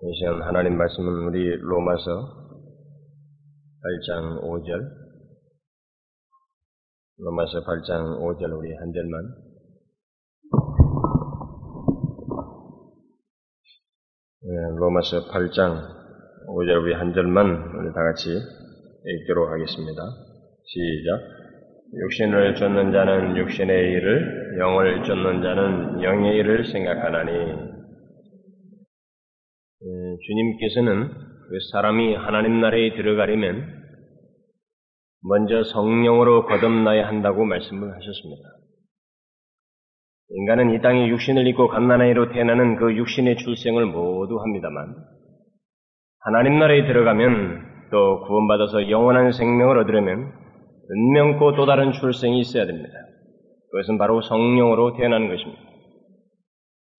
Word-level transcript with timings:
이 0.00 0.14
시간 0.14 0.40
하나님 0.42 0.78
말씀은 0.78 1.26
우리 1.26 1.56
로마서 1.56 2.04
8장 3.82 4.40
5절, 4.44 4.88
로마서 7.18 7.64
8장 7.64 8.20
5절 8.20 8.56
우리 8.56 8.76
한 8.76 8.92
절만 8.92 9.34
네, 14.42 14.76
로마서 14.78 15.26
8장 15.32 15.82
5절 16.46 16.80
우리 16.80 16.94
한 16.94 17.12
절만 17.12 17.46
우리 17.50 17.92
다 17.92 18.00
같이 18.04 18.30
읽도록 19.04 19.50
하겠습니다. 19.50 20.02
시작. 20.64 21.18
육신을 21.92 22.54
쫓는 22.54 22.92
자는 22.92 23.36
육신의 23.36 23.92
일을, 23.94 24.58
영을 24.60 25.02
쫓는 25.02 25.42
자는 25.42 26.02
영의 26.04 26.36
일을 26.36 26.70
생각하나니. 26.70 27.67
음, 30.18 30.26
주님께서는 30.26 31.08
그 31.08 31.58
사람이 31.72 32.14
하나님 32.16 32.60
나라에 32.60 32.94
들어가려면 32.94 33.78
먼저 35.22 35.64
성령으로 35.64 36.46
거듭나야 36.46 37.06
한다고 37.08 37.44
말씀을 37.44 37.88
하셨습니다. 37.88 38.42
인간은 40.30 40.74
이 40.74 40.82
땅에 40.82 41.08
육신을 41.08 41.46
입고 41.48 41.68
갓난아이로 41.68 42.32
태어나는 42.32 42.76
그 42.76 42.94
육신의 42.96 43.38
출생을 43.38 43.86
모두 43.86 44.38
합니다만 44.38 44.94
하나님 46.20 46.58
나라에 46.58 46.86
들어가면 46.86 47.88
또 47.90 48.20
구원받아서 48.26 48.90
영원한 48.90 49.32
생명을 49.32 49.78
얻으려면 49.78 50.32
은명코 50.90 51.54
또 51.56 51.64
다른 51.64 51.92
출생이 51.92 52.40
있어야 52.40 52.66
됩니다. 52.66 52.90
그것은 53.70 53.96
바로 53.98 54.20
성령으로 54.20 54.96
태어나는 54.96 55.28
것입니다. 55.28 55.67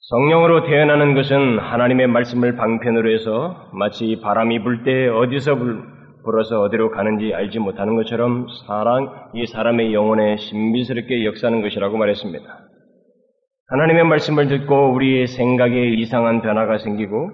성령으로 0.10 0.64
태어나는 0.64 1.14
것은 1.14 1.60
하나님의 1.60 2.08
말씀을 2.08 2.56
방편으로 2.56 3.14
해서 3.14 3.70
마치 3.74 4.20
바람이 4.20 4.64
불 4.64 4.84
때 4.84 5.08
어디서 5.08 5.54
불, 5.54 5.84
불어서 6.24 6.62
어디로 6.64 6.90
가는지 6.90 7.32
알지 7.32 7.60
못하는 7.60 7.96
것처럼 7.96 8.48
사랑, 8.66 9.30
이 9.36 9.46
사람의 9.46 9.94
영혼에 9.94 10.38
신비스럽게 10.38 11.26
역사하는 11.26 11.62
것이라고 11.62 11.96
말했습니다. 11.96 12.44
하나님의 13.68 14.04
말씀을 14.06 14.48
듣고 14.48 14.94
우리의 14.94 15.28
생각에 15.28 15.90
이상한 15.90 16.42
변화가 16.42 16.80
생기고 16.80 17.30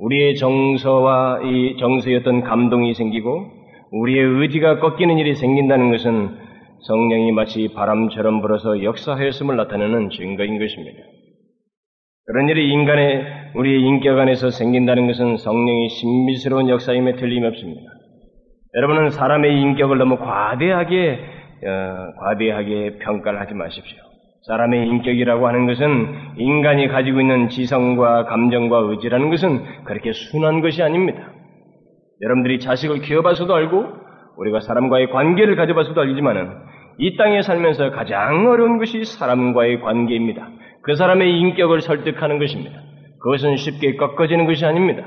우리의 0.00 0.34
정서와 0.34 1.42
이 1.44 1.76
정서였던 1.78 2.42
감동이 2.42 2.94
생기고 2.94 3.46
우리의 3.92 4.24
의지가 4.24 4.80
꺾이는 4.80 5.18
일이 5.18 5.36
생긴다는 5.36 5.92
것은 5.92 6.36
성령이 6.80 7.30
마치 7.30 7.68
바람처럼 7.72 8.40
불어서 8.40 8.82
역사하였음을 8.82 9.56
나타내는 9.56 10.10
증거인 10.10 10.58
것입니다. 10.58 10.98
그런 12.28 12.46
일이 12.50 12.70
인간의 12.70 13.52
우리의 13.54 13.80
인격 13.80 14.18
안에서 14.18 14.50
생긴다는 14.50 15.06
것은 15.06 15.38
성령이 15.38 15.88
신비스러운 15.88 16.68
역사임에 16.68 17.14
틀림이 17.14 17.46
없습니다. 17.46 17.90
여러분은 18.76 19.08
사람의 19.08 19.58
인격을 19.58 19.96
너무 19.96 20.18
과대하게 20.18 21.20
어, 21.64 22.20
과대하게 22.20 22.98
평가를 22.98 23.40
하지 23.40 23.54
마십시오. 23.54 23.96
사람의 24.46 24.88
인격이라고 24.88 25.48
하는 25.48 25.66
것은 25.66 26.14
인간이 26.36 26.88
가지고 26.88 27.22
있는 27.22 27.48
지성과 27.48 28.26
감정과 28.26 28.76
의지라는 28.76 29.30
것은 29.30 29.84
그렇게 29.84 30.12
순한 30.12 30.60
것이 30.60 30.82
아닙니다. 30.82 31.32
여러분들이 32.20 32.60
자식을 32.60 33.00
키워봐서도 33.00 33.54
알고 33.54 33.86
우리가 34.36 34.60
사람과의 34.60 35.08
관계를 35.08 35.56
가져봐서도 35.56 35.98
알지만은 35.98 36.50
이 36.98 37.16
땅에 37.16 37.40
살면서 37.40 37.90
가장 37.92 38.48
어려운 38.48 38.76
것이 38.76 39.02
사람과의 39.04 39.80
관계입니다. 39.80 40.46
그 40.82 40.94
사람의 40.94 41.38
인격을 41.40 41.80
설득하는 41.80 42.38
것입니다. 42.38 42.80
그것은 43.20 43.56
쉽게 43.56 43.96
꺾어지는 43.96 44.46
것이 44.46 44.64
아닙니다. 44.64 45.04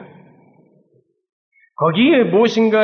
거기에 1.77 2.23
무엇인가 2.23 2.83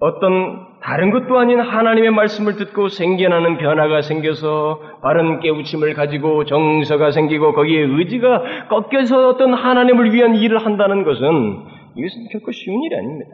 어떤 0.00 0.66
다른 0.82 1.10
것도 1.10 1.38
아닌 1.38 1.58
하나님의 1.58 2.10
말씀을 2.10 2.56
듣고 2.56 2.88
생겨나는 2.88 3.58
변화가 3.58 4.02
생겨서 4.02 4.80
바른 5.02 5.40
깨우침을 5.40 5.94
가지고 5.94 6.44
정서가 6.44 7.10
생기고 7.10 7.54
거기에 7.54 7.80
의지가 7.80 8.68
꺾여서 8.68 9.28
어떤 9.28 9.54
하나님을 9.54 10.12
위한 10.12 10.36
일을 10.36 10.64
한다는 10.64 11.02
것은 11.02 11.26
이것은 11.96 12.28
결코 12.30 12.52
쉬운 12.52 12.82
일이 12.84 12.94
아닙니다. 12.94 13.30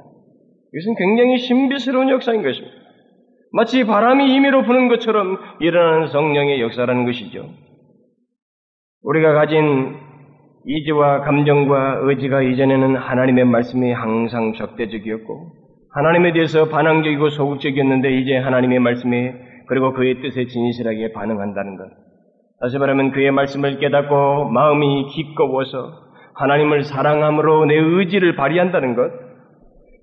이것은 0.72 0.94
굉장히 0.96 1.38
신비스러운 1.38 2.08
역사인 2.10 2.42
것입니다. 2.42 2.74
마치 3.52 3.84
바람이 3.84 4.34
임의로 4.34 4.62
부는 4.62 4.88
것처럼 4.88 5.38
일어나는 5.60 6.06
성령의 6.06 6.62
역사라는 6.62 7.04
것이죠. 7.04 7.50
우리가 9.04 9.32
가진 9.32 9.96
이지와 10.64 11.22
감정과 11.22 12.00
의지가 12.02 12.42
이전에는 12.42 12.96
하나님의 12.96 13.44
말씀이 13.46 13.92
항상 13.92 14.52
적대적이었고 14.54 15.50
하나님에 15.94 16.32
대해서 16.32 16.68
반항적이고 16.68 17.30
소극적이었는데 17.30 18.12
이제 18.20 18.36
하나님의 18.38 18.78
말씀에 18.78 19.34
그리고 19.66 19.92
그의 19.92 20.20
뜻에 20.20 20.46
진실하게 20.46 21.12
반응한다는 21.12 21.76
것. 21.76 21.84
다시 22.60 22.78
말하면 22.78 23.10
그의 23.10 23.32
말씀을 23.32 23.78
깨닫고 23.78 24.50
마음이 24.50 25.08
기꺼워서 25.08 25.92
하나님을 26.34 26.84
사랑함으로 26.84 27.66
내 27.66 27.74
의지를 27.74 28.36
발휘한다는 28.36 28.94
것. 28.94 29.10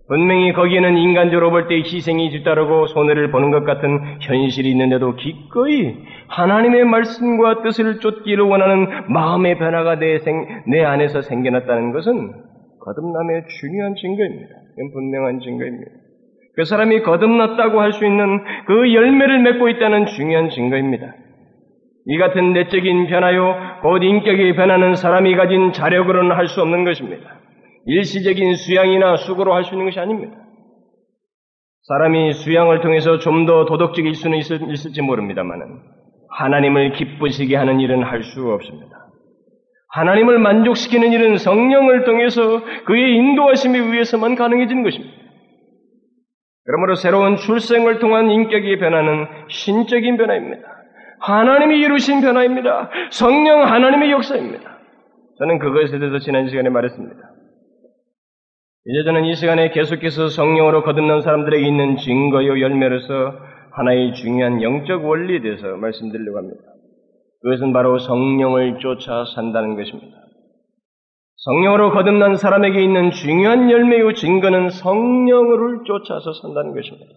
분명히 0.10 0.54
거기에는 0.54 0.98
인간적으로 0.98 1.52
볼 1.52 1.68
때 1.68 1.76
희생이 1.78 2.32
뒤따르고 2.32 2.88
손해를 2.88 3.32
보는 3.32 3.52
것 3.52 3.64
같은 3.64 4.18
현실이 4.22 4.70
있는데도 4.72 5.16
기꺼이 5.16 5.96
하나님의 6.30 6.86
말씀과 6.86 7.64
뜻을 7.64 8.00
쫓기를 8.00 8.44
원하는 8.46 8.88
마음의 9.12 9.58
변화가 9.58 9.96
내, 10.00 10.20
생, 10.20 10.64
내 10.68 10.84
안에서 10.84 11.22
생겨났다는 11.22 11.92
것은 11.92 12.32
거듭남의 12.80 13.44
중요한 13.60 13.96
증거입니다. 13.96 14.50
분명한 14.94 15.40
증거입니다. 15.42 15.92
그 16.56 16.66
사람이 16.66 17.02
거듭났다고 17.02 17.82
할 17.82 17.92
수 17.94 18.06
있는 18.06 18.44
그 18.68 18.94
열매를 18.94 19.40
맺고 19.40 19.70
있다는 19.70 20.06
중요한 20.08 20.50
증거입니다. 20.50 21.16
이 22.06 22.18
같은 22.18 22.54
내적인 22.54 23.08
변화요, 23.08 23.56
곧 23.82 24.00
인격의 24.04 24.56
변화는 24.56 24.96
사람이 24.96 25.36
가진 25.36 25.74
자력으로는 25.74 26.36
할 26.36 26.48
수 26.48 26.62
없는 26.62 26.84
것입니다. 26.86 27.40
일시적인 27.86 28.56
수양이나 28.56 29.18
수고로 29.18 29.54
할 29.54 29.64
수 29.64 29.74
있는 29.74 29.86
것이 29.86 30.00
아닙니다. 30.00 30.34
사람이 31.84 32.34
수양을 32.34 32.82
통해서 32.82 33.20
좀 33.20 33.46
더 33.46 33.66
도덕적일 33.66 34.14
수는 34.16 34.38
있을, 34.38 34.60
지 34.76 35.02
모릅니다만은 35.02 35.66
하나님을 36.32 36.94
기쁘시게 36.94 37.56
하는 37.56 37.80
일은 37.80 38.04
할 38.04 38.24
수 38.24 38.52
없습니다. 38.52 38.98
하나님을 39.92 40.38
만족시키는 40.40 41.12
일은 41.12 41.38
성령을 41.38 42.04
통해서 42.04 42.62
그의 42.86 43.16
인도하심에 43.16 43.80
의해서만 43.80 44.36
가능해지는 44.36 44.84
것입니다. 44.84 45.14
그러므로 46.66 46.94
새로운 46.94 47.38
출생을 47.38 47.98
통한 47.98 48.30
인격의 48.30 48.78
변화는 48.78 49.26
신적인 49.48 50.18
변화입니다. 50.18 50.62
하나님이 51.22 51.80
이루신 51.80 52.22
변화입니다. 52.22 52.92
성령 53.10 53.64
하나님의 53.64 54.12
역사입니다. 54.12 54.78
저는 55.40 55.58
그것에 55.58 55.98
대해서 55.98 56.20
지난 56.20 56.48
시간에 56.48 56.70
말했습니다. 56.70 57.16
이제 58.86 59.04
저는 59.06 59.26
이 59.26 59.36
시간에 59.36 59.72
계속해서 59.72 60.30
성령으로 60.30 60.84
거듭난 60.84 61.22
사람들에게 61.22 61.66
있는 61.66 61.98
증거요 61.98 62.62
열매로서 62.62 63.34
하나의 63.72 64.14
중요한 64.14 64.62
영적 64.62 65.06
원리에 65.06 65.42
대해서 65.42 65.76
말씀드리려고 65.78 66.38
합니다. 66.38 66.62
그것은 67.42 67.72
바로 67.74 68.00
성령을 68.00 68.80
쫓아 68.80 69.26
산다는 69.36 69.76
것입니다. 69.76 70.18
성령으로 71.38 71.92
거듭난 71.92 72.36
사람에게 72.36 72.84
있는 72.84 73.12
중요한 73.12 73.72
열매의 73.72 74.14
증거는 74.16 74.70
성령을 74.72 75.84
쫓아서 75.86 76.34
산다는 76.34 76.74
것입니다. 76.74 77.14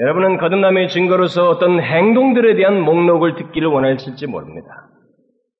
여러분은 0.00 0.38
거듭남의 0.38 0.88
증거로서 0.88 1.50
어떤 1.50 1.80
행동들에 1.80 2.56
대한 2.56 2.80
목록을 2.80 3.36
듣기를 3.36 3.68
원하실지 3.68 4.26
모릅니다. 4.26 4.66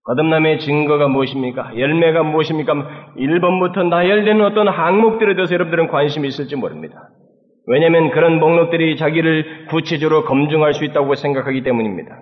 거듭남의 0.05 0.59
증거가 0.61 1.09
무엇입니까? 1.09 1.79
열매가 1.79 2.25
무엇입니까? 2.25 3.15
1번부터 3.17 3.89
나열되는 3.89 4.45
어떤 4.45 4.69
항목들에 4.69 5.34
대해서 5.34 5.54
여러분들은 5.54 5.89
관심이 5.89 6.27
있을지 6.28 6.57
모릅니다. 6.57 7.10
왜냐하면 7.66 8.11
그런 8.11 8.39
목록들이 8.41 8.97
자기를 8.97 9.66
구체적으로 9.71 10.25
검증할 10.25 10.75
수 10.75 10.84
있다고 10.84 11.15
생각하기 11.15 11.63
때문입니다. 11.63 12.21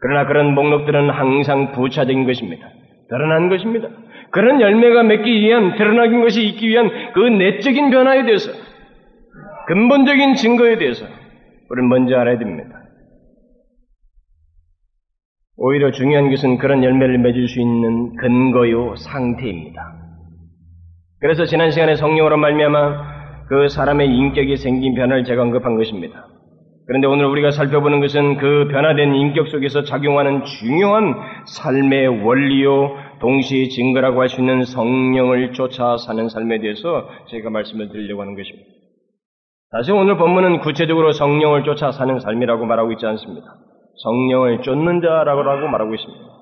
그러나 0.00 0.26
그런 0.26 0.54
목록들은 0.54 1.10
항상 1.10 1.72
부차적인 1.72 2.24
것입니다. 2.24 2.68
드러난 3.10 3.48
것입니다. 3.48 3.88
그런 4.30 4.60
열매가 4.60 5.02
맺기 5.02 5.40
위한, 5.40 5.76
드러나긴 5.76 6.22
것이 6.22 6.46
있기 6.46 6.68
위한 6.68 6.90
그 7.14 7.20
내적인 7.20 7.90
변화에 7.90 8.24
대해서, 8.24 8.50
근본적인 9.66 10.34
증거에 10.34 10.78
대해서 10.78 11.04
우리는 11.70 11.88
먼저 11.88 12.16
알아야 12.16 12.38
됩니다. 12.38 12.78
오히려 15.56 15.90
중요한 15.90 16.30
것은 16.30 16.58
그런 16.58 16.84
열매를 16.84 17.18
맺을 17.18 17.48
수 17.48 17.60
있는 17.60 18.14
근거요 18.16 18.94
상태입니다. 18.96 19.80
그래서 21.20 21.44
지난 21.44 21.72
시간에 21.72 21.96
성령으로 21.96 22.36
말미암아 22.36 23.17
그 23.48 23.68
사람의 23.68 24.08
인격이 24.08 24.56
생긴 24.56 24.94
변화를 24.94 25.24
제가 25.24 25.42
언급한 25.42 25.76
것입니다. 25.76 26.26
그런데 26.86 27.06
오늘 27.06 27.26
우리가 27.26 27.50
살펴보는 27.50 28.00
것은 28.00 28.38
그 28.38 28.68
변화된 28.70 29.14
인격 29.14 29.48
속에서 29.48 29.84
작용하는 29.84 30.44
중요한 30.44 31.14
삶의 31.46 32.24
원리요 32.24 32.96
동시에 33.20 33.68
증거라고 33.68 34.20
할 34.22 34.28
수 34.28 34.40
있는 34.40 34.64
성령을 34.64 35.52
쫓아 35.52 35.98
사는 35.98 36.28
삶에 36.28 36.60
대해서 36.60 37.08
제가 37.28 37.50
말씀을 37.50 37.88
드리려고 37.90 38.22
하는 38.22 38.34
것입니다. 38.36 38.66
다시 39.70 39.92
오늘 39.92 40.16
본문은 40.16 40.60
구체적으로 40.60 41.12
성령을 41.12 41.64
쫓아 41.64 41.92
사는 41.92 42.18
삶이라고 42.18 42.64
말하고 42.64 42.92
있지 42.92 43.04
않습니다. 43.04 43.46
성령을 44.02 44.62
쫓는 44.62 45.02
자라고 45.02 45.68
말하고 45.68 45.94
있습니다. 45.94 46.37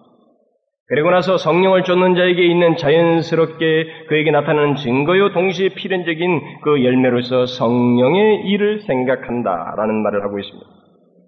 그리고 0.88 1.10
나서 1.10 1.36
성령을 1.36 1.82
쫓는 1.82 2.14
자에게 2.14 2.44
있는 2.44 2.76
자연스럽게 2.76 4.06
그에게 4.08 4.30
나타나는 4.30 4.76
증거요 4.76 5.32
동시에 5.32 5.70
필연적인 5.70 6.60
그 6.62 6.84
열매로서 6.84 7.46
성령의 7.46 8.42
일을 8.46 8.80
생각한다라는 8.82 10.02
말을 10.02 10.22
하고 10.22 10.38
있습니다. 10.38 10.66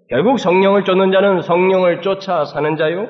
결국 0.09 0.39
성령을 0.39 0.85
쫓는 0.85 1.11
자는 1.11 1.41
성령을 1.41 2.01
쫓아 2.01 2.45
사는 2.45 2.77
자요. 2.77 3.09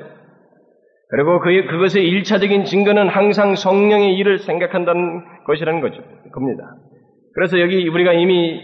그리고 1.09 1.39
그, 1.39 1.65
그것의 1.67 2.07
일차적인 2.07 2.65
증거는 2.65 3.09
항상 3.09 3.55
성령의 3.55 4.15
일을 4.15 4.39
생각한다는 4.39 5.23
것이라는 5.45 5.81
거죠. 5.81 6.01
겁니다. 6.33 6.63
그래서 7.35 7.59
여기 7.61 7.87
우리가 7.87 8.13
이미 8.13 8.59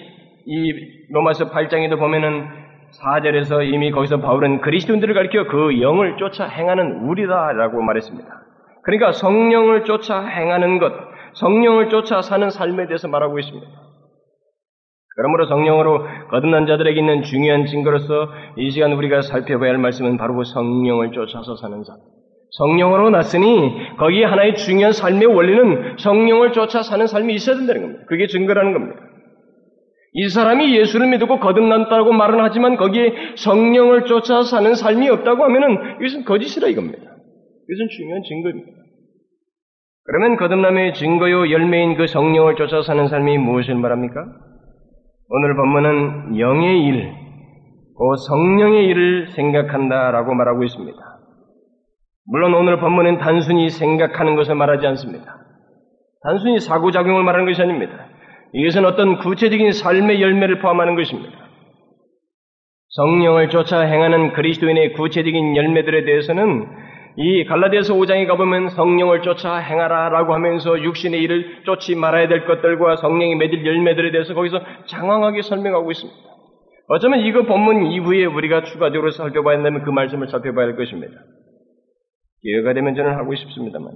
이 0.47 0.73
로마서 1.11 1.51
8장에도 1.51 1.97
보면은 1.97 2.64
4절에서 3.03 3.71
이미 3.73 3.91
거기서 3.91 4.19
바울은 4.21 4.61
그리스도인들을 4.61 5.13
가리켜 5.13 5.47
그 5.47 5.81
영을 5.81 6.17
쫓아 6.17 6.45
행하는 6.45 7.07
우리다라고 7.07 7.81
말했습니다. 7.81 8.27
그러니까 8.83 9.11
성령을 9.11 9.83
쫓아 9.83 10.25
행하는 10.25 10.79
것, 10.79 10.93
성령을 11.33 11.89
쫓아 11.89 12.21
사는 12.21 12.49
삶에 12.49 12.87
대해서 12.87 13.07
말하고 13.07 13.39
있습니다. 13.39 13.67
그러므로 15.17 15.45
성령으로 15.45 16.05
거듭난 16.29 16.67
자들에게 16.67 16.99
있는 16.99 17.23
중요한 17.23 17.65
증거로서 17.65 18.29
이 18.57 18.69
시간 18.69 18.91
우리가 18.91 19.21
살펴봐야 19.21 19.71
할 19.71 19.77
말씀은 19.77 20.17
바로 20.17 20.35
그 20.35 20.43
성령을 20.43 21.11
쫓아서 21.11 21.55
사는 21.55 21.83
삶. 21.83 21.95
성령으로 22.51 23.09
났으니 23.09 23.95
거기에 23.97 24.25
하나의 24.25 24.55
중요한 24.55 24.91
삶의 24.91 25.25
원리는 25.27 25.97
성령을 25.97 26.51
쫓아 26.51 26.83
사는 26.83 27.07
삶이 27.07 27.33
있어야 27.33 27.55
된다는 27.57 27.81
겁니다. 27.81 28.03
그게 28.07 28.27
증거라는 28.27 28.73
겁니다. 28.73 29.01
이 30.17 30.29
사람이 30.29 30.77
예수를 30.77 31.07
믿고 31.09 31.39
거듭났다고 31.39 32.13
말은 32.13 32.39
하지만 32.39 32.77
거기에 32.77 33.35
성령을 33.35 34.05
쫓아 34.05 34.43
사는 34.43 34.73
삶이 34.73 35.09
없다고 35.09 35.43
하면은 35.43 35.97
이것은 35.99 36.23
거짓이라 36.23 36.69
이겁니다. 36.69 37.01
이것은 37.01 37.89
중요한 37.97 38.23
증거입니다. 38.23 38.71
그러면 40.05 40.37
거듭남의 40.37 40.93
증거요 40.93 41.51
열매인 41.51 41.97
그 41.97 42.07
성령을 42.07 42.55
쫓아 42.55 42.81
사는 42.81 43.09
삶이 43.09 43.37
무엇을 43.39 43.75
말합니까? 43.75 44.25
오늘 45.27 45.55
본문은 45.57 46.39
영의 46.39 46.85
일, 46.85 47.11
그 47.97 48.15
성령의 48.29 48.87
일을 48.87 49.27
생각한다라고 49.31 50.33
말하고 50.33 50.63
있습니다. 50.63 50.97
물론 52.27 52.53
오늘 52.53 52.79
본문은 52.79 53.17
단순히 53.17 53.69
생각하는 53.69 54.37
것을 54.37 54.55
말하지 54.55 54.87
않습니다. 54.87 55.39
단순히 56.23 56.61
사고작용을 56.61 57.21
말하는 57.23 57.45
것이 57.45 57.61
아닙니다. 57.61 58.14
이것은 58.55 58.85
어떤 58.85 59.17
구체적인 59.17 59.73
삶의 59.73 60.21
열매를 60.21 60.59
포함하는 60.59 60.95
것입니다. 60.95 61.45
성령을 62.89 63.49
쫓아 63.49 63.81
행하는 63.81 64.31
그리스도인의 64.31 64.93
구체적인 64.93 65.57
열매들에 65.57 66.05
대해서는 66.05 66.65
이 67.17 67.43
갈라디아서 67.45 67.93
5장에 67.95 68.27
가보면 68.27 68.69
성령을 68.69 69.21
쫓아 69.21 69.57
행하라라고 69.57 70.33
하면서 70.33 70.81
육신의 70.81 71.21
일을 71.21 71.63
쫓지 71.65 71.95
말아야 71.95 72.29
될 72.29 72.45
것들과 72.45 72.95
성령이 72.97 73.35
맺을 73.35 73.65
열매들에 73.65 74.11
대해서 74.11 74.33
거기서 74.33 74.61
장황하게 74.87 75.41
설명하고 75.41 75.91
있습니다. 75.91 76.19
어쩌면 76.87 77.21
이거 77.21 77.43
본문 77.43 77.87
이후에 77.87 78.25
우리가 78.25 78.63
추가적으로 78.63 79.11
살펴봐야 79.11 79.57
한다면 79.57 79.83
그 79.83 79.89
말씀을 79.89 80.27
살펴봐야 80.27 80.67
할 80.67 80.75
것입니다. 80.77 81.13
기회가 82.41 82.73
되면 82.73 82.95
저는 82.95 83.15
하고 83.15 83.35
싶습니다만. 83.35 83.91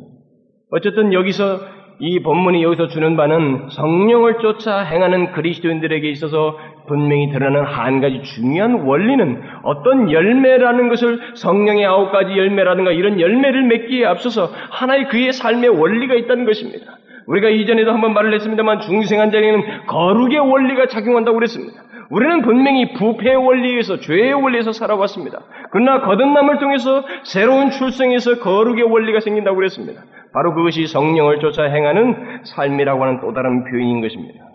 어쨌든 0.71 1.13
여기서 1.13 1.59
이 2.01 2.19
본문이 2.19 2.63
여기서 2.63 2.87
주는 2.87 3.17
바는 3.17 3.67
성령을 3.71 4.39
쫓아 4.39 4.79
행하는 4.79 5.33
그리스도인들에게 5.33 6.09
있어서 6.11 6.57
분명히 6.87 7.29
드러나는 7.29 7.65
한 7.65 7.99
가지 7.99 8.21
중요한 8.23 8.85
원리는 8.85 9.41
어떤 9.63 10.09
열매라는 10.09 10.87
것을 10.87 11.19
성령의 11.35 11.85
아홉 11.85 12.11
가지 12.11 12.31
열매라든가 12.37 12.91
이런 12.91 13.19
열매를 13.19 13.63
맺기에 13.63 14.05
앞서서 14.05 14.49
하나의 14.69 15.09
그의 15.09 15.33
삶의 15.33 15.69
원리가 15.69 16.15
있다는 16.15 16.45
것입니다. 16.45 16.97
우리가 17.27 17.49
이전에도 17.49 17.91
한번 17.91 18.13
말을 18.13 18.33
했습니다만 18.33 18.79
중생한 18.79 19.31
자에게는 19.31 19.85
거룩의 19.87 20.39
원리가 20.39 20.87
작용한다고 20.87 21.37
그랬습니다. 21.37 21.83
우리는 22.11 22.41
분명히 22.41 22.93
부패의 22.93 23.35
원리에서 23.35 23.99
죄의 23.99 24.33
원리에서 24.33 24.71
살아왔습니다. 24.71 25.41
그러나 25.71 26.01
거듭남을 26.01 26.59
통해서 26.59 27.03
새로운 27.23 27.69
출생에서 27.69 28.39
거룩의 28.39 28.83
원리가 28.83 29.19
생긴다고 29.19 29.55
그랬습니다. 29.55 30.03
바로 30.33 30.53
그것이 30.55 30.87
성령을 30.87 31.39
쫓아 31.39 31.63
행하는 31.63 32.43
삶이라고 32.45 33.03
하는 33.03 33.19
또 33.21 33.33
다른 33.33 33.63
표현인 33.63 34.01
것입니다. 34.01 34.45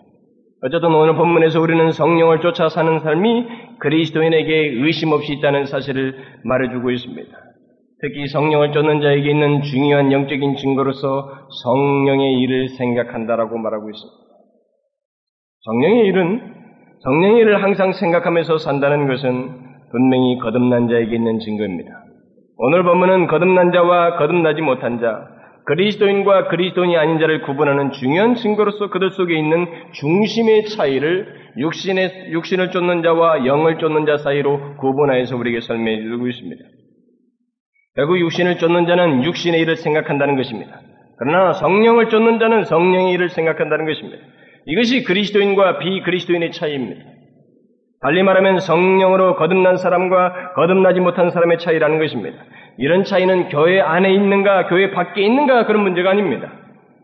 어쨌든 0.63 0.93
오늘 0.93 1.15
본문에서 1.15 1.61
우리는 1.61 1.91
성령을 1.91 2.41
쫓아 2.41 2.69
사는 2.69 2.99
삶이 2.99 3.47
그리스도인에게 3.79 4.73
의심 4.83 5.11
없이 5.11 5.33
있다는 5.33 5.65
사실을 5.65 6.15
말해주고 6.43 6.91
있습니다. 6.91 7.29
특히 8.01 8.27
성령을 8.27 8.71
쫓는 8.71 9.01
자에게 9.01 9.29
있는 9.29 9.61
중요한 9.61 10.11
영적인 10.11 10.57
증거로서 10.57 11.29
성령의 11.63 12.39
일을 12.39 12.69
생각한다라고 12.69 13.57
말하고 13.57 13.89
있습니다. 13.89 14.17
성령의 15.65 16.05
일은 16.07 16.64
성령의 17.05 17.41
일을 17.41 17.61
항상 17.61 17.93
생각하면서 17.93 18.57
산다는 18.57 19.07
것은 19.07 19.49
분명히 19.91 20.39
거듭난 20.39 20.87
자에게 20.87 21.15
있는 21.15 21.39
증거입니다. 21.39 21.91
오늘 22.57 22.83
본문은 22.83 23.27
거듭난 23.27 23.71
자와 23.71 24.17
거듭나지 24.17 24.61
못한 24.61 24.99
자, 24.99 25.27
그리스도인과 25.65 26.47
그리스도인이 26.47 26.97
아닌 26.97 27.19
자를 27.19 27.43
구분하는 27.43 27.91
중요한 27.91 28.33
증거로서 28.33 28.89
그들 28.89 29.11
속에 29.11 29.37
있는 29.37 29.67
중심의 29.93 30.65
차이를 30.65 31.27
육신의, 31.57 32.31
육신을 32.31 32.71
쫓는 32.71 33.03
자와 33.03 33.45
영을 33.45 33.77
쫓는 33.77 34.07
자 34.07 34.17
사이로 34.17 34.77
구분하여서 34.77 35.37
우리에게 35.37 35.61
설명해 35.61 36.01
주고 36.01 36.27
있습니다. 36.27 36.63
결국 37.95 38.19
육신을 38.19 38.57
쫓는 38.57 38.87
자는 38.87 39.23
육신의 39.23 39.61
일을 39.61 39.75
생각한다는 39.77 40.37
것입니다. 40.37 40.81
그러나 41.19 41.53
성령을 41.53 42.09
쫓는 42.09 42.39
자는 42.39 42.63
성령의 42.65 43.13
일을 43.13 43.29
생각한다는 43.29 43.85
것입니다. 43.85 44.17
이것이 44.67 45.03
그리스도인과 45.03 45.77
비그리스도인의 45.79 46.51
차이입니다. 46.51 47.01
달리 48.01 48.23
말하면 48.23 48.59
성령으로 48.59 49.35
거듭난 49.35 49.77
사람과 49.77 50.53
거듭나지 50.53 50.99
못한 50.99 51.31
사람의 51.31 51.59
차이라는 51.59 51.99
것입니다. 51.99 52.37
이런 52.77 53.03
차이는 53.03 53.49
교회 53.49 53.79
안에 53.79 54.13
있는가, 54.13 54.67
교회 54.67 54.91
밖에 54.91 55.21
있는가 55.23 55.65
그런 55.65 55.83
문제가 55.83 56.11
아닙니다. 56.11 56.51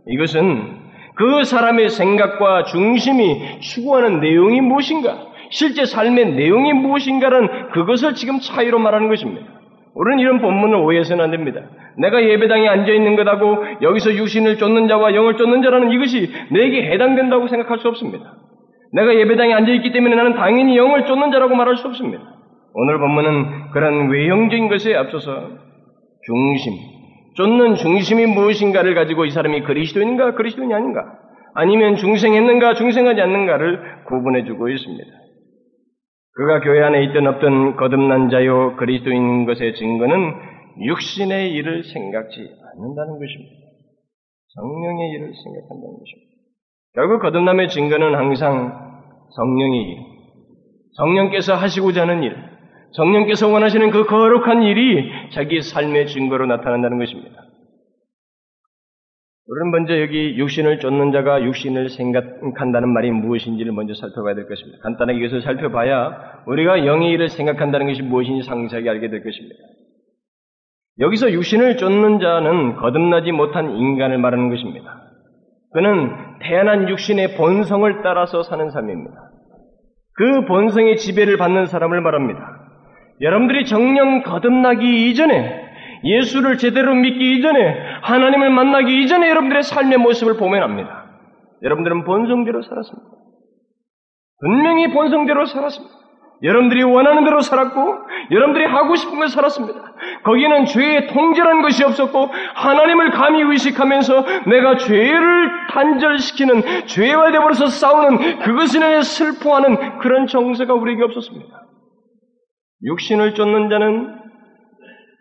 이것은 0.07 0.79
그 1.15 1.43
사람의 1.43 1.89
생각과 1.89 2.63
중심이 2.63 3.59
추구하는 3.59 4.19
내용이 4.19 4.61
무엇인가, 4.61 5.27
실제 5.51 5.85
삶의 5.85 6.33
내용이 6.33 6.73
무엇인가라는 6.73 7.69
그것을 7.69 8.15
지금 8.15 8.39
차이로 8.39 8.79
말하는 8.79 9.07
것입니다. 9.07 9.60
우리는 9.93 10.19
이런 10.19 10.39
본문을 10.39 10.75
오해해서는 10.77 11.23
안 11.23 11.31
됩니다. 11.31 11.61
내가 11.97 12.23
예배당에 12.23 12.67
앉아 12.67 12.91
있는 12.91 13.15
것하고 13.15 13.57
여기서 13.81 14.15
육신을 14.15 14.57
쫓는 14.57 14.87
자와 14.87 15.13
영을 15.15 15.35
쫓는 15.35 15.61
자라는 15.61 15.91
이것이 15.91 16.31
내게 16.51 16.89
해당된다고 16.91 17.47
생각할 17.47 17.79
수 17.79 17.87
없습니다. 17.89 18.37
내가 18.93 19.13
예배당에 19.15 19.53
앉아 19.53 19.71
있기 19.73 19.91
때문에 19.91 20.15
나는 20.15 20.35
당연히 20.35 20.77
영을 20.77 21.05
쫓는 21.05 21.31
자라고 21.31 21.55
말할 21.55 21.75
수 21.75 21.87
없습니다. 21.87 22.23
오늘 22.73 22.99
본문은 22.99 23.71
그런 23.71 24.09
외형적인 24.09 24.69
것에 24.69 24.95
앞서서 24.95 25.49
중심, 26.23 26.73
쫓는 27.35 27.75
중심이 27.75 28.25
무엇인가를 28.27 28.95
가지고 28.95 29.25
이 29.25 29.31
사람이 29.31 29.61
그리스도인가 29.63 30.35
그리스도인이 30.35 30.73
아닌가 30.73 31.19
아니면 31.53 31.97
중생했는가 31.97 32.75
중생하지 32.75 33.19
않는가를 33.21 34.03
구분해주고 34.07 34.69
있습니다. 34.69 35.09
그가 36.33 36.61
교회 36.61 36.81
안에 36.83 37.03
있든 37.05 37.27
없든 37.27 37.75
거듭난 37.75 38.29
자요 38.29 38.75
그리스도인 38.77 39.45
것의 39.45 39.75
증거는 39.75 40.33
육신의 40.85 41.51
일을 41.51 41.83
생각지 41.83 42.39
않는다는 42.39 43.19
것입니다. 43.19 43.61
성령의 44.55 45.09
일을 45.11 45.33
생각한다는 45.33 45.99
것입니다. 45.99 46.31
결국 46.93 47.21
거듭남의 47.21 47.69
증거는 47.69 48.15
항상 48.15 48.91
성령의 49.35 49.81
일, 49.81 49.97
성령께서 50.97 51.55
하시고자 51.55 52.01
하는 52.01 52.23
일, 52.23 52.35
성령께서 52.93 53.47
원하시는 53.49 53.91
그 53.91 54.05
거룩한 54.05 54.63
일이 54.63 55.09
자기 55.33 55.61
삶의 55.61 56.07
증거로 56.07 56.45
나타난다는 56.47 56.97
것입니다. 56.97 57.50
우리는 59.47 59.71
먼저 59.71 59.99
여기 59.99 60.37
육신을 60.37 60.79
쫓는 60.79 61.11
자가 61.11 61.43
육신을 61.43 61.89
생각한다는 61.89 62.89
말이 62.89 63.11
무엇인지를 63.11 63.71
먼저 63.71 63.93
살펴봐야 63.93 64.35
될 64.35 64.47
것입니다. 64.47 64.79
간단하게 64.83 65.19
이것을 65.19 65.41
살펴봐야 65.41 66.43
우리가 66.45 66.85
영의 66.85 67.11
일을 67.11 67.29
생각한다는 67.29 67.87
것이 67.87 68.01
무엇인지 68.03 68.47
상세하게 68.47 68.89
알게 68.89 69.09
될 69.09 69.23
것입니다. 69.23 69.55
여기서 70.99 71.31
육신을 71.31 71.77
쫓는 71.77 72.19
자는 72.19 72.75
거듭나지 72.75 73.31
못한 73.31 73.71
인간을 73.71 74.19
말하는 74.19 74.49
것입니다. 74.49 75.01
그는 75.73 76.11
태어난 76.41 76.87
육신의 76.89 77.35
본성을 77.35 78.01
따라서 78.03 78.43
사는 78.43 78.69
삶입니다. 78.69 79.15
그 80.13 80.45
본성의 80.45 80.97
지배를 80.97 81.37
받는 81.37 81.65
사람을 81.65 82.01
말합니다. 82.01 82.39
여러분들이 83.21 83.65
정령 83.65 84.23
거듭나기 84.23 85.09
이전에 85.09 85.60
예수를 86.03 86.57
제대로 86.57 86.93
믿기 86.95 87.37
이전에 87.37 87.99
하나님을 88.01 88.49
만나기 88.49 89.03
이전에 89.03 89.29
여러분들의 89.29 89.63
삶의 89.63 89.97
모습을 89.99 90.37
보면 90.37 90.63
압니다. 90.63 91.05
여러분들은 91.63 92.05
본성대로 92.05 92.61
살았습니다. 92.63 93.09
분명히 94.39 94.91
본성대로 94.91 95.45
살았습니다. 95.45 96.01
여러분들이 96.43 96.81
원하는 96.83 97.23
대로 97.23 97.41
살았고 97.41 97.97
여러분들이 98.31 98.65
하고 98.65 98.95
싶은 98.95 99.19
걸 99.19 99.27
살았습니다. 99.29 99.79
거기는 100.23 100.65
죄의 100.65 101.07
통제라는 101.07 101.61
것이 101.61 101.83
없었고 101.83 102.29
하나님을 102.55 103.11
감히 103.11 103.41
의식하면서 103.43 104.25
내가 104.47 104.77
죄를 104.77 105.67
단절시키는 105.69 106.87
죄와 106.87 107.31
되버려서 107.31 107.67
싸우는 107.67 108.39
그것에 108.39 108.79
인해 108.79 109.01
슬퍼하는 109.03 109.99
그런 109.99 110.25
정세가 110.25 110.73
우리에게 110.73 111.03
없었습니다. 111.03 111.61
육신을 112.85 113.35
쫓는 113.35 113.69
자는 113.69 114.20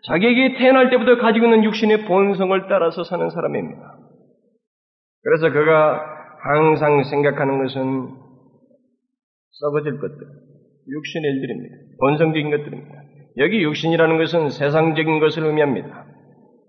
자기에게 0.07 0.57
태어날 0.57 0.89
때부터 0.89 1.17
가지고 1.17 1.45
있는 1.45 1.63
육신의 1.63 2.05
본성을 2.05 2.67
따라서 2.67 3.03
사는 3.03 3.29
사람입니다. 3.29 3.97
그래서 5.23 5.51
그가 5.51 6.01
항상 6.43 7.03
생각하는 7.03 7.61
것은 7.61 8.09
썩어질 9.51 9.99
것들, 9.99 10.17
육신의 10.89 11.31
일들입니다. 11.31 11.75
본성적인 11.99 12.49
것들입니다. 12.49 12.93
여기 13.37 13.61
육신이라는 13.63 14.17
것은 14.17 14.49
세상적인 14.49 15.19
것을 15.19 15.45
의미합니다. 15.45 16.05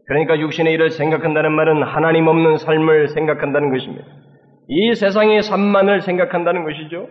그러니까 0.07 0.39
육신의 0.39 0.75
일을 0.75 0.91
생각한다는 0.91 1.53
말은 1.53 1.83
하나님 1.83 2.27
없는 2.27 2.59
삶을 2.59 3.09
생각한다는 3.09 3.71
것입니다. 3.71 4.05
이 4.69 4.95
세상의 4.95 5.43
삶만을 5.43 6.03
생각한다는 6.03 6.65
것이죠. 6.65 7.09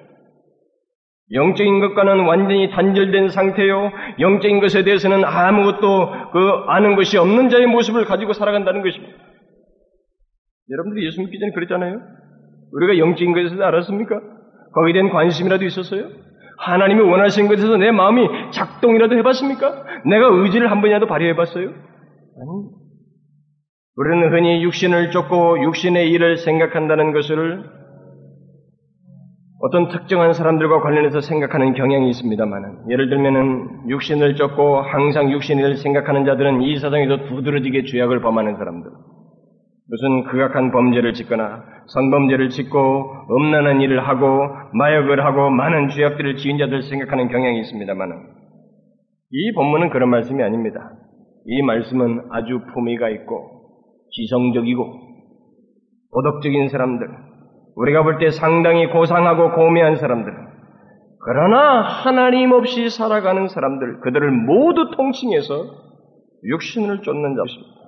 영적인 1.33 1.79
것과는 1.79 2.25
완전히 2.25 2.69
단절된 2.69 3.29
상태요. 3.29 3.91
영적인 4.19 4.59
것에 4.59 4.83
대해서는 4.83 5.23
아무것도 5.23 6.11
그 6.31 6.51
아는 6.67 6.95
것이 6.95 7.17
없는 7.17 7.49
자의 7.49 7.67
모습을 7.67 8.05
가지고 8.05 8.33
살아간다는 8.33 8.81
것입니다. 8.81 9.13
여러분들이 10.69 11.05
예수 11.05 11.21
믿기 11.21 11.39
전에 11.39 11.51
그랬잖아요. 11.51 11.99
우리가 12.73 12.97
영적인 12.97 13.33
것에 13.33 13.43
대해서 13.49 13.63
알았습니까? 13.63 14.19
거기에 14.73 14.93
대한 14.93 15.09
관심이라도 15.09 15.65
있었어요? 15.65 16.09
하나님이 16.57 17.01
원하시는 17.01 17.49
것에서 17.49 17.77
내 17.77 17.91
마음이 17.91 18.27
작동이라도 18.51 19.17
해봤습니까? 19.17 19.83
내가 20.05 20.27
의지를 20.27 20.69
한 20.69 20.81
번이라도 20.81 21.07
발휘해봤어요? 21.07 21.67
아니. 21.67 22.81
우리는 23.97 24.33
흔히 24.33 24.63
육신을 24.63 25.11
쫓고 25.11 25.63
육신의 25.63 26.09
일을 26.11 26.37
생각한다는 26.37 27.11
것을 27.13 27.63
어떤 29.63 29.89
특정한 29.89 30.33
사람들과 30.33 30.81
관련해서 30.81 31.21
생각하는 31.21 31.73
경향이 31.73 32.09
있습니다만, 32.09 32.85
예를 32.89 33.09
들면은 33.09 33.89
육신을 33.89 34.35
쫓고 34.35 34.81
항상 34.81 35.31
육신을 35.31 35.77
생각하는 35.77 36.25
자들은 36.25 36.63
이 36.63 36.77
세상에서 36.79 37.25
두드러지게 37.27 37.83
죄악을 37.85 38.21
범하는 38.21 38.57
사람들, 38.57 38.89
무슨 39.87 40.23
극악한 40.23 40.71
범죄를 40.71 41.13
짓거나 41.13 41.63
성범죄를 41.87 42.49
짓고 42.49 43.11
음란한 43.29 43.81
일을 43.81 44.07
하고 44.07 44.47
마약을 44.73 45.23
하고 45.23 45.51
많은 45.51 45.89
죄악들을 45.89 46.37
지은 46.37 46.57
자들 46.57 46.81
생각하는 46.81 47.27
경향이 47.27 47.59
있습니다만, 47.59 48.09
이 49.33 49.51
본문은 49.53 49.91
그런 49.91 50.09
말씀이 50.09 50.41
아닙니다. 50.41 50.91
이 51.45 51.61
말씀은 51.61 52.29
아주 52.31 52.61
품위가 52.73 53.09
있고 53.09 53.47
지성적이고 54.11 54.85
도덕적인 56.13 56.69
사람들, 56.69 57.07
우리가 57.81 58.03
볼 58.03 58.19
때 58.19 58.29
상당히 58.29 58.87
고상하고 58.87 59.53
고매한 59.53 59.95
사람들, 59.95 60.31
그러나 61.25 61.81
하나님 61.81 62.51
없이 62.51 62.89
살아가는 62.89 63.47
사람들, 63.47 64.01
그들을 64.01 64.29
모두 64.31 64.91
통칭해서 64.95 65.65
육신을 66.43 67.01
쫓는 67.01 67.35
자입니다. 67.35 67.81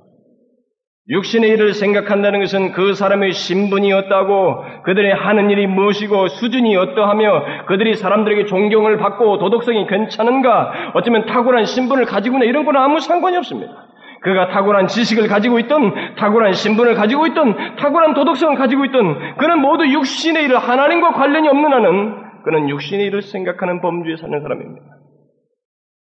육신의 1.09 1.49
일을 1.49 1.73
생각한다는 1.73 2.39
것은 2.39 2.71
그 2.71 2.93
사람의 2.93 3.33
신분이 3.33 3.91
어떠하고 3.91 4.63
그들의 4.85 5.13
하는 5.13 5.49
일이 5.49 5.67
무엇이고 5.67 6.29
수준이 6.29 6.75
어떠하며 6.77 7.65
그들이 7.67 7.95
사람들에게 7.95 8.45
존경을 8.45 8.97
받고 8.97 9.37
도덕성이 9.37 9.85
괜찮은가 9.87 10.91
어쩌면 10.93 11.25
탁월한 11.25 11.65
신분을 11.65 12.05
가지고 12.05 12.37
있나 12.37 12.45
이런 12.45 12.63
거는 12.63 12.79
아무 12.79 13.01
상관이 13.01 13.35
없습니다. 13.37 13.82
그가 14.23 14.47
탁월한 14.49 14.87
지식을 14.87 15.27
가지고 15.27 15.59
있던 15.59 16.15
탁월한 16.15 16.53
신분을 16.53 16.95
가지고 16.95 17.27
있던 17.27 17.75
탁월한 17.75 18.13
도덕성을 18.13 18.55
가지고 18.55 18.85
있던 18.85 19.37
그는 19.37 19.59
모두 19.59 19.85
육신의 19.85 20.45
일을 20.45 20.57
하나님과 20.57 21.13
관련이 21.13 21.47
없는 21.47 21.73
한은 21.73 22.43
그는 22.43 22.69
육신의 22.69 23.07
일을 23.07 23.21
생각하는 23.21 23.81
범주에 23.81 24.15
사는 24.17 24.41
사람입니다. 24.41 24.85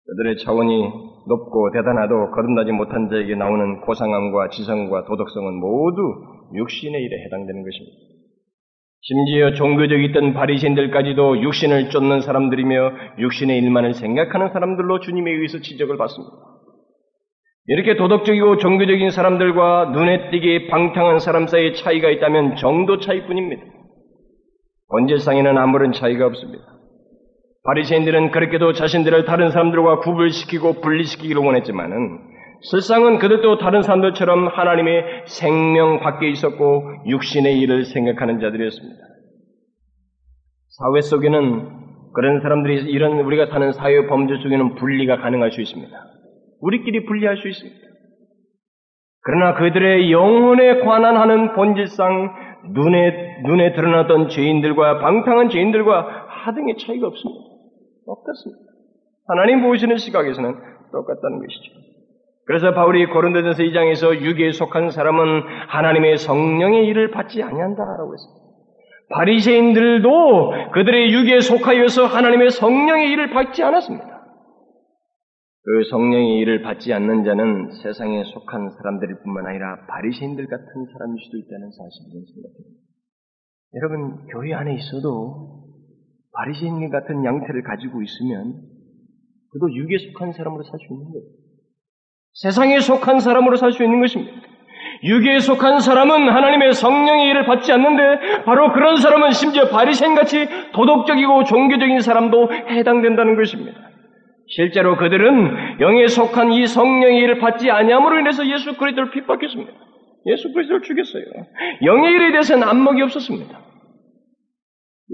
그들의 0.06 0.36
차원이 0.38 0.82
높고 1.26 1.70
대단하도 1.72 2.32
거듭나지 2.32 2.72
못한 2.72 3.08
자에게 3.08 3.34
나오는 3.34 3.80
고상함과 3.80 4.48
지성과 4.48 5.04
도덕성은 5.04 5.60
모두 5.60 6.02
육신의 6.54 7.00
일에 7.00 7.24
해당되는 7.24 7.64
것입니다. 7.64 7.96
심지어 9.04 9.52
종교적이 9.52 10.06
있던 10.06 10.34
바리새인들까지도 10.34 11.42
육신을 11.42 11.90
쫓는 11.90 12.20
사람들이며 12.20 12.92
육신의 13.18 13.58
일만을 13.58 13.94
생각하는 13.94 14.50
사람들로 14.52 15.00
주님에 15.00 15.30
의해서 15.30 15.58
지적을 15.58 15.96
받습니다. 15.96 16.32
이렇게 17.66 17.96
도덕적이고 17.96 18.56
종교적인 18.56 19.10
사람들과 19.10 19.90
눈에 19.92 20.30
띄게 20.30 20.66
방탕한 20.66 21.20
사람 21.20 21.46
사이의 21.46 21.74
차이가 21.74 22.10
있다면 22.10 22.56
정도 22.56 22.98
차이뿐입니다. 22.98 23.62
본질상에는 24.90 25.56
아무런 25.56 25.92
차이가 25.92 26.26
없습니다. 26.26 26.64
바리새인들은 27.64 28.32
그렇게도 28.32 28.72
자신들을 28.72 29.24
다른 29.24 29.50
사람들과 29.50 30.00
구별시키고 30.00 30.80
분리시키기를 30.80 31.40
원했지만은 31.40 32.18
실상은 32.62 33.18
그들도 33.18 33.58
다른 33.58 33.82
사람들처럼 33.82 34.48
하나님의 34.48 35.24
생명 35.26 36.00
밖에 36.00 36.28
있었고 36.28 36.84
육신의 37.06 37.58
일을 37.60 37.84
생각하는 37.84 38.40
자들이었습니다. 38.40 38.98
사회 40.68 41.00
속에는 41.00 41.82
그런 42.14 42.40
사람들이 42.40 42.90
이런 42.90 43.20
우리가 43.20 43.46
사는 43.46 43.72
사회 43.72 44.06
범죄 44.06 44.36
속에는 44.42 44.74
분리가 44.74 45.18
가능할 45.18 45.52
수 45.52 45.60
있습니다. 45.60 46.11
우리끼리 46.62 47.04
분리할 47.04 47.36
수 47.36 47.48
있습니다. 47.48 47.80
그러나 49.24 49.54
그들의 49.54 50.10
영혼에 50.10 50.80
관한 50.80 51.16
하는 51.16 51.54
본질상 51.54 52.34
눈에, 52.72 53.42
눈에 53.44 53.72
드러났던 53.72 54.28
죄인들과 54.28 54.98
방탕한 54.98 55.48
죄인들과 55.48 56.26
하등의 56.28 56.76
차이가 56.78 57.06
없습니다. 57.08 57.44
없겠습니다. 58.06 58.62
하나님 59.28 59.62
보시는 59.62 59.96
시각에서는 59.96 60.54
똑같다는 60.92 61.40
것이죠. 61.40 61.72
그래서 62.46 62.74
바울이 62.74 63.06
고린도전서 63.06 63.62
2장에서 63.62 64.20
유기에 64.20 64.52
속한 64.52 64.90
사람은 64.90 65.42
하나님의 65.68 66.16
성령의 66.18 66.86
일을 66.86 67.10
받지 67.12 67.42
아니한다라고 67.42 68.12
했습니다. 68.12 68.42
바리새인들도 69.10 70.70
그들의 70.72 71.12
유기에 71.12 71.40
속하여서 71.40 72.06
하나님의 72.06 72.50
성령의 72.50 73.10
일을 73.10 73.30
받지 73.30 73.62
않았습니다. 73.62 74.21
그 75.64 75.84
성령의 75.90 76.38
일을 76.40 76.62
받지 76.62 76.92
않는 76.92 77.22
자는 77.24 77.70
세상에 77.82 78.24
속한 78.24 78.70
사람들일 78.70 79.20
뿐만 79.22 79.46
아니라 79.46 79.86
바리새인들 79.86 80.48
같은 80.48 80.66
사람일 80.66 81.16
수도 81.22 81.38
있다는 81.38 81.70
사실을 81.70 82.26
생각합니다. 82.34 82.82
여러분 83.74 84.26
교회 84.26 84.54
안에 84.54 84.74
있어도 84.74 85.62
바리새인 86.34 86.90
같은 86.90 87.24
양태를 87.24 87.62
가지고 87.62 88.02
있으면 88.02 88.54
그도 89.50 89.72
육에 89.72 89.98
속한 89.98 90.32
사람으로 90.32 90.64
살 90.64 90.80
수 90.80 90.92
있는 90.92 91.12
거예요. 91.12 91.26
세상에 92.34 92.80
속한 92.80 93.20
사람으로 93.20 93.56
살 93.56 93.72
수 93.72 93.84
있는 93.84 94.00
것입니다. 94.00 94.32
육에 95.04 95.38
속한 95.38 95.80
사람은 95.80 96.28
하나님의 96.28 96.72
성령의 96.72 97.28
일을 97.28 97.46
받지 97.46 97.70
않는데 97.72 98.42
바로 98.44 98.72
그런 98.72 98.96
사람은 98.96 99.30
심지어 99.30 99.68
바리새인 99.68 100.16
같이 100.16 100.48
도덕적이고 100.72 101.44
종교적인 101.44 102.00
사람도 102.00 102.52
해당된다는 102.52 103.36
것입니다. 103.36 103.91
실제로 104.54 104.96
그들은 104.96 105.80
영에 105.80 106.06
속한 106.08 106.52
이 106.52 106.66
성령의 106.66 107.18
일을 107.20 107.38
받지 107.38 107.70
아니함으로 107.70 108.20
인해서 108.20 108.46
예수 108.46 108.76
그리스도를 108.76 109.10
핍박했습니다. 109.10 109.72
예수 110.26 110.52
그리스도를 110.52 110.82
죽였어요. 110.82 111.24
영의 111.84 112.12
일에 112.12 112.32
대해서는 112.32 112.68
안목이 112.68 113.00
없었습니다. 113.02 113.60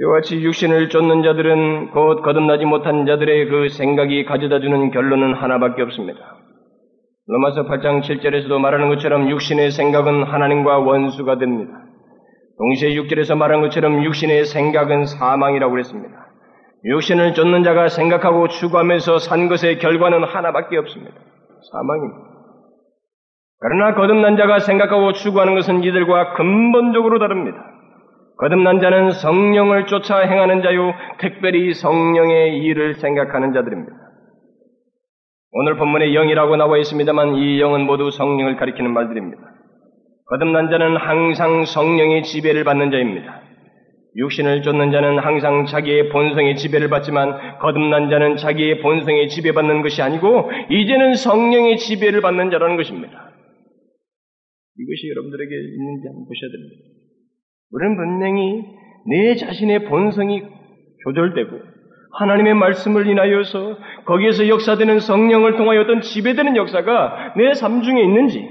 이와 0.00 0.12
같이 0.14 0.42
육신을 0.42 0.88
쫓는 0.90 1.23
자들은 1.23 1.90
곧 1.90 2.23
거듭나지 2.23 2.64
못한 2.64 3.07
자들의 3.07 3.49
그 3.49 3.68
생각이 3.68 4.25
가져다주는 4.25 4.90
결론은 4.90 5.35
하나밖에 5.35 5.83
없습니다. 5.83 6.18
로마서 7.26 7.66
8장 7.66 8.02
7절에서도 8.02 8.59
말하는 8.59 8.88
것처럼 8.88 9.30
육신의 9.30 9.71
생각은 9.71 10.25
하나님과 10.25 10.78
원수가 10.78 11.38
됩니다. 11.38 11.73
동시에 12.59 12.90
6절에서 12.90 13.37
말한 13.37 13.61
것처럼 13.61 14.02
육신의 14.04 14.47
생각은 14.47 15.07
사망이라고 15.07 15.71
그랬습니다. 15.71 16.28
육신을 16.85 17.35
쫓는 17.35 17.65
자가 17.65 17.89
생각하고 17.89 18.49
추구하면서 18.49 19.19
산 19.19 19.49
것의 19.49 19.79
결과는 19.79 20.25
하나밖에 20.25 20.77
없습니다. 20.79 21.15
사망입니다. 21.73 22.29
그러나 23.61 23.95
거듭난 23.95 24.37
자가 24.37 24.61
생각하고 24.61 25.13
추구하는 25.13 25.55
것은 25.57 25.83
이들과 25.83 26.35
근본적으로 26.35 27.19
다릅니다. 27.19 27.59
거듭난 28.39 28.81
자는 28.81 29.11
성령을 29.11 29.87
쫓아 29.87 30.21
행하는 30.21 30.63
자요, 30.63 30.95
특별히 31.19 31.75
성령의 31.75 32.59
일을 32.59 32.95
생각하는 32.95 33.53
자들입니다. 33.53 33.97
오늘 35.51 35.77
본문에 35.77 36.13
영이라고 36.13 36.57
나와 36.57 36.79
있습니다만 36.79 37.35
이 37.35 37.61
영은 37.61 37.85
모두 37.87 38.13
성령을 38.13 38.57
가리키는 38.57 38.93
말들입니다. 38.93 39.43
거듭난 40.27 40.71
자는 40.71 40.97
항상 40.97 41.65
성령의 41.65 42.23
지배를 42.23 42.63
받는 42.63 42.93
자입니다. 42.93 43.48
육신을 44.17 44.62
쫓는 44.62 44.91
자는 44.91 45.19
항상 45.19 45.67
자기의 45.67 46.09
본성의 46.09 46.57
지배를 46.57 46.88
받지만 46.88 47.59
거듭난 47.59 48.11
자는 48.11 48.37
자기의 48.37 48.81
본성의 48.81 49.29
지배받는 49.29 49.83
것이 49.83 50.03
아니고 50.03 50.50
이제는 50.71 51.15
성령의 51.15 51.77
지배를 51.77 52.21
받는 52.21 52.50
자라는 52.50 52.77
것입니다. 52.77 53.31
이것이 54.81 55.09
여러분들에게 55.11 55.55
있는지 55.55 56.07
한번 56.07 56.25
보셔야 56.27 56.50
됩니다. 56.53 56.75
우리는 57.73 57.97
분명히 57.97 58.65
내 59.09 59.35
자신의 59.35 59.85
본성이 59.85 60.43
조절되고 61.05 61.61
하나님의 62.19 62.55
말씀을 62.55 63.07
인하여서 63.07 63.77
거기에서 64.07 64.49
역사되는 64.49 65.00
성령을 65.00 65.57
통하여 65.57 65.83
어떤 65.83 66.00
지배되는 66.00 66.57
역사가 66.57 67.35
내 67.37 67.53
삶 67.53 67.83
중에 67.83 68.03
있는지 68.03 68.49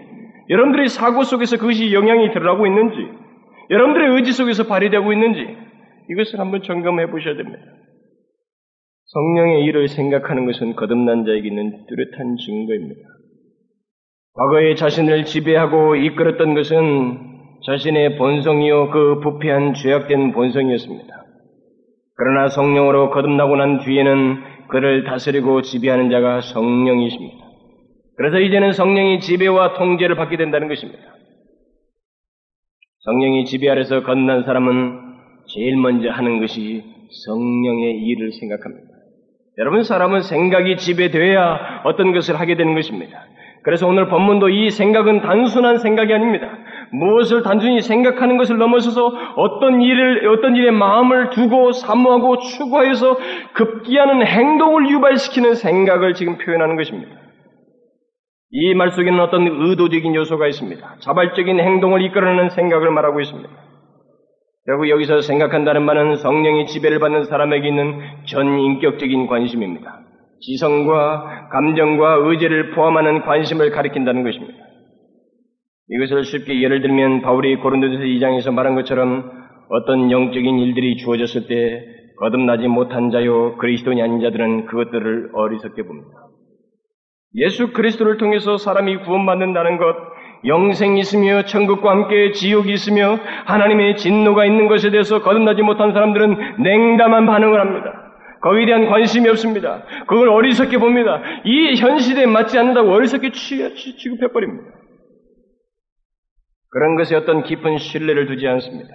여러분들의 0.49 0.87
사고 0.89 1.23
속에서 1.23 1.57
그것이 1.57 1.93
영향이 1.93 2.31
들어가고 2.31 2.67
있는지 2.67 2.95
여러분들의 3.69 4.15
의지 4.15 4.33
속에서 4.33 4.67
발휘되고 4.67 5.11
있는지 5.13 5.57
이것을 6.09 6.39
한번 6.39 6.61
점검해 6.63 7.09
보셔야 7.09 7.35
됩니다. 7.35 7.59
성령의 9.07 9.63
일을 9.63 9.87
생각하는 9.87 10.45
것은 10.45 10.75
거듭난 10.75 11.25
자에게 11.25 11.47
있는 11.47 11.85
뚜렷한 11.87 12.37
증거입니다. 12.37 13.01
과거에 14.33 14.75
자신을 14.75 15.25
지배하고 15.25 15.95
이끌었던 15.95 16.53
것은 16.53 17.17
자신의 17.65 18.17
본성이요 18.17 18.91
그 18.91 19.19
부패한 19.21 19.73
죄악된 19.73 20.31
본성이었습니다. 20.33 21.23
그러나 22.15 22.49
성령으로 22.49 23.09
거듭나고 23.11 23.55
난 23.55 23.79
뒤에는 23.79 24.67
그를 24.69 25.03
다스리고 25.05 25.61
지배하는 25.61 26.09
자가 26.09 26.41
성령이십니다. 26.41 27.45
그래서 28.17 28.39
이제는 28.39 28.73
성령이 28.73 29.19
지배와 29.19 29.73
통제를 29.73 30.15
받게 30.15 30.37
된다는 30.37 30.67
것입니다. 30.67 31.16
성령이 33.07 33.45
지배 33.45 33.69
아래서 33.69 34.03
건난 34.03 34.43
사람은 34.43 34.99
제일 35.47 35.77
먼저 35.77 36.09
하는 36.09 36.41
것이 36.41 36.83
성령의 37.25 37.99
일을 38.03 38.33
생각합니다. 38.33 38.85
여러분 39.59 39.83
사람은 39.83 40.23
생각이 40.23 40.75
지배되어야 40.75 41.83
어떤 41.85 42.11
것을 42.11 42.37
하게 42.37 42.57
되는 42.57 42.75
것입니다. 42.75 43.17
그래서 43.63 43.87
오늘 43.87 44.09
본문도 44.09 44.49
이 44.49 44.69
생각은 44.69 45.21
단순한 45.21 45.77
생각이 45.77 46.13
아닙니다. 46.13 46.49
무엇을 46.91 47.43
단순히 47.43 47.81
생각하는 47.81 48.37
것을 48.37 48.57
넘어서서 48.57 49.07
어떤 49.37 49.81
일을 49.81 50.27
어떤 50.27 50.57
일에 50.57 50.69
마음을 50.71 51.29
두고 51.29 51.71
사모하고 51.71 52.39
추구하여서 52.39 53.17
급기야는 53.53 54.25
행동을 54.25 54.89
유발시키는 54.89 55.55
생각을 55.55 56.13
지금 56.13 56.37
표현하는 56.37 56.75
것입니다. 56.75 57.26
이 58.51 58.73
말 58.73 58.91
속에는 58.91 59.19
어떤 59.19 59.47
의도적인 59.47 60.15
요소가 60.15 60.47
있습니다. 60.47 60.95
자발적인 60.99 61.59
행동을 61.59 62.01
이끌어내는 62.03 62.49
생각을 62.51 62.91
말하고 62.91 63.19
있습니다. 63.19 63.49
결국 64.65 64.89
여기서 64.89 65.21
생각한다는 65.21 65.83
말은 65.83 66.17
성령의 66.17 66.67
지배를 66.67 66.99
받는 66.99 67.25
사람에게 67.25 67.67
있는 67.67 67.99
전인격적인 68.25 69.27
관심입니다. 69.27 70.01
지성과 70.41 71.49
감정과 71.51 72.19
의지를 72.21 72.71
포함하는 72.71 73.21
관심을 73.23 73.71
가리킨다는 73.71 74.23
것입니다. 74.23 74.53
이것을 75.89 76.23
쉽게 76.25 76.61
예를 76.61 76.81
들면 76.81 77.21
바울이 77.21 77.55
고린도서 77.57 78.03
2장에서 78.03 78.53
말한 78.53 78.75
것처럼 78.75 79.31
어떤 79.69 80.11
영적인 80.11 80.59
일들이 80.59 80.97
주어졌을 80.97 81.47
때 81.47 81.85
거듭나지 82.19 82.67
못한 82.67 83.09
자요 83.11 83.57
그리스도인이 83.57 84.01
아닌 84.01 84.19
자들은 84.21 84.65
그것들을 84.65 85.31
어리석게 85.33 85.83
봅니다. 85.83 86.26
예수 87.37 87.71
그리스도를 87.71 88.17
통해서 88.17 88.57
사람이 88.57 88.97
구원받는다는 88.97 89.77
것, 89.77 89.95
영생이 90.45 90.99
있으며 90.99 91.43
천국과 91.43 91.91
함께 91.91 92.31
지옥이 92.31 92.71
있으며 92.73 93.19
하나님의 93.45 93.97
진노가 93.97 94.45
있는 94.45 94.67
것에 94.67 94.91
대해서 94.91 95.21
거듭나지 95.21 95.61
못한 95.61 95.93
사람들은 95.93 96.63
냉담한 96.63 97.25
반응을 97.25 97.59
합니다. 97.59 98.03
거기에 98.41 98.65
대한 98.65 98.87
관심이 98.87 99.27
없습니다. 99.29 99.83
그걸 100.07 100.29
어리석게 100.29 100.77
봅니다. 100.77 101.21
이현 101.43 101.99
시대에 101.99 102.25
맞지 102.27 102.57
않는다고 102.57 102.91
어리석게 102.91 103.31
취급해버립니다. 103.31 104.71
그런 106.69 106.95
것에 106.95 107.15
어떤 107.15 107.43
깊은 107.43 107.77
신뢰를 107.77 108.27
두지 108.27 108.47
않습니다. 108.47 108.89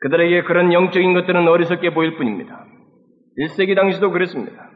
그들에게 0.00 0.42
그런 0.44 0.72
영적인 0.72 1.12
것들은 1.14 1.46
어리석게 1.46 1.92
보일 1.92 2.16
뿐입니다. 2.16 2.66
1세기 3.38 3.76
당시도 3.76 4.10
그랬습니다. 4.10 4.71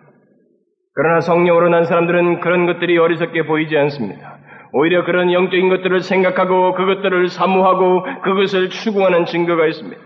그러나 0.97 1.21
성령으로 1.21 1.69
난 1.69 1.85
사람들은 1.85 2.41
그런 2.41 2.65
것들이 2.65 2.97
어리석게 2.97 3.45
보이지 3.45 3.77
않습니다. 3.77 4.39
오히려 4.73 5.05
그런 5.05 5.31
영적인 5.31 5.69
것들을 5.69 6.01
생각하고 6.01 6.75
그것들을 6.75 7.29
사모하고 7.29 8.03
그것을 8.23 8.71
추구하는 8.71 9.27
증거가 9.27 9.67
있습니다. 9.67 10.03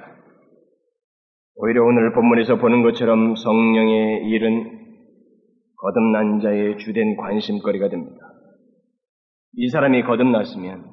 오히려 1.55 1.85
오늘 1.85 2.12
본문에서 2.12 2.57
보는 2.57 2.83
것처럼 2.83 3.37
성령의 3.37 4.24
일은 4.31 4.81
거듭난 5.76 6.40
자의 6.40 6.76
주된 6.79 7.16
관심거리가 7.16 7.88
됩니다. 7.88 8.16
이 9.59 9.68
사람이 9.68 10.03
거듭났으면 10.03 10.85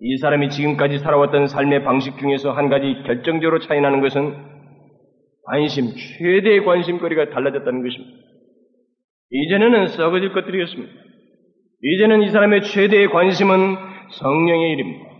이 0.00 0.18
사람이 0.18 0.50
지금까지 0.50 0.98
살아왔던 0.98 1.46
삶의 1.46 1.84
방식 1.84 2.18
중에서 2.18 2.52
한 2.52 2.68
가지 2.68 3.02
결정적으로 3.06 3.58
차이나는 3.60 4.02
것은 4.02 4.34
관심, 5.44 5.86
최대의 6.18 6.64
관심거리가 6.64 7.30
달라졌다는 7.30 7.82
것입니다. 7.82 8.29
이전에는 9.30 9.88
썩어질 9.88 10.32
것들이었습니다. 10.32 10.92
이제는 11.82 12.22
이 12.22 12.28
사람의 12.30 12.62
최대의 12.62 13.10
관심은 13.10 13.56
성령의 14.10 14.72
일입니다. 14.72 15.10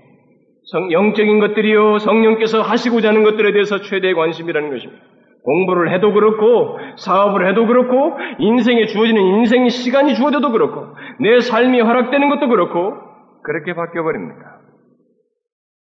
성, 0.64 0.92
영적인 0.92 1.40
것들이요, 1.40 1.98
성령께서 1.98 2.60
하시고자 2.62 3.08
하는 3.08 3.22
것들에 3.22 3.52
대해서 3.52 3.80
최대의 3.80 4.14
관심이라는 4.14 4.70
것입니다. 4.70 5.02
공부를 5.42 5.92
해도 5.92 6.12
그렇고, 6.12 6.78
사업을 6.96 7.48
해도 7.48 7.66
그렇고, 7.66 8.18
인생에 8.38 8.86
주어지는 8.86 9.20
인생의 9.20 9.70
시간이 9.70 10.14
주어져도 10.14 10.52
그렇고, 10.52 10.94
내 11.20 11.40
삶이 11.40 11.80
허락되는 11.80 12.28
것도 12.28 12.48
그렇고, 12.48 12.94
그렇게 13.42 13.74
바뀌어버립니다. 13.74 14.60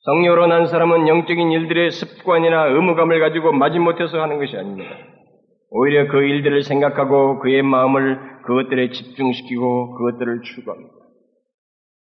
성령으로 0.02 0.48
난 0.48 0.68
사람은 0.68 1.08
영적인 1.08 1.52
일들의 1.52 1.92
습관이나 1.92 2.68
의무감을 2.68 3.20
가지고 3.20 3.52
마지못해서 3.54 4.22
하는 4.22 4.38
것이 4.38 4.56
아닙니다. 4.56 4.90
오히려 5.72 6.08
그 6.08 6.24
일들을 6.24 6.64
생각하고 6.64 7.40
그의 7.40 7.62
마음을 7.62 8.42
그것들에 8.44 8.90
집중시키고 8.90 9.96
그것들을 9.96 10.42
추구합니다. 10.42 10.94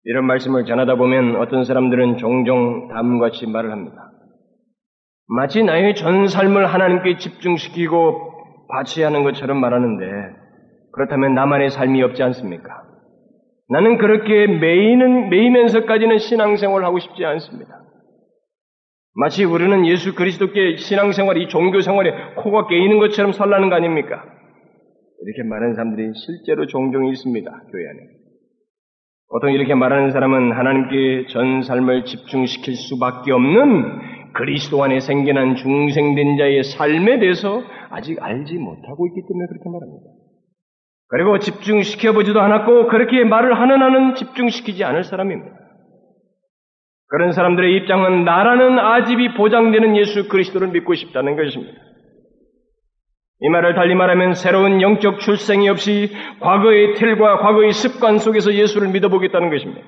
이런 0.05 0.25
말씀을 0.25 0.67
전하다 0.67 0.95
보면 0.97 1.37
어떤 1.37 1.65
사람들은 1.65 2.19
종종 2.19 2.89
다음같이 2.89 3.47
말을 3.49 3.73
합니다. 3.73 4.13
마치 5.29 5.65
나의 5.65 5.97
전 5.97 6.29
삶을 6.29 6.67
하나님께 6.67 7.17
집중시키고 7.19 8.33
바쳐야 8.69 9.09
하는 9.09 9.25
것처럼 9.25 9.61
말하는데 9.61 10.05
그렇다면 10.93 11.35
나만의 11.35 11.71
삶이 11.71 12.03
없지 12.03 12.23
않습니까? 12.23 12.85
나는 13.69 13.99
그렇게 13.99 14.47
매이는, 14.47 15.29
매이면서까지는 15.29 16.19
신앙생활을 16.19 16.87
하고 16.87 17.01
싶지 17.01 17.25
않습니다. 17.25 17.86
마치 19.19 19.45
우리는 19.45 19.87
예수 19.87 20.15
그리스도께 20.15 20.77
신앙생활, 20.77 21.39
이 21.39 21.49
종교생활에 21.49 22.35
코가 22.37 22.67
깨이는 22.67 22.99
것처럼 22.99 23.33
살라는 23.33 23.71
거 23.71 23.77
아닙니까? 23.77 24.23
이렇게 25.23 25.49
말하는 25.49 25.75
사람들이 25.75 26.13
실제로 26.15 26.67
종종 26.67 27.07
있습니다, 27.09 27.51
교회 27.51 27.89
안에. 27.89 27.99
보통 29.31 29.53
이렇게 29.53 29.75
말하는 29.75 30.11
사람은 30.11 30.53
하나님께 30.53 31.27
전 31.31 31.63
삶을 31.63 32.05
집중시킬 32.05 32.75
수밖에 32.77 33.33
없는 33.33 34.35
그리스도 34.35 34.85
안에 34.85 35.01
생겨난 35.01 35.57
중생된 35.57 36.37
자의 36.37 36.63
삶에 36.63 37.19
대해서 37.19 37.63
아직 37.89 38.23
알지 38.23 38.55
못하고 38.59 39.07
있기 39.07 39.23
때문에 39.29 39.47
그렇게 39.49 39.71
말합니다. 39.71 40.11
그리고 41.09 41.39
집중시켜보지도 41.39 42.39
않았고 42.39 42.89
그렇게 42.89 43.25
말을 43.25 43.59
하는 43.59 43.81
한은 43.81 44.15
집중시키지 44.15 44.85
않을 44.85 45.05
사람입니다. 45.05 45.66
그런 47.09 47.33
사람들의 47.33 47.77
입장은 47.77 48.25
나라는 48.25 48.79
아집이 48.79 49.35
보장되는 49.35 49.97
예수 49.97 50.29
그리스도를 50.29 50.69
믿고 50.69 50.95
싶다는 50.95 51.37
것입니다. 51.37 51.81
이 53.41 53.49
말을 53.49 53.75
달리 53.75 53.95
말하면 53.95 54.35
새로운 54.35 54.81
영적 54.81 55.21
출생이 55.21 55.69
없이 55.69 56.11
과거의 56.41 56.95
틀과 56.95 57.39
과거의 57.39 57.73
습관 57.73 58.19
속에서 58.19 58.55
예수를 58.55 58.89
믿어보겠다는 58.89 59.51
것입니다. 59.51 59.83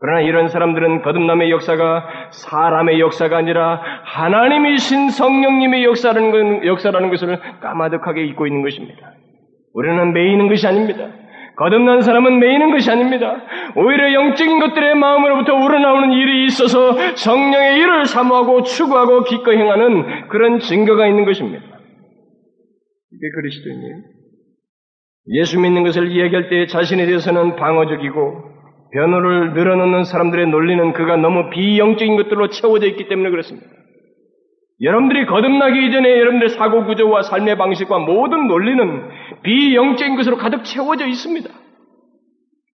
그러나 0.00 0.20
이런 0.20 0.48
사람들은 0.48 1.02
거듭남의 1.02 1.50
역사가 1.50 2.30
사람의 2.30 3.00
역사가 3.00 3.36
아니라 3.36 3.82
하나님이신 4.04 5.10
성령님의 5.10 5.84
역사라는, 5.84 7.10
것을 7.10 7.38
까마득하게 7.60 8.24
잊고 8.26 8.46
있는 8.46 8.62
것입니다. 8.62 9.12
우리는 9.74 10.12
매이는 10.12 10.48
것이 10.48 10.66
아닙니다. 10.66 11.08
거듭난 11.58 12.02
사람은 12.02 12.38
매이는 12.38 12.70
것이 12.70 12.88
아닙니다. 12.90 13.42
오히려 13.74 14.12
영적인 14.12 14.60
것들의 14.60 14.94
마음으로부터 14.94 15.54
우러나오는 15.54 16.12
일이 16.12 16.46
있어서 16.46 16.92
성령의 17.16 17.78
일을 17.78 18.06
사모하고 18.06 18.62
추구하고 18.62 19.24
기꺼이 19.24 19.56
행하는 19.56 20.28
그런 20.28 20.60
증거가 20.60 21.06
있는 21.08 21.24
것입니다. 21.24 21.64
이게 21.64 23.30
그리스도인이에요. 23.34 23.96
예수 25.40 25.60
믿는 25.60 25.82
것을 25.82 26.12
이야기할 26.12 26.48
때 26.48 26.66
자신에 26.66 27.06
대해서는 27.06 27.56
방어적이고 27.56 28.44
변호를 28.92 29.52
늘어놓는 29.54 30.04
사람들의 30.04 30.46
논리는 30.46 30.92
그가 30.92 31.16
너무 31.16 31.50
비영적인 31.50 32.16
것들로 32.16 32.48
채워져 32.50 32.86
있기 32.86 33.08
때문에 33.08 33.30
그렇습니다. 33.30 33.66
여러분들이 34.80 35.26
거듭나기 35.26 35.86
이전에 35.86 36.08
여러분들의 36.20 36.50
사고 36.50 36.84
구조와 36.84 37.22
삶의 37.22 37.56
방식과 37.56 37.98
모든 37.98 38.46
논리는 38.46 39.08
비영적인 39.42 40.16
것으로 40.16 40.36
가득 40.36 40.64
채워져 40.64 41.06
있습니다. 41.06 41.50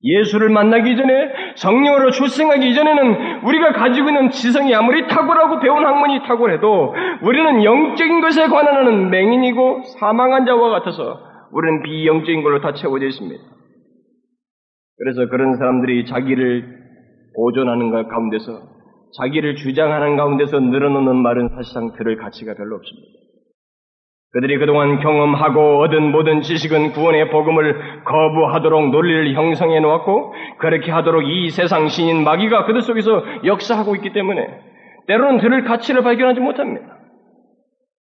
예수를 0.02 0.48
만나기 0.48 0.96
전에 0.96 1.12
성령으로 1.56 2.10
출생하기 2.10 2.70
이전에는 2.70 3.42
우리가 3.44 3.72
가지고 3.72 4.08
있는 4.08 4.30
지성이 4.30 4.74
아무리 4.74 5.06
탁월하고 5.06 5.60
배운 5.60 5.84
학문이 5.84 6.22
탁월해도 6.22 6.94
우리는 7.22 7.64
영적인 7.64 8.22
것에 8.22 8.46
관한하는 8.48 9.10
맹인이고 9.10 9.82
사망한 10.00 10.46
자와 10.46 10.70
같아서 10.70 11.20
우리는 11.52 11.82
비영적인 11.82 12.42
걸로 12.42 12.62
다 12.62 12.72
채워져 12.72 13.06
있습니다. 13.06 13.42
그래서 14.96 15.28
그런 15.28 15.56
사람들이 15.56 16.06
자기를 16.06 16.80
보존하는 17.36 17.90
것 17.90 18.08
가운데서 18.08 18.79
자기를 19.16 19.56
주장하는 19.56 20.16
가운데서 20.16 20.60
늘어놓는 20.60 21.16
말은 21.16 21.48
사실상 21.50 21.92
들을 21.92 22.16
가치가 22.16 22.54
별로 22.54 22.76
없습니다. 22.76 23.08
그들이 24.32 24.58
그동안 24.58 25.00
경험하고 25.00 25.80
얻은 25.80 26.12
모든 26.12 26.42
지식은 26.42 26.92
구원의 26.92 27.30
복음을 27.30 28.04
거부하도록 28.04 28.90
논리를 28.90 29.34
형성해 29.34 29.80
놓았고 29.80 30.34
그렇게 30.58 30.92
하도록 30.92 31.24
이 31.26 31.50
세상 31.50 31.88
신인 31.88 32.22
마귀가 32.22 32.66
그들 32.66 32.82
속에서 32.82 33.24
역사하고 33.44 33.96
있기 33.96 34.12
때문에 34.12 34.46
때로는 35.08 35.38
들을 35.38 35.64
가치를 35.64 36.04
발견하지 36.04 36.38
못합니다. 36.38 36.99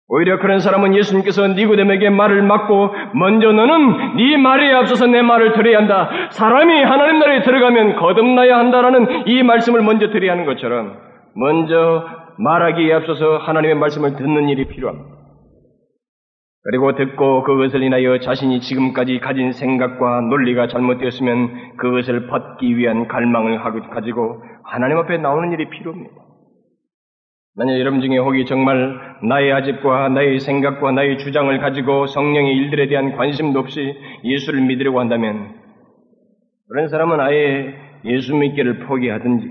오히려 0.09 0.39
그런 0.39 0.59
사람은 0.59 0.95
예수님께서 0.95 1.47
니고데에게 1.49 2.09
말을 2.09 2.41
막고 2.41 2.93
먼저 3.13 3.51
너는 3.51 4.15
네 4.15 4.37
말에 4.37 4.73
앞서서 4.73 5.05
내 5.07 5.21
말을 5.21 5.53
들어야 5.53 5.79
한다. 5.79 6.09
사람이 6.31 6.81
하나님 6.83 7.19
나라에 7.19 7.41
들어가면 7.41 7.97
거듭나야 7.97 8.57
한다라는 8.57 9.27
이 9.27 9.43
말씀을 9.43 9.81
먼저 9.81 10.09
드려야 10.09 10.31
하는 10.31 10.45
것처럼 10.45 10.97
먼저 11.35 12.05
말하기에 12.37 12.93
앞서서 12.93 13.37
하나님의 13.37 13.75
말씀을 13.75 14.15
듣는 14.15 14.47
일이 14.47 14.65
필요합니다. 14.67 15.17
그리고 16.63 16.95
듣고 16.95 17.43
그것을 17.43 17.81
인하여 17.81 18.19
자신이 18.19 18.59
지금까지 18.61 19.19
가진 19.19 19.51
생각과 19.51 20.21
논리가 20.21 20.67
잘못되었으면 20.67 21.77
그것을 21.77 22.27
벗기 22.27 22.77
위한 22.77 23.07
갈망을 23.07 23.59
가지고 23.89 24.43
하나님 24.63 24.97
앞에 24.97 25.17
나오는 25.17 25.51
일이 25.51 25.69
필요합니다. 25.69 26.26
만약 27.57 27.79
여러분 27.79 28.01
중에 28.01 28.19
혹이 28.19 28.45
정말 28.45 28.99
나의 29.27 29.51
아집과 29.51 30.09
나의 30.09 30.39
생각과 30.39 30.91
나의 30.91 31.17
주장을 31.17 31.57
가지고 31.57 32.05
성령의 32.05 32.55
일들에 32.55 32.87
대한 32.87 33.17
관심도 33.17 33.59
없이 33.59 33.95
예수를 34.23 34.61
믿으려고 34.61 34.99
한다면 34.99 35.55
그런 36.69 36.87
사람은 36.87 37.19
아예 37.19 37.73
예수 38.05 38.35
믿기를 38.35 38.81
포기하든지 38.81 39.47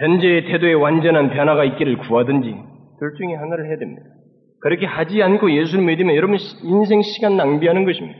현재의 0.00 0.46
태도에 0.46 0.72
완전한 0.72 1.30
변화가 1.30 1.64
있기를 1.64 1.98
구하든지 1.98 2.48
둘 2.98 3.14
중에 3.18 3.34
하나를 3.36 3.68
해야 3.68 3.78
됩니다. 3.78 4.02
그렇게 4.60 4.84
하지 4.84 5.22
않고 5.22 5.52
예수를 5.52 5.84
믿으면 5.84 6.16
여러분 6.16 6.38
인생 6.64 7.02
시간 7.02 7.36
낭비하는 7.36 7.84
것입니다. 7.84 8.18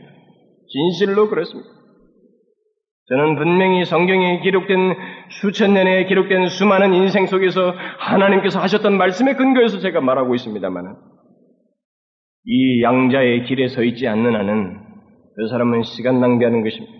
진실로 0.69 1.27
그렇습니다. 1.29 1.74
저는 3.07 3.35
분명히 3.35 3.85
성경에 3.85 4.39
기록된 4.39 4.95
수천 5.29 5.73
년에 5.75 6.05
기록된 6.05 6.47
수많은 6.47 6.95
인생 6.95 7.27
속에서 7.27 7.73
하나님께서 7.99 8.59
하셨던 8.59 8.97
말씀에 8.97 9.35
근거해서 9.35 9.79
제가 9.79 10.01
말하고 10.01 10.33
있습니다만 10.33 10.95
이 12.45 12.81
양자의 12.81 13.45
길에 13.45 13.67
서 13.67 13.83
있지 13.83 14.07
않는 14.07 14.35
한은 14.35 14.79
그 15.35 15.47
사람은 15.49 15.83
시간 15.83 16.19
낭비하는 16.19 16.63
것입니다. 16.63 16.93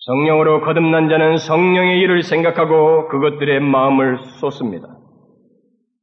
성령으로 0.00 0.62
거듭난 0.62 1.08
자는 1.08 1.38
성령의 1.38 2.00
일을 2.00 2.22
생각하고 2.22 3.08
그것들의 3.08 3.60
마음을 3.60 4.18
쏟습니다. 4.40 4.88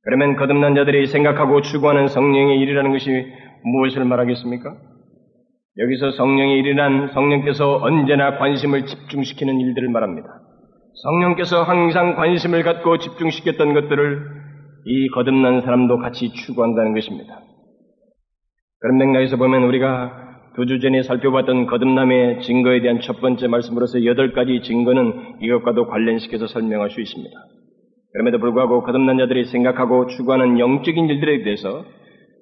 그러면 0.04 0.36
거듭난 0.36 0.76
자들이 0.76 1.08
생각하고 1.08 1.62
추구하는 1.62 2.08
성령의 2.08 2.60
일이라는 2.60 2.92
것이 2.92 3.10
무엇을 3.64 4.06
말하겠습니까? 4.06 4.76
여기서 5.80 6.12
성령의 6.12 6.60
일이란 6.60 7.12
성령께서 7.14 7.78
언제나 7.82 8.38
관심을 8.38 8.86
집중시키는 8.86 9.60
일들을 9.60 9.90
말합니다. 9.90 10.28
성령께서 11.04 11.64
항상 11.64 12.16
관심을 12.16 12.64
갖고 12.64 12.98
집중시켰던 12.98 13.74
것들을 13.74 14.22
이 14.86 15.08
거듭난 15.10 15.62
사람도 15.62 16.00
같이 16.00 16.34
추구한다는 16.34 16.94
것입니다. 16.94 17.40
그런 18.80 18.98
맥락에서 18.98 19.38
보면 19.38 19.64
우리가 19.64 20.26
두 20.56 20.66
주 20.66 20.80
전에 20.80 21.04
살펴봤던 21.04 21.68
거듭남의 21.68 22.42
증거에 22.42 22.82
대한 22.82 23.00
첫 23.02 23.22
번째 23.22 23.48
말씀으로서 23.48 24.04
여덟 24.06 24.34
가지 24.34 24.62
증거는 24.64 25.38
이것과도 25.42 25.86
관련시켜서 25.86 26.48
설명할 26.48 26.90
수 26.90 27.00
있습니다. 27.00 27.32
그럼에도 28.14 28.40
불구하고 28.40 28.82
거듭난 28.82 29.20
자들이 29.20 29.46
생각하고 29.46 30.08
추구하는 30.08 30.58
영적인 30.58 31.10
일들에 31.10 31.44
대해서 31.44 31.86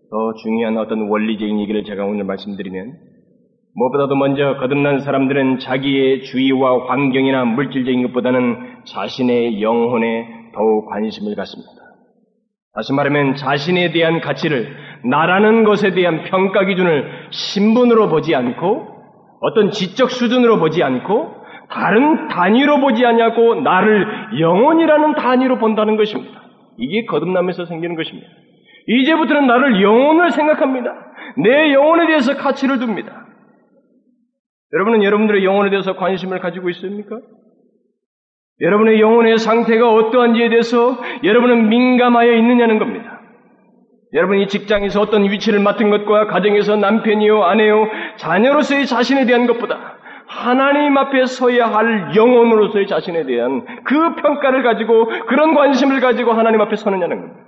더 0.10 0.34
중요한 0.44 0.78
어떤 0.78 1.10
원리적인 1.10 1.60
얘기를 1.60 1.84
제가 1.84 2.06
오늘 2.06 2.24
말씀드리면 2.24 2.94
무엇보다도 3.78 4.16
먼저 4.16 4.56
거듭난 4.58 5.02
사람들은 5.02 5.60
자기의 5.60 6.24
주의와 6.24 6.88
환경이나 6.88 7.44
물질적인 7.44 8.04
것보다는 8.04 8.84
자신의 8.86 9.62
영혼에 9.62 10.52
더욱 10.54 10.90
관심을 10.90 11.36
갖습니다. 11.36 11.72
다시 12.74 12.94
말하면 12.94 13.36
자신에 13.36 13.92
대한 13.92 14.22
가치를 14.22 14.76
나라는 15.04 15.66
것에 15.66 15.94
대한 15.94 16.24
평가 16.24 16.64
기준을 16.64 17.28
신분으로 17.32 18.08
보지 18.08 18.34
않고 18.34 18.88
어떤 19.42 19.72
지적 19.72 20.10
수준으로 20.10 20.60
보지 20.60 20.82
않고 20.82 21.36
다른 21.70 22.30
단위로 22.30 22.80
보지 22.80 23.06
않냐고 23.06 23.56
나를 23.56 24.40
영혼이라는 24.40 25.16
단위로 25.16 25.58
본다는 25.58 25.98
것입니다. 25.98 26.42
이게 26.78 27.06
거듭남에서 27.06 27.66
생기는 27.66 27.96
것입니다. 27.96 28.28
이제부터는 28.88 29.48
나를 29.48 29.82
영혼을 29.82 30.32
생각합니다. 30.32 30.94
내 31.38 31.74
영혼에 31.74 32.08
대해서 32.08 32.36
가치를 32.38 32.80
둡니다. 32.80 33.26
여러분은 34.74 35.04
여러분들의 35.04 35.44
영혼에 35.46 35.70
대해서 35.70 35.96
관심을 35.96 36.40
가지고 36.40 36.70
있습니까? 36.72 37.18
여러분의 38.62 39.02
영혼의 39.02 39.38
상태가 39.38 39.92
어떠한지에 39.94 40.50
대해서 40.50 40.98
여러분은 41.24 41.70
민감하여 41.70 42.34
있느냐는 42.34 42.80
겁니다. 42.80 43.22
여러분이 44.14 44.48
직장에서 44.48 45.02
어떤 45.02 45.24
위치를 45.24 45.60
맡은 45.60 45.90
것과 45.90 46.28
가정에서 46.28 46.78
남편이요, 46.78 47.44
아내요, 47.44 47.88
자녀로서의 48.16 48.86
자신에 48.86 49.26
대한 49.26 49.46
것보다 49.46 49.98
하나님 50.28 50.98
앞에 50.98 51.26
서야 51.26 51.68
할 51.68 52.16
영혼으로서의 52.16 52.88
자신에 52.88 53.26
대한 53.26 53.66
그 53.84 54.16
평가를 54.16 54.64
가지고 54.64 55.08
그런 55.28 55.54
관심을 55.54 56.00
가지고 56.00 56.32
하나님 56.32 56.62
앞에 56.62 56.76
서느냐는 56.78 57.22
겁니다. 57.22 57.45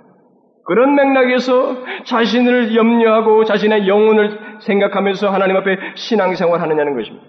그런 0.68 0.94
맥락에서 0.96 2.02
자신을 2.04 2.76
염려하고 2.76 3.44
자신의 3.44 3.88
영혼을 3.88 4.38
생각하면서 4.60 5.30
하나님 5.30 5.56
앞에 5.56 5.78
신앙생활 5.94 6.60
하느냐는 6.60 6.94
것입니다. 6.94 7.26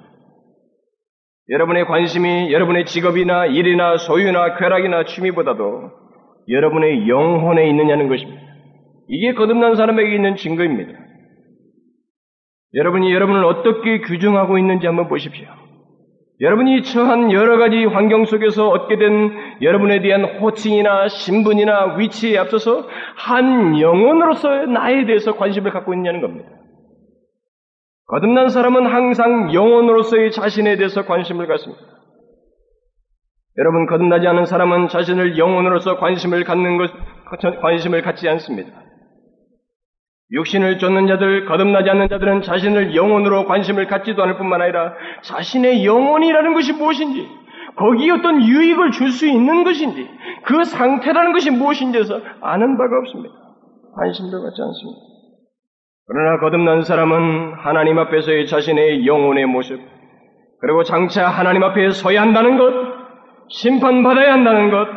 여러분의 1.50 1.86
관심이 1.86 2.52
여러분의 2.52 2.86
직업이나 2.86 3.46
일이나 3.46 3.96
소유나 3.96 4.58
쾌락이나 4.58 5.06
취미보다도 5.06 5.90
여러분의 6.50 7.08
영혼에 7.08 7.70
있느냐는 7.70 8.10
것입니다. 8.10 8.42
이게 9.08 9.34
거듭난 9.34 9.78
사람에게 9.78 10.14
있는 10.14 10.36
증거입니다. 10.36 11.00
여러분이 12.74 13.14
여러분을 13.14 13.46
어떻게 13.46 14.02
규정하고 14.02 14.58
있는지 14.58 14.86
한번 14.86 15.08
보십시오. 15.08 15.48
여러분이 16.42 16.84
처한 16.84 17.34
여러 17.34 17.58
가지 17.58 17.84
환경 17.84 18.24
속에서 18.24 18.70
얻게 18.70 18.98
된 18.98 19.62
여러분에 19.62 20.02
대한 20.02 20.24
호칭이나 20.24 21.10
신분이나 21.10 21.96
위치에 21.98 22.38
앞서서 22.38 22.88
한 23.18 23.80
영혼으로서 23.80 24.66
나에 24.68 25.06
대해서 25.06 25.36
관심을 25.36 25.72
갖고 25.72 25.94
있냐는 25.94 26.22
겁니다. 26.22 26.50
거듭난 28.08 28.50
사람은 28.50 28.86
항상 28.88 29.54
영혼으로서의 29.54 30.32
자신에 30.32 30.78
대해서 30.78 31.06
관심을 31.06 31.46
갖습니다. 31.46 31.84
여러분 33.58 33.86
거듭나지 33.88 34.26
않은 34.26 34.46
사람은 34.46 34.88
자신을 34.88 35.38
영혼으로서 35.38 35.98
관심을 35.98 36.46
갖는 36.46 36.78
것 36.78 36.92
관심을 37.62 38.02
갖지 38.02 38.30
않습니다. 38.30 38.72
육신을 40.32 40.78
쫓는 40.78 41.08
자들, 41.08 41.46
거듭나지 41.46 41.90
않는 41.90 42.08
자들은 42.08 42.44
자신을 42.44 42.96
영혼으로 42.96 43.46
관심을 43.46 43.88
갖지도 43.88 44.22
않을 44.24 44.38
뿐만 44.38 44.62
아니라 44.62 44.94
자신의 45.24 45.86
영혼이라는 45.86 46.54
것이 46.54 46.74
무엇인지, 46.74 47.28
거기에 47.76 48.12
어떤 48.12 48.44
유익을 48.44 48.92
줄 48.92 49.10
수 49.10 49.28
있는 49.28 49.64
것인지, 49.64 50.08
그 50.44 50.64
상태라는 50.64 51.34
것이 51.34 51.50
무엇인지에서 51.50 52.20
아는 52.42 52.78
바가 52.78 52.98
없습니다. 53.00 53.34
관심도 53.96 54.44
갖지 54.44 54.62
않습니다. 54.62 55.00
그러나 56.08 56.40
거듭난 56.40 56.84
사람은 56.84 57.54
하나님 57.58 57.98
앞에서의 57.98 58.48
자신의 58.48 59.08
영혼의 59.08 59.46
모습, 59.46 59.80
그리고 60.62 60.84
장차 60.84 61.28
하나님 61.28 61.64
앞에 61.64 61.90
서야 61.92 62.22
한다는 62.22 62.58
것, 62.58 62.74
심판받아야 63.50 64.34
한다는 64.34 64.70
것, 64.70 64.88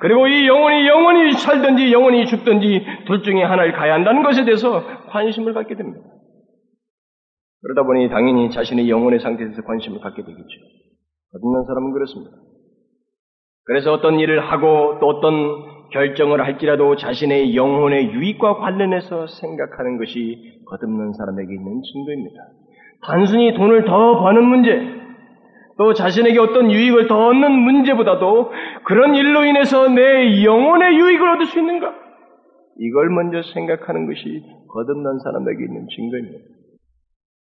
그리고 0.00 0.28
이 0.28 0.46
영혼이 0.46 0.86
영원히 0.86 1.32
살든지 1.32 1.92
영원히 1.92 2.26
죽든지 2.26 2.86
둘 3.06 3.22
중에 3.22 3.42
하나를 3.42 3.72
가야 3.72 3.94
한다는 3.94 4.22
것에 4.22 4.44
대해서 4.44 4.82
관심을 5.08 5.54
갖게 5.54 5.74
됩니다. 5.74 6.00
그러다 7.62 7.82
보니 7.82 8.08
당연히 8.08 8.50
자신의 8.50 8.88
영혼의 8.88 9.20
상태에 9.20 9.46
대해서 9.46 9.62
관심을 9.62 10.00
갖게 10.00 10.22
되겠죠. 10.22 10.60
거듭난 11.32 11.64
사람은 11.64 11.92
그렇습니다. 11.92 12.36
그래서 13.64 13.92
어떤 13.92 14.18
일을 14.20 14.50
하고 14.50 14.98
또 15.00 15.08
어떤 15.08 15.90
결정을 15.90 16.44
할지라도 16.44 16.96
자신의 16.96 17.56
영혼의 17.56 18.12
유익과 18.12 18.58
관련해서 18.58 19.26
생각하는 19.26 19.98
것이 19.98 20.62
거듭난 20.68 21.12
사람에게 21.12 21.52
있는 21.52 21.82
증거입니다. 21.92 22.36
단순히 23.02 23.54
돈을 23.54 23.84
더 23.84 24.20
버는 24.20 24.44
문제, 24.44 24.98
또 25.78 25.94
자신에게 25.94 26.38
어떤 26.40 26.72
유익을 26.72 27.06
더 27.06 27.28
얻는 27.28 27.52
문제보다도 27.52 28.52
그런 28.84 29.14
일로 29.14 29.44
인해서 29.44 29.88
내 29.88 30.44
영혼의 30.44 30.98
유익을 30.98 31.30
얻을 31.30 31.46
수 31.46 31.58
있는가? 31.60 31.94
이걸 32.80 33.08
먼저 33.10 33.42
생각하는 33.54 34.06
것이 34.06 34.42
거듭난 34.72 35.18
사람에게 35.20 35.64
있는 35.64 35.86
증거입니다. 35.88 36.38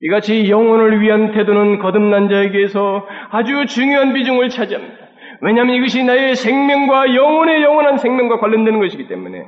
이같이 0.04 0.50
영혼을 0.50 1.02
위한 1.02 1.32
태도는 1.32 1.80
거듭난 1.80 2.30
자에게서 2.30 3.08
아주 3.32 3.66
중요한 3.68 4.14
비중을 4.14 4.50
차지합니다. 4.50 4.96
왜냐하면 5.42 5.76
이것이 5.76 6.04
나의 6.04 6.36
생명과 6.36 7.16
영혼의 7.16 7.64
영원한 7.64 7.98
생명과 7.98 8.40
관련되는 8.40 8.80
것이기 8.80 9.08
때문에 9.08 9.46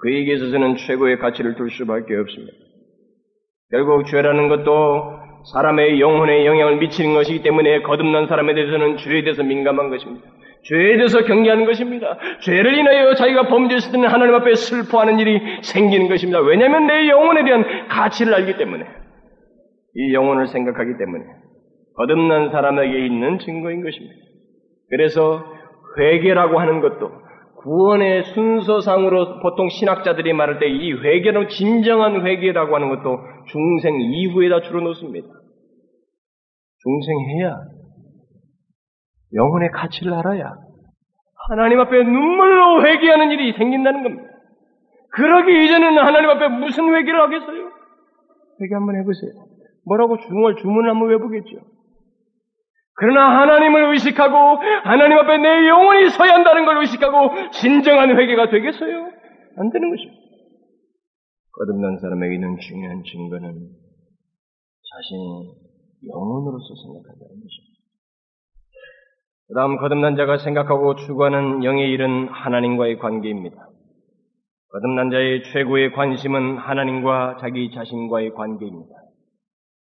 그에게 0.00 0.34
있어서는 0.34 0.76
최고의 0.76 1.18
가치를 1.18 1.54
둘 1.54 1.70
수밖에 1.70 2.16
없습니다. 2.16 2.52
결국 3.70 4.06
죄라는 4.06 4.48
것도 4.48 5.27
사람의 5.52 6.00
영혼에 6.00 6.44
영향을 6.46 6.76
미치는 6.76 7.14
것이기 7.14 7.42
때문에 7.42 7.82
거듭난 7.82 8.26
사람에 8.26 8.54
대해서는 8.54 8.96
죄에 8.98 9.22
대해서 9.22 9.42
민감한 9.42 9.88
것입니다. 9.90 10.26
죄에 10.64 10.96
대해서 10.96 11.24
경계하는 11.24 11.64
것입니다. 11.64 12.18
죄를 12.40 12.74
인하여 12.76 13.14
자기가 13.14 13.48
범죄했을 13.48 13.92
때는 13.92 14.08
하나님 14.08 14.34
앞에 14.34 14.54
슬퍼하는 14.54 15.18
일이 15.18 15.40
생기는 15.62 16.08
것입니다. 16.08 16.40
왜냐하면 16.40 16.86
내 16.86 17.08
영혼에 17.08 17.44
대한 17.44 17.64
가치를 17.88 18.34
알기 18.34 18.56
때문에 18.58 18.84
이 19.94 20.14
영혼을 20.14 20.48
생각하기 20.48 20.98
때문에 20.98 21.24
거듭난 21.96 22.50
사람에게 22.50 23.06
있는 23.06 23.38
증거인 23.38 23.82
것입니다. 23.82 24.16
그래서 24.90 25.44
회개라고 25.98 26.60
하는 26.60 26.80
것도 26.80 27.10
구원의 27.62 28.24
순서상으로 28.24 29.40
보통 29.40 29.68
신학자들이 29.68 30.32
말할 30.32 30.58
때 30.60 30.66
이 30.68 30.92
회개는 30.92 31.48
진정한 31.48 32.24
회개라고 32.24 32.74
하는 32.74 32.88
것도 32.90 33.18
중생 33.46 34.00
이후에다 34.00 34.60
주로 34.62 34.80
놓습니다. 34.82 35.26
중생해야 36.82 37.56
영혼의 39.34 39.70
가치를 39.72 40.14
알아야 40.14 40.54
하나님 41.50 41.80
앞에 41.80 42.02
눈물로 42.02 42.84
회개하는 42.86 43.30
일이 43.30 43.52
생긴다는 43.56 44.02
겁니다. 44.02 44.28
그러기 45.10 45.64
이전에는 45.64 45.98
하나님 46.02 46.30
앞에 46.30 46.48
무슨 46.48 46.94
회개를 46.94 47.20
하겠어요? 47.22 47.70
회개 48.60 48.74
한번 48.74 48.96
해보세요. 48.96 49.30
뭐라고 49.86 50.18
중얼 50.18 50.56
주문을 50.56 50.90
한번 50.90 51.08
외보겠죠. 51.08 51.56
그러나 52.94 53.40
하나님을 53.40 53.92
의식하고 53.92 54.36
하나님 54.84 55.18
앞에 55.18 55.38
내 55.38 55.68
영혼이 55.68 56.10
서야 56.10 56.34
한다는 56.34 56.64
걸 56.66 56.78
의식하고 56.78 57.50
진정한 57.52 58.10
회개가 58.18 58.50
되겠어요? 58.50 58.96
안 59.56 59.70
되는 59.70 59.90
것입니다. 59.90 60.18
거듭난 61.52 61.98
사람에게 61.98 62.34
있는 62.34 62.56
중요한 62.58 63.02
증거는 63.04 63.52
자신이 64.90 65.67
영혼으로서 66.06 66.74
생각한다는 66.74 67.42
것입니다. 67.42 67.78
그 69.48 69.54
다음 69.54 69.76
거듭난 69.78 70.16
자가 70.16 70.38
생각하고 70.38 70.94
추구하는 70.96 71.64
영의 71.64 71.90
일은 71.90 72.28
하나님과의 72.28 72.98
관계입니다. 72.98 73.68
거듭난 74.70 75.10
자의 75.10 75.42
최고의 75.42 75.92
관심은 75.92 76.58
하나님과 76.58 77.38
자기 77.40 77.70
자신과의 77.72 78.34
관계입니다. 78.34 78.94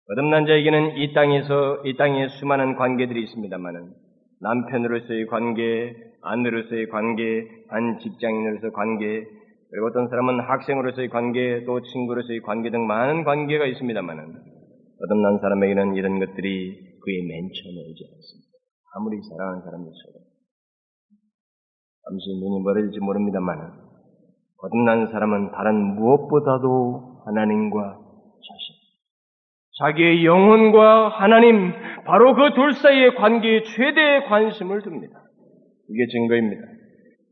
거듭난 0.09 0.47
자에게는 0.47 0.99
이 0.99 1.15
땅에서 1.15 1.83
이 1.85 1.97
땅에 1.97 2.29
수많은 2.29 2.77
관계들이 2.77 3.23
있습니다만은 3.25 3.93
남편으로서의 4.41 5.27
관계, 5.27 5.95
아내로서의 6.23 6.89
관계, 6.89 7.47
반 7.69 7.99
직장인으로서의 8.01 8.73
관계, 8.73 9.25
그리고 9.71 9.87
어떤 9.89 10.09
사람은 10.09 10.41
학생으로서의 10.41 11.09
관계, 11.09 11.65
또 11.65 11.81
친구로서의 11.83 12.41
관계 12.41 12.71
등 12.71 12.87
많은 12.87 13.25
관계가 13.25 13.67
있습니다만은 13.67 14.58
거듭난 15.01 15.39
사람에게는 15.39 15.95
이런 15.97 16.19
것들이 16.19 16.99
그의 17.01 17.23
맨 17.23 17.49
처음에 17.55 17.79
오지 17.91 18.05
않습니다. 18.05 18.49
아무리 18.97 19.21
사랑하는 19.23 19.63
사람일수록 19.63 20.15
잠시 22.05 22.25
눈이 22.41 22.63
멀어질지 22.65 22.99
모릅니다만은 23.01 23.71
거듭난 24.59 25.07
사람은 25.07 25.53
다른 25.53 25.95
무엇보다도 25.95 27.23
하나님과 27.27 27.81
자신, 28.01 28.75
자기의 29.79 30.25
영혼과 30.25 31.09
하나님, 31.11 31.73
바로 32.05 32.35
그 32.35 32.55
둘 32.55 32.73
사이의 32.73 33.15
관계에 33.15 33.63
최대의 33.63 34.25
관심을 34.25 34.81
둡니다. 34.85 35.21
이게 35.91 36.07
증거입니다. 36.11 36.63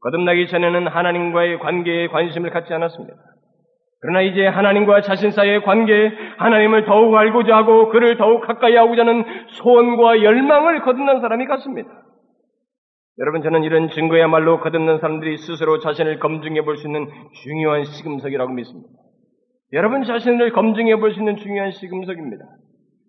거듭나기 0.03 0.47
전에는 0.47 0.87
하나님과의 0.87 1.59
관계에 1.59 2.09
관심을 2.09 2.51
갖지 2.51 2.73
않았습니다. 2.73 3.17
그러나 4.07 4.21
이제 4.21 4.47
하나님과 4.47 5.01
자신 5.01 5.33
사이의 5.33 5.65
관계, 5.65 6.13
하나님을 6.39 6.85
더욱 6.85 7.13
알고자 7.17 7.57
하고 7.57 7.89
그를 7.89 8.17
더욱 8.17 8.41
가까이 8.47 8.77
하고자 8.77 9.03
하는 9.03 9.25
소원과 9.49 10.23
열망을 10.23 10.83
거듭난 10.83 11.21
사람이 11.21 11.45
갖습니다. 11.47 11.89
여러분, 13.19 13.43
저는 13.43 13.65
이런 13.65 13.89
증거야말로 13.89 14.61
거듭난 14.61 14.99
사람들이 15.01 15.39
스스로 15.39 15.81
자신을 15.81 16.21
검증해 16.21 16.63
볼 16.63 16.77
수 16.77 16.87
있는 16.87 17.09
중요한 17.43 17.83
시금석이라고 17.83 18.53
믿습니다. 18.53 18.89
여러분 19.73 20.05
자신을 20.05 20.53
검증해 20.53 21.01
볼 21.01 21.13
수 21.13 21.19
있는 21.19 21.35
중요한 21.37 21.73
시금석입니다. 21.73 22.45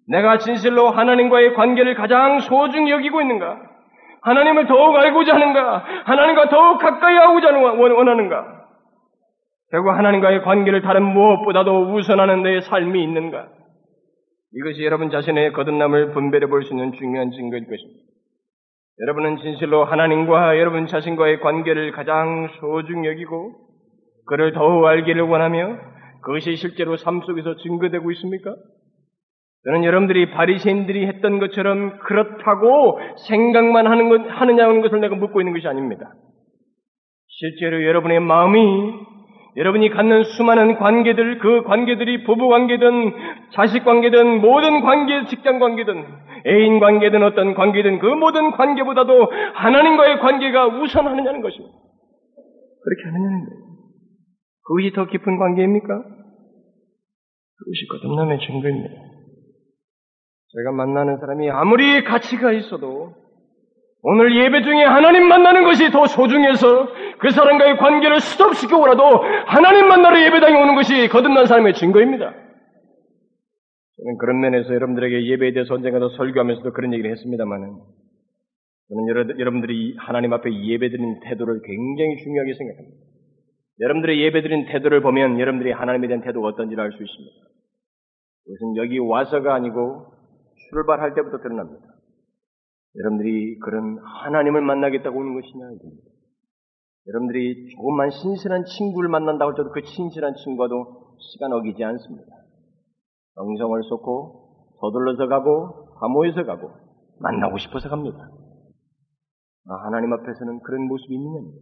내가 0.08 0.40
진실로 0.40 0.90
하나님과의 0.90 1.54
관계를 1.54 1.94
가장 1.94 2.40
소중히 2.40 2.90
여기고 2.90 3.22
있는가? 3.22 3.60
하나님을 4.24 4.66
더욱 4.66 4.96
알고자 4.96 5.36
하는가? 5.36 5.84
하나님과 6.06 6.50
더욱 6.50 6.80
가까이 6.80 7.16
하고자 7.18 7.56
원하는가? 7.56 8.57
결국 9.72 9.90
하나님과의 9.92 10.44
관계를 10.44 10.82
다른 10.82 11.04
무엇보다도 11.04 11.94
우선하는 11.94 12.44
내 12.44 12.62
삶이 12.62 13.04
있는가? 13.04 13.50
이것이 14.56 14.84
여러분 14.84 15.10
자신의 15.10 15.52
거듭남을 15.54 16.14
분별해 16.14 16.48
볼 16.48 16.64
수 16.64 16.74
있는 16.74 16.94
중요한 16.94 17.32
증거일 17.32 17.68
것입니다. 17.68 18.00
여러분은 19.02 19.38
진실로 19.38 19.84
하나님과 19.86 20.58
여러분 20.58 20.88
자신과의 20.88 21.42
관계를 21.42 21.92
가장 21.92 22.48
소중히 22.60 23.08
여기고 23.10 23.54
그를 24.26 24.54
더욱 24.54 24.86
알기를 24.86 25.22
원하며 25.22 25.78
그것이 26.24 26.56
실제로 26.56 26.98
삶 26.98 27.22
속에서 27.22 27.58
증거되고 27.58 28.10
있습니까? 28.12 28.56
저는 29.66 29.84
여러분들이 29.84 30.32
바리새인들이 30.32 31.06
했던 31.08 31.40
것처럼 31.40 32.00
그렇다고 32.00 33.00
생각만 33.28 33.86
하는 33.86 34.10
것 34.10 34.22
하느냐는 34.28 34.82
것을 34.82 35.02
내가 35.02 35.16
묻고 35.16 35.42
있는 35.42 35.54
것이 35.54 35.68
아닙니다. 35.68 36.14
실제로 37.28 37.84
여러분의 37.84 38.22
마음이 38.22 38.94
여러분이 39.58 39.90
갖는 39.90 40.24
수많은 40.24 40.76
관계들, 40.78 41.40
그 41.40 41.64
관계들이 41.64 42.24
부부 42.24 42.48
관계든 42.48 43.14
자식 43.54 43.84
관계든 43.84 44.40
모든 44.40 44.82
관계, 44.82 45.26
직장 45.26 45.58
관계든 45.58 46.06
애인 46.46 46.80
관계든 46.80 47.24
어떤 47.24 47.56
관계든 47.56 47.98
그 47.98 48.06
모든 48.06 48.52
관계보다도 48.52 49.32
하나님과의 49.56 50.20
관계가 50.20 50.68
우선하느냐는 50.68 51.42
것입니다. 51.42 51.74
그렇게 52.84 53.04
하느냐는 53.06 53.46
거예요. 53.46 53.68
그것이 54.64 54.92
더 54.94 55.08
깊은 55.08 55.38
관계입니까? 55.38 56.04
그것이 57.58 57.88
거듭남의 57.90 58.40
증거입니다. 58.40 58.94
제가 60.54 60.72
만나는 60.72 61.18
사람이 61.18 61.50
아무리 61.50 62.04
가치가 62.04 62.52
있어도 62.52 63.16
오늘 64.10 64.34
예배 64.34 64.62
중에 64.62 64.86
하나님 64.86 65.28
만나는 65.28 65.66
것이 65.66 65.92
더 65.92 66.06
소중해서 66.08 66.88
그 67.20 67.30
사람과의 67.30 67.76
관계를 67.76 68.22
스톱시켜오라도 68.22 69.04
하나님 69.48 69.90
만나러 69.90 70.22
예배당에 70.22 70.56
오는 70.62 70.76
것이 70.76 71.10
거듭난 71.10 71.46
사람의 71.46 71.74
증거입니다. 71.74 72.32
저는 73.98 74.18
그런 74.18 74.40
면에서 74.40 74.74
여러분들에게 74.74 75.28
예배에 75.28 75.52
대해서 75.52 75.74
언젠가도 75.74 76.10
설교하면서도 76.16 76.72
그런 76.72 76.94
얘기를 76.94 77.12
했습니다만은 77.12 77.80
저는 78.88 79.40
여러분들이 79.40 79.98
하나님 80.00 80.32
앞에 80.32 80.52
예배드리는 80.54 81.20
태도를 81.26 81.60
굉장히 81.66 82.16
중요하게 82.24 82.54
생각합니다. 82.54 82.98
여러분들의 83.82 84.22
예배드린 84.22 84.68
태도를 84.68 85.02
보면 85.02 85.38
여러분들이 85.38 85.74
하나님에 85.74 86.08
대한 86.08 86.24
태도가 86.24 86.48
어떤지를 86.48 86.82
알 86.82 86.92
수 86.92 87.04
있습니다. 87.04 87.36
그것은 88.46 88.78
여기 88.78 89.00
와서가 89.00 89.54
아니고 89.54 90.14
출발할 90.70 91.14
때부터 91.14 91.40
드러납니다. 91.40 91.87
여러분들이 93.00 93.60
그런 93.60 94.00
하나님을 94.00 94.62
만나겠다고 94.62 95.20
오는 95.20 95.40
것이냐. 95.40 95.66
여러분들이 97.08 97.70
조금만 97.76 98.10
신실한 98.10 98.66
친구를 98.66 99.10
만난다고 99.10 99.52
해도 99.52 99.72
그 99.72 99.82
신실한 99.84 100.36
친구와도 100.36 101.16
시간 101.20 101.54
어기지 101.54 101.84
않습니다. 101.84 102.28
정성을 103.36 103.82
쏟고 103.84 104.76
서둘러서 104.82 105.28
가고 105.28 105.90
화모해서 106.00 106.44
가고 106.44 106.72
만나고 107.20 107.58
싶어서 107.60 107.90
갑니다. 107.90 108.30
아, 109.70 109.86
하나님 109.86 110.14
앞에서는 110.14 110.60
그런 110.62 110.88
모습이 110.88 111.14
있느냐입니다. 111.14 111.58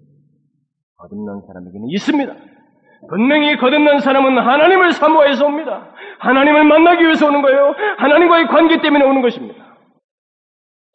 거듭난 0.97 1.41
사람에게는 1.47 1.87
있습니다. 1.89 2.33
분명히 3.09 3.57
거듭난 3.57 3.99
사람은 3.99 4.37
하나님을 4.37 4.93
사모해서 4.93 5.45
옵니다. 5.45 5.91
하나님을 6.19 6.63
만나기 6.63 7.03
위해서 7.03 7.27
오는 7.27 7.41
거예요. 7.41 7.73
하나님과의 7.97 8.47
관계 8.47 8.81
때문에 8.81 9.03
오는 9.05 9.21
것입니다. 9.21 9.64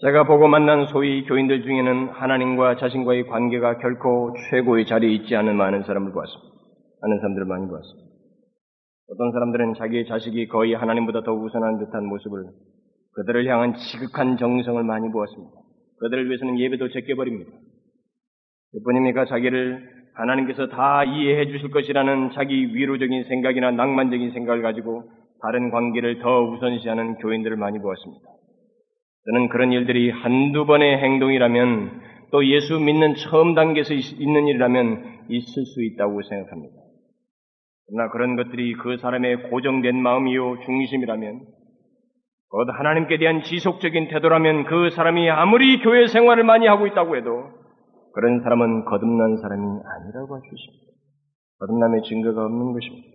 제가 0.02 0.24
보고 0.24 0.48
만난 0.48 0.86
소위 0.86 1.24
교인들 1.24 1.62
중에는 1.62 2.08
하나님과 2.08 2.76
자신과의 2.76 3.26
관계가 3.26 3.76
결코 3.78 4.34
최고의 4.48 4.86
자리에 4.86 5.10
있지 5.10 5.36
않은 5.36 5.54
많은 5.56 5.82
사람을 5.82 6.12
보았습니다. 6.12 6.54
많은 7.02 7.18
사람들을 7.18 7.46
많이 7.46 7.66
보았습니다. 7.66 8.08
어떤 9.12 9.32
사람들은 9.32 9.74
자기의 9.74 10.06
자식이 10.06 10.48
거의 10.48 10.72
하나님보다 10.72 11.20
더 11.20 11.34
우선한 11.34 11.80
듯한 11.80 12.06
모습을 12.06 12.44
그들을 13.12 13.46
향한 13.46 13.74
지극한 13.74 14.38
정성을 14.38 14.82
많이 14.84 15.10
보았습니다. 15.10 15.52
그들을 15.98 16.28
위해서는 16.28 16.58
예배도 16.58 16.88
제껴버립니다. 16.88 17.50
그뿐입니까? 18.72 19.26
자기를 19.26 19.86
하나님께서 20.14 20.68
다 20.68 21.04
이해해 21.04 21.46
주실 21.46 21.70
것이라는 21.70 22.30
자기 22.34 22.74
위로적인 22.74 23.24
생각이나 23.24 23.72
낭만적인 23.72 24.32
생각을 24.32 24.62
가지고 24.62 25.10
다른 25.42 25.70
관계를 25.70 26.20
더 26.20 26.42
우선시하는 26.44 27.16
교인들을 27.16 27.54
많이 27.58 27.78
보았습니다. 27.78 28.40
저는 29.26 29.48
그런 29.48 29.72
일들이 29.72 30.10
한두 30.10 30.66
번의 30.66 30.98
행동이라면 30.98 32.00
또 32.32 32.46
예수 32.46 32.78
믿는 32.78 33.14
처음 33.16 33.54
단계에서 33.54 33.94
있는 33.94 34.46
일이라면 34.48 35.26
있을 35.28 35.64
수 35.66 35.82
있다고 35.84 36.22
생각합니다. 36.22 36.74
그러나 37.86 38.10
그런 38.10 38.36
것들이 38.36 38.74
그 38.74 38.96
사람의 38.98 39.50
고정된 39.50 39.96
마음이요 40.00 40.60
중심이라면 40.64 41.40
곧 42.50 42.68
하나님께 42.68 43.18
대한 43.18 43.42
지속적인 43.42 44.08
태도라면 44.08 44.64
그 44.64 44.90
사람이 44.90 45.28
아무리 45.30 45.80
교회 45.80 46.06
생활을 46.06 46.44
많이 46.44 46.66
하고 46.66 46.86
있다고 46.86 47.16
해도 47.16 47.50
그런 48.12 48.40
사람은 48.42 48.84
거듭난 48.86 49.36
사람이 49.36 49.62
아니라고 49.62 50.34
할 50.34 50.42
수 50.42 50.54
있습니다. 50.54 50.90
거듭남의 51.60 52.02
증거가 52.02 52.44
없는 52.44 52.72
것입니다. 52.72 53.06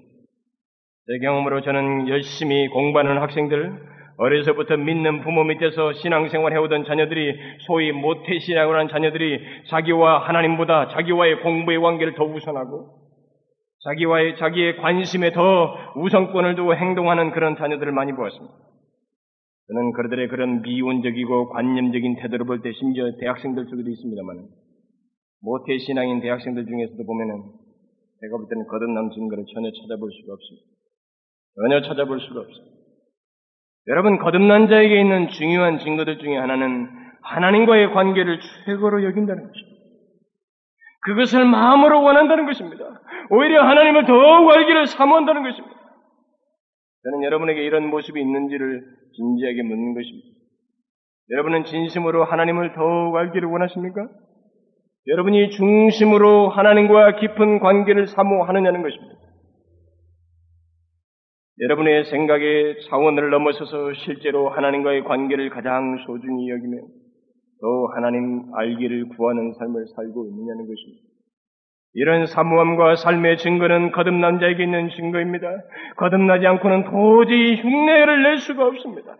제 1.07 1.19
경험으로 1.25 1.61
저는 1.61 2.07
열심히 2.07 2.67
공부하는 2.69 3.17
학생들, 3.17 3.94
어려서부터 4.17 4.77
믿는 4.77 5.21
부모 5.21 5.43
밑에서 5.43 5.93
신앙생활 5.93 6.53
해오던 6.53 6.85
자녀들이 6.85 7.37
소위 7.67 7.91
모태신앙을 7.91 8.79
한 8.79 8.87
자녀들이 8.87 9.39
자기와 9.67 10.27
하나님보다 10.27 10.89
자기와의 10.89 11.41
공부의 11.41 11.79
관계를 11.79 12.15
더 12.15 12.23
우선하고 12.23 13.05
자기와의 13.83 14.37
자기의 14.37 14.77
관심에 14.77 15.31
더 15.31 15.75
우선권을 15.95 16.55
두고 16.55 16.75
행동하는 16.75 17.31
그런 17.31 17.55
자녀들을 17.55 17.91
많이 17.91 18.13
보았습니다. 18.13 18.55
저는 19.67 19.93
그들의 19.93 20.27
그런 20.29 20.61
미온적이고 20.61 21.49
관념적인 21.49 22.17
태도를 22.17 22.45
볼 22.45 22.61
때 22.61 22.71
심지어 22.71 23.11
대학생들 23.19 23.65
속에도 23.65 23.89
있습니다만 23.89 24.47
모태 25.41 25.77
신앙인 25.79 26.21
대학생들 26.21 26.65
중에서도 26.65 27.03
보면은 27.05 27.43
제가 28.21 28.37
볼 28.37 28.47
때는 28.49 28.65
거듭남 28.67 29.11
증거를 29.11 29.43
전혀 29.53 29.69
찾아볼 29.71 30.09
수가 30.11 30.33
없습니다. 30.33 30.67
전혀 31.55 31.81
찾아볼 31.81 32.19
수가 32.21 32.39
없어요. 32.41 32.74
여러분 33.87 34.17
거듭난 34.17 34.67
자에게 34.67 34.99
있는 34.99 35.29
중요한 35.29 35.79
증거들 35.79 36.17
중에 36.17 36.37
하나는 36.37 36.89
하나님과의 37.21 37.91
관계를 37.93 38.39
최고로 38.65 39.03
여긴다는 39.03 39.47
것입니다. 39.47 39.75
그것을 41.01 41.45
마음으로 41.45 42.01
원한다는 42.01 42.45
것입니다. 42.47 42.83
오히려 43.29 43.63
하나님을 43.63 44.05
더욱 44.05 44.49
알기를 44.49 44.87
사모한다는 44.87 45.43
것입니다. 45.43 45.75
저는 47.03 47.23
여러분에게 47.23 47.63
이런 47.63 47.87
모습이 47.89 48.19
있는지를 48.19 48.83
진지하게 49.15 49.61
묻는 49.63 49.93
것입니다. 49.93 50.27
여러분은 51.29 51.65
진심으로 51.65 52.23
하나님을 52.25 52.73
더욱 52.73 53.15
알기를 53.15 53.47
원하십니까? 53.47 54.07
여러분이 55.07 55.51
중심으로 55.51 56.49
하나님과 56.49 57.17
깊은 57.17 57.59
관계를 57.59 58.07
사모하느냐는 58.07 58.81
것입니다. 58.81 59.15
여러분의 61.61 62.03
생각의 62.05 62.81
차원을 62.81 63.29
넘어서서 63.29 63.93
실제로 63.93 64.49
하나님과의 64.49 65.05
관계를 65.05 65.49
가장 65.49 65.97
소중히 66.05 66.49
여기며 66.49 66.81
또 67.61 67.87
하나님 67.95 68.43
알기를 68.53 69.07
구하는 69.15 69.53
삶을 69.53 69.85
살고 69.95 70.27
있느냐는 70.27 70.67
것입니다. 70.67 71.15
이런 71.93 72.25
사모함과 72.25 72.97
삶의 72.97 73.37
증거는 73.37 73.93
거듭난 73.93 74.39
자에게 74.39 74.63
있는 74.63 74.89
증거입니다. 74.89 75.47
거듭나지 75.95 76.45
않고는 76.45 76.91
도저히 76.91 77.55
흉내를 77.55 78.23
낼 78.23 78.37
수가 78.39 78.65
없습니다. 78.65 79.15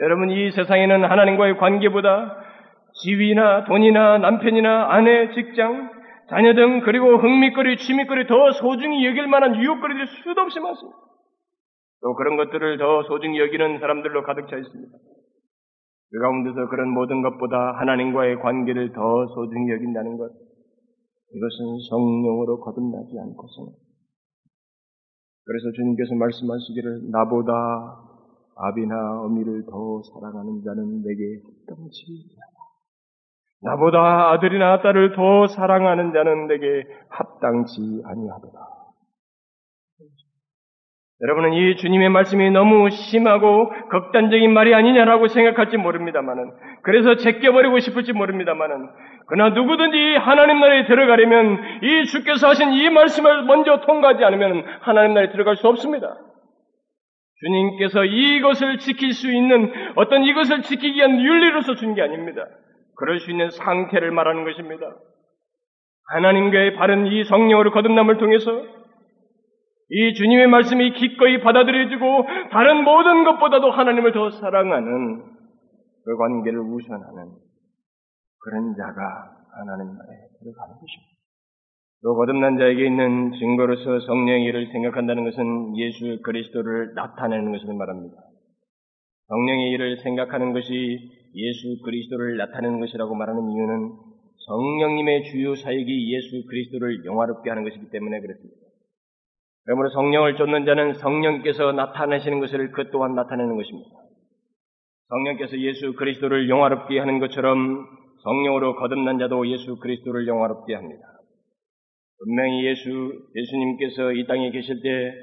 여러분 0.00 0.30
이 0.30 0.50
세상에는 0.50 1.04
하나님과의 1.04 1.56
관계보다 1.56 2.36
지위나 3.02 3.64
돈이나 3.64 4.18
남편이나 4.18 4.88
아내, 4.90 5.30
직장, 5.30 5.90
자녀 6.28 6.52
등 6.52 6.80
그리고 6.80 7.16
흥미거리, 7.16 7.78
취미거리 7.78 8.26
더 8.26 8.52
소중히 8.52 9.06
여길 9.06 9.26
만한 9.26 9.56
유혹거리들이 9.56 10.06
수도 10.22 10.42
없이 10.42 10.60
많습니다. 10.60 11.09
또 12.02 12.14
그런 12.14 12.36
것들을 12.36 12.78
더 12.78 13.02
소중히 13.04 13.38
여기는 13.40 13.78
사람들로 13.78 14.22
가득 14.22 14.48
차 14.48 14.56
있습니다. 14.56 14.92
그 16.12 16.18
가운데서 16.18 16.68
그런 16.68 16.88
모든 16.90 17.22
것보다 17.22 17.78
하나님과의 17.78 18.40
관계를 18.40 18.92
더 18.92 19.26
소중히 19.34 19.70
여긴다는 19.70 20.16
것, 20.16 20.32
이것은 21.32 21.78
성령으로 21.88 22.60
거듭나지 22.60 23.18
않고서는. 23.18 23.72
그래서 25.44 25.70
주님께서 25.74 26.14
말씀하시기를 26.14 27.10
나보다 27.10 27.52
아비나 28.56 29.22
어미를 29.22 29.64
더 29.66 30.02
사랑하는 30.02 30.62
자는 30.64 31.02
내게 31.02 31.40
합당치 31.68 32.04
나보다 33.62 34.32
아들이나 34.32 34.82
딸을 34.82 35.14
더 35.14 35.46
사랑하는 35.46 36.12
자는 36.12 36.46
내게 36.46 36.84
합당치 37.08 38.02
아니하도다. 38.04 38.79
여러분은 41.22 41.52
이 41.52 41.76
주님의 41.76 42.08
말씀이 42.08 42.50
너무 42.50 42.88
심하고 42.88 43.70
극단적인 43.90 44.52
말이 44.54 44.74
아니냐라고 44.74 45.28
생각할지 45.28 45.76
모릅니다만은, 45.76 46.50
그래서 46.82 47.16
제껴버리고 47.16 47.78
싶을지 47.78 48.12
모릅니다만은, 48.12 48.88
그러나 49.26 49.54
누구든지 49.54 50.16
하나님 50.16 50.60
나라에 50.60 50.86
들어가려면 50.86 51.62
이 51.82 52.04
주께서 52.06 52.48
하신 52.48 52.72
이 52.72 52.88
말씀을 52.88 53.42
먼저 53.42 53.80
통과하지 53.80 54.24
않으면 54.24 54.64
하나님 54.80 55.12
나라에 55.14 55.30
들어갈 55.30 55.56
수 55.56 55.68
없습니다. 55.68 56.16
주님께서 57.40 58.04
이것을 58.04 58.78
지킬 58.78 59.12
수 59.12 59.30
있는 59.30 59.72
어떤 59.96 60.24
이것을 60.24 60.62
지키기 60.62 60.96
위한 60.96 61.20
윤리로서 61.20 61.74
준 61.76 61.94
게 61.94 62.02
아닙니다. 62.02 62.44
그럴 62.96 63.20
수 63.20 63.30
있는 63.30 63.50
상태를 63.50 64.10
말하는 64.10 64.44
것입니다. 64.44 64.86
하나님과의 66.12 66.74
바른 66.74 67.06
이 67.06 67.24
성령으로 67.24 67.70
거듭남을 67.72 68.18
통해서 68.18 68.62
이 69.90 70.14
주님의 70.14 70.46
말씀이 70.46 70.92
기꺼이 70.92 71.40
받아들여지고 71.40 72.26
다른 72.52 72.84
모든 72.84 73.24
것보다도 73.24 73.70
하나님을 73.70 74.12
더 74.12 74.30
사랑하는 74.30 75.24
그 76.04 76.16
관계를 76.16 76.60
우선하는 76.60 77.32
그런 78.38 78.74
자가 78.76 79.36
하나님 79.58 79.92
나라에 79.92 80.18
들어가는 80.38 80.74
것입니다. 80.74 81.20
또 82.02 82.14
거듭난 82.14 82.56
자에게 82.56 82.86
있는 82.86 83.32
증거로서 83.32 84.00
성령의 84.06 84.44
일을 84.44 84.72
생각한다는 84.72 85.24
것은 85.24 85.76
예수 85.76 86.22
그리스도를 86.22 86.94
나타내는 86.94 87.52
것을 87.52 87.74
말합니다. 87.74 88.16
성령의 89.28 89.70
일을 89.72 89.98
생각하는 89.98 90.52
것이 90.52 90.98
예수 91.34 91.82
그리스도를 91.84 92.36
나타내는 92.38 92.80
것이라고 92.80 93.14
말하는 93.14 93.50
이유는 93.50 93.90
성령님의 94.46 95.24
주요 95.24 95.54
사역이 95.54 96.14
예수 96.14 96.46
그리스도를 96.48 97.04
영화롭게 97.04 97.50
하는 97.50 97.64
것이기 97.64 97.90
때문에 97.90 98.20
그렇습니다. 98.20 98.59
그러므로 99.70 99.88
성령을 99.90 100.34
쫓는 100.34 100.64
자는 100.64 100.94
성령께서 100.94 101.70
나타내시는 101.70 102.40
것을 102.40 102.72
그 102.72 102.90
또한 102.90 103.14
나타내는 103.14 103.56
것입니다. 103.56 103.88
성령께서 105.10 105.60
예수 105.60 105.92
그리스도를 105.92 106.48
영화롭게 106.48 106.98
하는 106.98 107.20
것처럼 107.20 107.86
성령으로 108.24 108.74
거듭난 108.74 109.20
자도 109.20 109.46
예수 109.46 109.78
그리스도를 109.78 110.26
영화롭게 110.26 110.74
합니다. 110.74 111.02
분명히 112.18 112.66
예수, 112.66 113.12
예수님께서 113.36 114.10
이 114.14 114.26
땅에 114.26 114.50
계실 114.50 114.82
때 114.82 115.14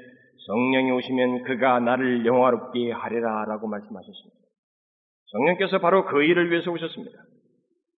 성령이 0.46 0.92
오시면 0.92 1.42
그가 1.42 1.80
나를 1.80 2.24
영화롭게 2.24 2.90
하리라 2.90 3.44
라고 3.44 3.68
말씀하셨습니다. 3.68 4.36
성령께서 5.26 5.78
바로 5.80 6.06
그 6.06 6.22
일을 6.22 6.50
위해서 6.50 6.70
오셨습니다. 6.70 7.18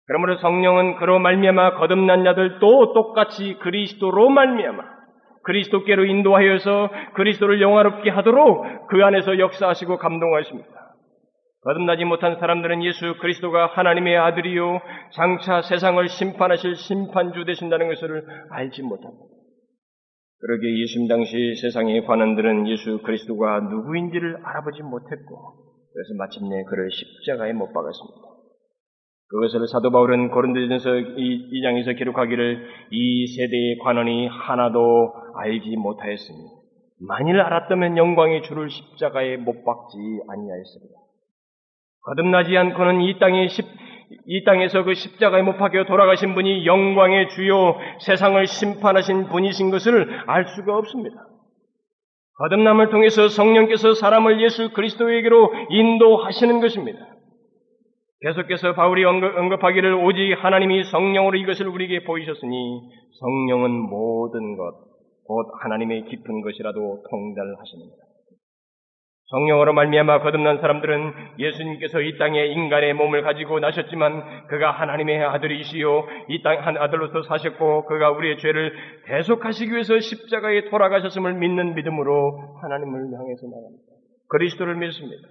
그러므로 0.07 0.37
성령은 0.37 0.95
그로 0.95 1.19
말미암아 1.19 1.75
거듭난 1.75 2.23
자들도 2.23 2.93
똑같이 2.93 3.53
그리스도로 3.59 4.29
말미암아 4.29 4.98
그리스도께로 5.43 6.05
인도하여서 6.05 6.89
그리스도를 7.15 7.61
영화롭게 7.61 8.09
하도록 8.09 8.87
그 8.87 9.03
안에서 9.03 9.39
역사하시고 9.39 9.97
감동하십니다. 9.97 10.79
거듭나지 11.61 12.05
못한 12.05 12.37
사람들은 12.39 12.83
예수 12.83 13.15
그리스도가 13.19 13.67
하나님의 13.67 14.17
아들이요 14.17 14.79
장차 15.13 15.61
세상을 15.61 16.07
심판하실 16.07 16.75
심판주 16.75 17.43
되신다는 17.45 17.89
것을 17.89 18.25
알지 18.51 18.81
못합니다. 18.83 19.25
그러기에 20.41 20.79
예수님 20.79 21.09
당시 21.09 21.55
세상의 21.61 22.05
관원들은 22.05 22.67
예수 22.69 23.01
그리스도가 23.01 23.59
누구인지를 23.59 24.37
알아보지 24.41 24.83
못했고 24.83 25.69
그래서 25.93 26.13
마침내 26.17 26.63
그를 26.63 26.89
십자가에 26.91 27.51
못 27.51 27.73
박았습니다. 27.73 28.29
그것을 29.29 29.67
사도 29.67 29.91
바울은 29.91 30.31
고린도전서 30.31 30.89
2장에서 30.89 31.95
기록하기를 31.95 32.67
이 32.89 33.27
세대의 33.27 33.77
관원이 33.83 34.27
하나도 34.27 35.13
알지 35.39 35.75
못하였으니 35.77 36.37
만일 37.07 37.39
알았다면 37.39 37.97
영광의 37.97 38.43
주를 38.43 38.69
십자가에 38.69 39.37
못 39.37 39.63
박지 39.63 39.97
아니하였으리라. 40.27 40.99
거듭나지 42.05 42.57
않고는 42.57 43.01
이 43.01 43.19
땅에 43.19 43.47
십, 43.47 43.65
이 44.25 44.43
땅에서 44.43 44.83
그 44.83 44.93
십자가에 44.93 45.41
못 45.41 45.57
박혀 45.57 45.85
돌아가신 45.85 46.33
분이 46.33 46.65
영광의 46.65 47.29
주요 47.29 47.77
세상을 47.99 48.45
심판하신 48.47 49.27
분이신 49.27 49.69
것을 49.69 50.09
알 50.27 50.45
수가 50.45 50.77
없습니다. 50.77 51.15
거듭남을 52.37 52.89
통해서 52.89 53.27
성령께서 53.27 53.93
사람을 53.93 54.41
예수 54.41 54.71
그리스도에게로 54.71 55.51
인도하시는 55.69 56.59
것입니다. 56.61 56.99
계속해서 58.21 58.75
바울이 58.75 59.05
언급, 59.05 59.63
하기를 59.63 59.93
오직 59.93 60.33
하나님이 60.33 60.85
성령으로 60.85 61.37
이것을 61.37 61.67
우리에게 61.67 62.03
보이셨으니 62.03 62.81
성령은 63.19 63.71
모든 63.71 64.57
것, 64.57 64.88
곧 65.29 65.45
하나님의 65.61 66.05
깊은 66.05 66.41
것이라도 66.41 67.03
통달하십니다. 67.07 67.95
성령으로 69.27 69.73
말미암아 69.73 70.21
거듭난 70.21 70.57
사람들은 70.59 71.13
예수님께서 71.37 72.01
이 72.01 72.17
땅에 72.17 72.47
인간의 72.47 72.95
몸을 72.95 73.21
가지고 73.21 73.59
나셨지만 73.59 74.47
그가 74.47 74.71
하나님의 74.71 75.23
아들이시요 75.23 76.07
이 76.29 76.41
땅 76.41 76.65
한 76.65 76.77
아들로서 76.77 77.21
사셨고 77.21 77.85
그가 77.85 78.09
우리의 78.09 78.39
죄를 78.39 78.73
대속하시기 79.05 79.71
위해서 79.71 79.99
십자가에 79.99 80.71
돌아가셨음을 80.71 81.35
믿는 81.35 81.75
믿음으로 81.75 82.57
하나님을 82.63 82.99
향해서 82.99 83.45
나갑니다. 83.45 83.83
그리스도를 84.29 84.77
믿습니다. 84.77 85.27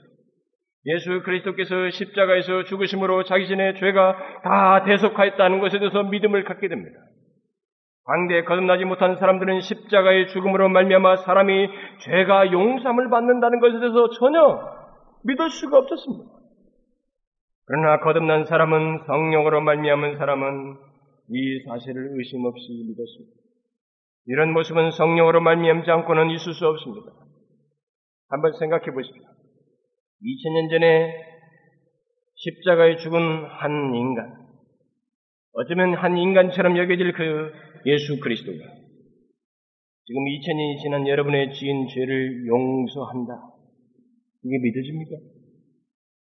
예수 0.86 1.20
그리스도께서 1.24 1.90
십자가에서 1.90 2.62
죽으심으로 2.64 3.24
자기 3.24 3.46
신의 3.46 3.74
죄가 3.74 4.16
다 4.44 4.84
대속하였다는 4.84 5.59
것에 5.59 5.80
대해서 5.80 6.05
믿음을 6.05 6.44
갖게 6.44 6.68
됩니다. 6.68 7.01
광대에 8.09 8.45
거듭나지 8.45 8.87
못한 8.87 9.17
사람들은 9.17 9.61
십자가의 9.61 10.29
죽음으로 10.29 10.71
말미암아 10.71 11.17
사람이 11.17 11.69
죄가 12.01 12.51
용서함을 12.53 13.11
받는다는 13.11 13.61
것에 13.61 13.81
대해서 13.81 14.09
전혀 14.19 14.61
믿을 15.25 15.51
수가 15.51 15.77
없었습니다. 15.77 16.25
그러나 17.67 18.01
거듭난 18.01 18.47
사람은 18.47 19.01
성령으로 19.07 19.61
말미암은 19.61 20.17
사람은 20.17 20.77
이 21.29 21.65
사실을 21.69 22.19
의심 22.19 22.47
없이 22.47 22.63
믿었습니다. 22.89 23.37
이런 24.25 24.55
모습은 24.55 24.91
성령으로 24.93 25.43
말미암지 25.43 25.91
않고는 25.91 26.31
있을 26.31 26.55
수 26.55 26.67
없습니다. 26.67 27.13
한번 28.31 28.53
생각해 28.59 28.87
보십시오. 28.87 29.23
2000년 29.23 30.71
전에 30.71 31.15
십자가에 32.37 32.97
죽은 32.97 33.21
한 33.21 33.95
인간, 33.95 34.39
어쩌면 35.53 35.93
한 35.95 36.17
인간처럼 36.17 36.79
여겨질 36.79 37.13
그 37.13 37.53
예수 37.87 38.18
그리스도가 38.20 38.59
지금 40.09 40.24
2000년이 40.24 40.83
지난 40.83 41.07
여러분의 41.07 41.53
지은 41.53 41.87
죄를 41.89 42.47
용서한다. 42.47 43.35
이게 44.45 44.59
믿어집니까? 44.59 45.16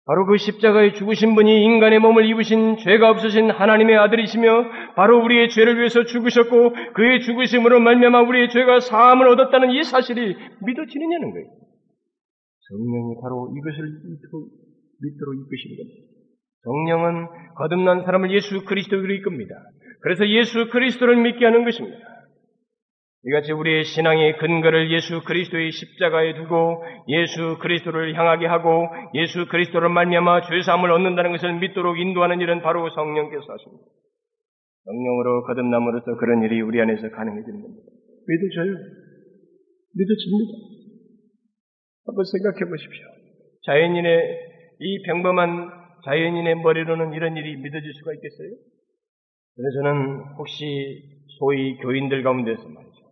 바로 0.07 0.27
그 0.27 0.37
십자가에 0.37 0.93
죽으신 0.93 1.35
분이 1.35 1.65
인간의 1.65 1.99
몸을 1.99 2.27
입으신 2.27 2.77
죄가 2.77 3.11
없으신 3.11 3.51
하나님의 3.51 3.97
아들이시며 3.97 4.95
바로 4.97 5.25
우리의 5.25 5.49
죄를 5.49 5.79
위해서 5.79 6.05
죽으셨고 6.05 6.75
그의 6.95 7.23
죽으심으로 7.23 7.81
말미암아 7.81 8.23
우리의 8.23 8.51
죄가 8.51 8.81
사함을 8.81 9.27
얻었다는 9.29 9.71
이 9.71 9.83
사실이 9.83 10.21
믿어지느냐는 10.21 11.33
거예요. 11.33 11.47
성령이 12.69 13.15
바로 13.23 13.51
이것을 13.57 13.85
믿도록 15.01 15.35
이끄시는 15.41 15.77
겁니다. 15.79 16.15
성령은 16.65 17.27
거듭난 17.57 18.05
사람을 18.05 18.31
예수 18.33 18.65
그리스도로 18.65 19.13
이끕니다. 19.15 19.55
그래서 20.05 20.29
예수 20.29 20.69
그리스도를 20.69 21.17
믿게 21.17 21.47
하는 21.47 21.65
것입니다. 21.65 21.97
이같이 23.27 23.53
우리의 23.53 23.85
신앙의 23.85 24.37
근거를 24.37 24.93
예수 24.93 25.25
그리스도의 25.25 25.73
십자가에 25.73 26.35
두고 26.35 26.85
예수 27.09 27.57
그리스도를 27.59 28.15
향하게 28.15 28.45
하고 28.45 28.87
예수 29.15 29.49
그리스도를 29.49 29.89
말미암아 29.89 30.43
죄 30.43 30.61
사함을 30.61 30.91
얻는다는 30.93 31.33
것을 31.33 31.59
믿도록 31.59 31.99
인도하는 31.99 32.43
일은 32.43 32.61
바로 32.61 32.91
성령께서 32.91 33.47
하십니다. 33.49 33.85
성령으로 34.85 35.45
거듭남으로써 35.45 36.17
그런 36.17 36.43
일이 36.43 36.61
우리 36.61 36.83
안에서 36.83 37.09
가능해지는 37.09 37.63
겁니다. 37.63 37.89
믿어져요. 38.29 38.77
믿어집니다. 39.97 40.53
한번 42.05 42.25
생각해 42.27 42.69
보십시오. 42.69 43.07
자연인의 43.65 44.39
이 44.81 45.03
평범한 45.05 45.71
자연인의 46.05 46.57
머리로는 46.57 47.15
이런 47.15 47.39
일이 47.39 47.57
믿어질 47.57 47.91
수가 47.95 48.13
있겠어요? 48.13 48.74
그래서 49.57 49.83
저는 49.83 50.35
혹시 50.39 51.03
소위 51.39 51.77
교인들 51.79 52.23
가운데서 52.23 52.69
말이죠. 52.69 53.05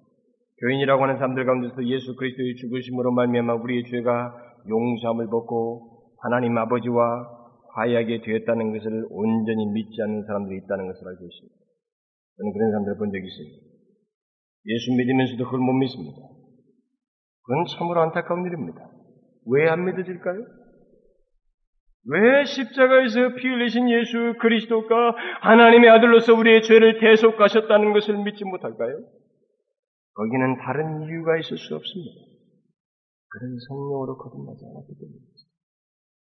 교인이라고 0.60 1.02
하는 1.02 1.16
사람들 1.16 1.44
가운데서 1.44 1.86
예수 1.86 2.14
그리스도의 2.16 2.56
죽으심으로 2.56 3.12
말미암아 3.12 3.54
우리의 3.54 3.84
죄가 3.84 4.34
용서함을 4.68 5.26
받고 5.26 6.14
하나님 6.22 6.56
아버지와 6.58 7.42
화해하게 7.74 8.20
되었다는 8.22 8.72
것을 8.72 9.06
온전히 9.10 9.66
믿지 9.66 10.02
않는 10.02 10.24
사람들이 10.24 10.58
있다는 10.64 10.86
것을 10.86 11.08
알고 11.08 11.24
있습니다. 11.24 11.56
저는 12.36 12.52
그런 12.52 12.70
사람들을 12.70 12.98
본 12.98 13.10
적이 13.10 13.26
있습니다. 13.26 13.56
예수 14.66 14.92
믿으면서도 14.96 15.44
그걸 15.44 15.60
못 15.60 15.72
믿습니다. 15.72 16.18
그건 17.44 17.64
참으로 17.66 18.00
안타까운 18.02 18.46
일입니다. 18.46 18.88
왜 19.46 19.68
안 19.68 19.84
믿어질까요? 19.84 20.61
왜 22.04 22.44
십자가에서 22.44 23.34
피 23.36 23.48
흘리신 23.48 23.88
예수 23.88 24.34
그리스도가 24.40 25.14
하나님의 25.42 25.88
아들로서 25.88 26.34
우리의 26.34 26.62
죄를 26.62 26.98
대속하셨다는 26.98 27.92
것을 27.92 28.16
믿지 28.24 28.44
못할까요? 28.44 28.98
거기는 30.14 30.58
다른 30.58 31.02
이유가 31.02 31.38
있을 31.38 31.56
수 31.56 31.74
없습니다. 31.76 32.20
그런 33.28 33.56
성령으로 33.68 34.18
거듭나지 34.18 34.64
않았기 34.64 34.92
때문입니다. 34.98 35.32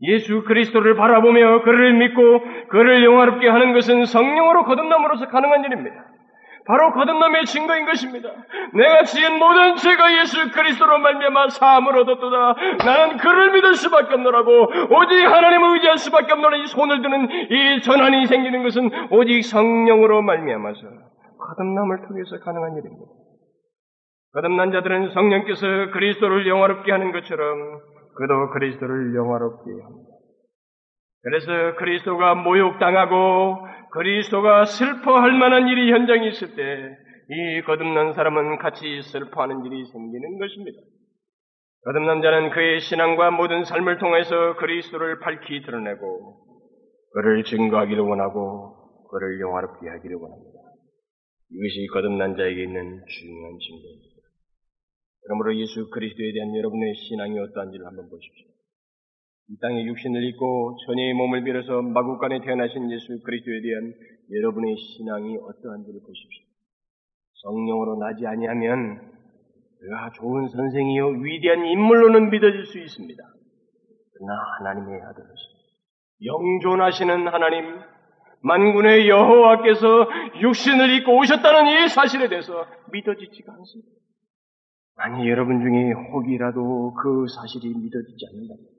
예수 0.02 0.44
그리스도를 0.44 0.96
바라보며 0.96 1.62
그를 1.62 1.94
믿고 1.94 2.68
그를 2.68 3.04
영화롭게 3.04 3.48
하는 3.48 3.72
것은 3.72 4.04
성령으로 4.04 4.64
거듭남으로서 4.64 5.28
가능한 5.28 5.64
일입니다. 5.64 6.13
바로 6.66 6.92
거듭남의 6.92 7.44
증거인 7.44 7.84
것입니다. 7.84 8.30
내가 8.72 9.04
지은 9.04 9.38
모든 9.38 9.76
죄가 9.76 10.20
예수 10.20 10.50
그리스도로 10.50 10.98
말미암아 10.98 11.48
사함을 11.48 11.98
얻었도다. 11.98 12.54
나는 12.84 13.16
그를 13.18 13.52
믿을 13.52 13.74
수밖에 13.74 14.14
없노라고 14.14 14.50
오직 14.62 15.24
하나님을 15.26 15.74
의지할 15.74 15.98
수밖에 15.98 16.32
없노라 16.32 16.56
이 16.56 16.66
손을 16.66 17.02
드는 17.02 17.28
이 17.50 17.82
전환이 17.82 18.26
생기는 18.26 18.62
것은 18.62 18.90
오직 19.10 19.42
성령으로 19.42 20.22
말미암아서 20.22 20.80
거듭남을 20.80 22.06
통해서 22.08 22.38
가능한 22.44 22.76
일입니다. 22.78 23.12
거듭난 24.32 24.72
자들은 24.72 25.10
성령께서 25.12 25.66
그리스도를 25.92 26.48
영화롭게 26.48 26.90
하는 26.90 27.12
것처럼 27.12 27.80
그도 28.16 28.50
그리스도를 28.52 29.14
영화롭게 29.14 29.70
합니다. 29.70 30.08
그래서 31.22 31.76
그리스도가 31.76 32.34
모욕당하고 32.34 33.66
그리스도가 33.95 34.66
슬퍼할 34.66 35.32
만한 35.32 35.68
일이 35.68 35.90
현장에 35.90 36.28
있을 36.28 36.55
때 36.55 37.05
이 37.30 37.62
거듭난 37.62 38.12
사람은 38.12 38.59
같이 38.59 39.01
슬퍼하는 39.01 39.64
일이 39.64 39.86
생기는 39.86 40.38
것입니다. 40.38 40.78
거듭난 41.84 42.20
자는 42.20 42.51
그의 42.51 42.80
신앙과 42.80 43.30
모든 43.30 43.64
삶을 43.64 43.99
통해서 43.99 44.57
그리스도를 44.57 45.20
밝히 45.20 45.62
드러내고 45.62 46.45
그를 47.12 47.45
증거하기를 47.45 48.03
원하고 48.03 49.09
그를 49.09 49.40
영화롭게 49.40 49.88
하기를 49.88 50.16
원합니다. 50.16 50.59
이것이 51.51 51.86
거듭난 51.92 52.36
자에게 52.36 52.62
있는 52.62 52.82
중요한 53.07 53.59
증거입니다. 53.59 54.14
그러므로 55.22 55.57
예수 55.57 55.88
그리스도에 55.90 56.32
대한 56.32 56.55
여러분의 56.55 56.95
신앙이 56.95 57.38
어떠한지를 57.38 57.86
한번 57.86 58.11
보십시오. 58.11 58.49
이 59.49 59.59
땅에 59.61 59.84
육신을 59.84 60.24
입고 60.24 60.76
천의 60.86 61.12
몸을 61.14 61.45
빌어서 61.45 61.82
마국간에 61.82 62.40
태어나신 62.40 62.90
예수 62.90 63.20
그리스도에 63.22 63.61
대한 63.61 63.92
여러분의 64.32 64.76
신앙이 64.76 65.36
어떠한지를 65.36 66.01
보십시오. 66.01 66.45
성령으로 67.42 67.97
나지 67.99 68.26
아니하면 68.26 69.12
그가 69.80 70.11
좋은 70.14 70.49
선생이요 70.49 71.09
위대한 71.20 71.66
인물로는 71.66 72.30
믿어질 72.30 72.64
수 72.64 72.78
있습니다. 72.78 73.22
그러나 74.14 74.32
하나님의 74.59 75.03
아들로서 75.03 75.55
영존하시는 76.24 77.28
하나님, 77.28 77.80
만군의 78.40 79.09
여호와께서 79.11 80.09
육신을 80.40 80.90
입고 80.97 81.18
오셨다는 81.18 81.84
이 81.84 81.88
사실에 81.88 82.28
대해서 82.28 82.66
믿어지지가 82.92 83.53
않습니다. 83.53 83.90
만약 84.97 85.26
여러분 85.28 85.61
중에 85.61 85.92
혹이라도 85.92 86.95
그 86.95 87.26
사실이 87.28 87.74
믿어지지 87.74 88.26
않는다면 88.30 88.74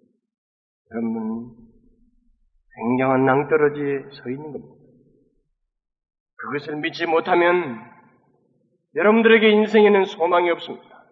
여러분 0.95 1.51
굉장한 2.75 3.25
낭떠러지에 3.25 4.09
서 4.11 4.29
있는 4.29 4.51
겁니다. 4.53 4.75
그것을 6.37 6.77
믿지 6.77 7.05
못하면 7.05 7.79
여러분들에게 8.95 9.49
인생에는 9.49 10.05
소망이 10.05 10.49
없습니다. 10.51 11.05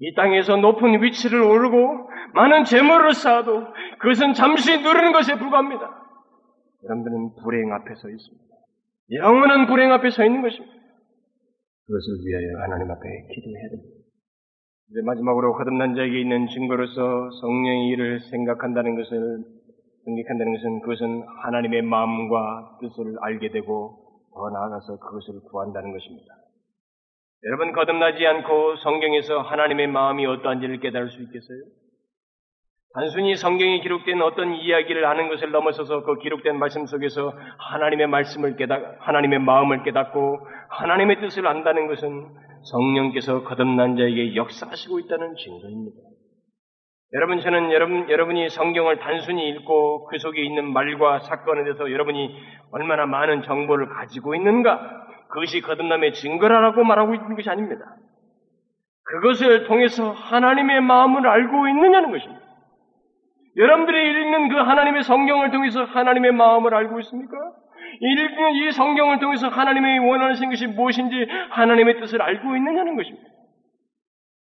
이 0.00 0.14
땅에서 0.14 0.56
높은 0.56 1.02
위치를 1.02 1.40
오르고 1.40 2.10
많은 2.34 2.64
재물을 2.64 3.12
쌓아도 3.14 3.66
그것은 3.98 4.34
잠시 4.34 4.80
누르는 4.80 5.12
것에 5.12 5.36
불과합니다. 5.36 6.04
여러분들은 6.84 7.34
불행 7.42 7.72
앞에 7.72 7.94
서 7.96 8.08
있습니다. 8.08 8.54
영원한 9.10 9.66
불행 9.66 9.90
앞에 9.92 10.10
서 10.10 10.24
있는 10.24 10.42
것입니다. 10.42 10.74
그것을 11.86 12.24
위하여 12.24 12.62
하나님 12.62 12.90
앞에 12.90 13.08
기도해야 13.34 13.70
됩니다. 13.70 13.97
이제 14.90 15.02
마지막으로 15.02 15.52
거듭난 15.54 15.94
자에게 15.94 16.18
있는 16.18 16.48
증거로서 16.48 17.30
성령의 17.42 17.88
일을 17.88 18.20
생각한다는 18.20 18.96
것을 18.96 19.44
생각한다는 20.04 20.54
것은 20.54 20.80
그것은 20.80 21.22
하나님의 21.42 21.82
마음과 21.82 22.78
뜻을 22.80 23.16
알게 23.20 23.50
되고 23.50 23.98
더 24.32 24.48
나아가서 24.48 24.98
그것을 24.98 25.40
구한다는 25.50 25.92
것입니다. 25.92 26.26
여러분 27.44 27.72
거듭나지 27.72 28.26
않고 28.26 28.76
성경에서 28.76 29.42
하나님의 29.42 29.88
마음이 29.88 30.24
어떠한지를 30.24 30.80
깨달을 30.80 31.10
수 31.10 31.22
있겠어요? 31.22 31.58
단순히 32.94 33.36
성경에 33.36 33.80
기록된 33.80 34.22
어떤 34.22 34.54
이야기를 34.54 35.04
아는 35.04 35.28
것을 35.28 35.50
넘어서서 35.50 36.04
그 36.04 36.18
기록된 36.18 36.58
말씀 36.58 36.86
속에서 36.86 37.34
하나님의 37.58 38.06
말씀을 38.06 38.56
깨닫, 38.56 38.96
하나님의 39.00 39.40
마음을 39.40 39.82
깨닫고 39.82 40.38
하나님의 40.70 41.20
뜻을 41.20 41.46
안다는 41.46 41.86
것은 41.88 42.47
성령께서 42.70 43.42
거듭난 43.44 43.96
자에게 43.96 44.34
역사하시고 44.36 45.00
있다는 45.00 45.34
증거입니다. 45.36 45.96
여러분, 47.14 47.40
저는 47.40 47.72
여러분, 47.72 48.10
여러분이 48.10 48.50
성경을 48.50 48.98
단순히 48.98 49.48
읽고 49.48 50.06
그 50.06 50.18
속에 50.18 50.42
있는 50.42 50.70
말과 50.72 51.20
사건에 51.20 51.64
대해서 51.64 51.90
여러분이 51.90 52.36
얼마나 52.70 53.06
많은 53.06 53.42
정보를 53.42 53.88
가지고 53.88 54.34
있는가, 54.34 55.06
그것이 55.30 55.60
거듭남의 55.62 56.12
증거라고 56.12 56.84
말하고 56.84 57.14
있는 57.14 57.34
것이 57.34 57.48
아닙니다. 57.48 57.84
그것을 59.04 59.64
통해서 59.64 60.12
하나님의 60.12 60.82
마음을 60.82 61.26
알고 61.26 61.68
있느냐는 61.68 62.10
것입니다. 62.10 62.42
여러분들이 63.56 64.10
읽는 64.10 64.48
그 64.50 64.56
하나님의 64.56 65.02
성경을 65.02 65.50
통해서 65.50 65.84
하나님의 65.84 66.32
마음을 66.32 66.74
알고 66.74 67.00
있습니까? 67.00 67.36
읽는 68.00 68.54
이 68.54 68.72
성경을 68.72 69.18
통해서 69.18 69.48
하나님의 69.48 69.98
원하신 70.00 70.50
것이 70.50 70.66
무엇인지 70.66 71.26
하나님의 71.50 72.00
뜻을 72.00 72.20
알고 72.22 72.56
있느냐는 72.56 72.96
것입니다. 72.96 73.28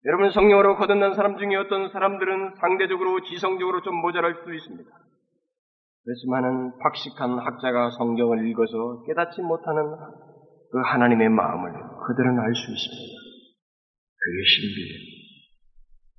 여러분 0.06 0.30
성령으로 0.30 0.76
거듭난 0.76 1.14
사람 1.14 1.36
중에 1.36 1.56
어떤 1.56 1.88
사람들은 1.90 2.54
상대적으로 2.60 3.22
지성적으로 3.22 3.82
좀 3.82 3.96
모자랄 3.96 4.34
수도 4.34 4.54
있습니다. 4.54 4.88
그렇지만은 6.04 6.78
박식한 6.78 7.38
학자가 7.38 7.90
성경을 7.90 8.46
읽어서 8.48 9.02
깨닫지 9.06 9.42
못하는 9.42 9.82
그 10.70 10.80
하나님의 10.84 11.28
마음을 11.28 11.72
그들은 11.72 12.38
알 12.38 12.54
수 12.54 12.70
있습니다. 12.70 13.14
그게 14.14 14.38
신비예요. 14.46 15.16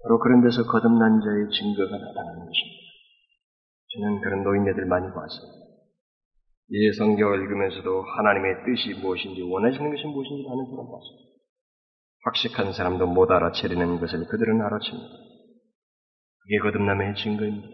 바로 0.04 0.20
그런 0.20 0.42
데서 0.42 0.64
거듭난 0.64 1.20
자의 1.22 1.48
증거가 1.52 1.92
나타나는 1.98 2.40
것입니다. 2.44 2.78
저는 3.94 4.22
그런 4.22 4.44
노인네들 4.44 4.86
많이 4.86 5.08
봤어요. 5.08 5.67
이 6.70 6.92
성경을 6.92 7.42
읽으면서도 7.44 8.04
하나님의 8.04 8.66
뜻이 8.66 9.00
무엇인지 9.02 9.42
원하시는 9.42 9.90
것이 9.90 10.06
무엇인지 10.06 10.46
아는 10.52 10.66
사람 10.66 10.86
봤어요. 10.86 11.18
확식한 12.26 12.74
사람도 12.74 13.08
못 13.08 13.32
알아채리는 13.32 14.00
것을 14.00 14.26
그들은 14.28 14.62
알아챕니다. 14.62 15.08
그게 16.44 16.60
거듭남의 16.64 17.16
증거입니다. 17.16 17.68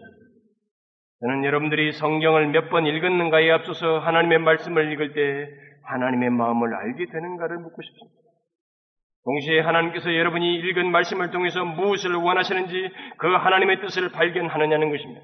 저는 1.20 1.44
여러분들이 1.44 1.92
성경을 1.92 2.48
몇 2.48 2.68
번 2.70 2.86
읽었는가에 2.86 3.50
앞서서 3.50 3.98
하나님의 3.98 4.38
말씀을 4.40 4.92
읽을 4.92 5.12
때 5.14 5.48
하나님의 5.84 6.30
마음을 6.30 6.74
알게 6.74 7.06
되는가를 7.06 7.58
묻고 7.58 7.82
싶습니다. 7.82 8.18
동시에 9.24 9.60
하나님께서 9.60 10.14
여러분이 10.14 10.56
읽은 10.56 10.90
말씀을 10.92 11.30
통해서 11.30 11.64
무엇을 11.64 12.14
원하시는지 12.14 12.90
그 13.18 13.26
하나님의 13.28 13.80
뜻을 13.80 14.12
발견하느냐는 14.12 14.90
것입니다. 14.90 15.22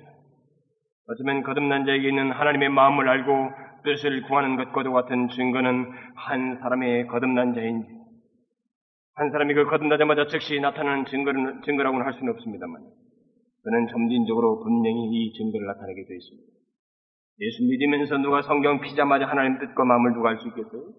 어쩌면 1.11 1.43
거듭난 1.43 1.87
자에게 1.87 2.09
있는 2.09 2.31
하나님의 2.31 2.69
마음을 2.69 3.09
알고 3.09 3.33
뜻을 3.83 4.23
구하는 4.29 4.57
것과도 4.57 4.93
같은 4.93 5.29
증거는 5.29 5.91
한 6.15 6.59
사람의 6.61 7.09
거듭난 7.09 7.55
자인지 7.55 7.89
한 9.15 9.31
사람이 9.31 9.55
그 9.55 9.67
거듭나자마자 9.67 10.27
즉시 10.29 10.61
나타나는 10.61 11.07
증거는, 11.07 11.63
증거라고는 11.63 12.07
할 12.07 12.13
수는 12.15 12.33
없습니다만 12.33 12.81
그는 13.63 13.87
점진적으로 13.89 14.63
분명히 14.63 15.11
이 15.11 15.33
증거를 15.37 15.67
나타내게 15.67 16.07
되어 16.07 16.17
있습니다. 16.17 16.49
예수 17.41 17.65
믿으면서 17.65 18.19
누가 18.19 18.43
성경 18.43 18.81
피자마자 18.81 19.27
하나님 19.27 19.59
뜻과 19.59 19.85
마음을 19.85 20.13
누가 20.13 20.31
알 20.31 20.39
수 20.39 20.49
있겠어요? 20.49 20.95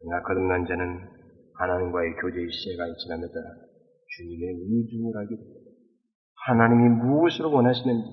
그러나 0.00 0.22
거듭난 0.22 0.66
자는 0.66 1.00
하나님과의 1.54 2.16
교제의 2.20 2.50
시대가 2.50 2.84
지나며 2.92 3.28
따라 3.28 3.46
주님의 4.16 4.48
의중을 4.68 5.16
알게 5.16 5.36
됩니다. 5.36 5.70
하나님이 6.46 6.88
무엇으로 7.00 7.52
원하시는지 7.52 8.04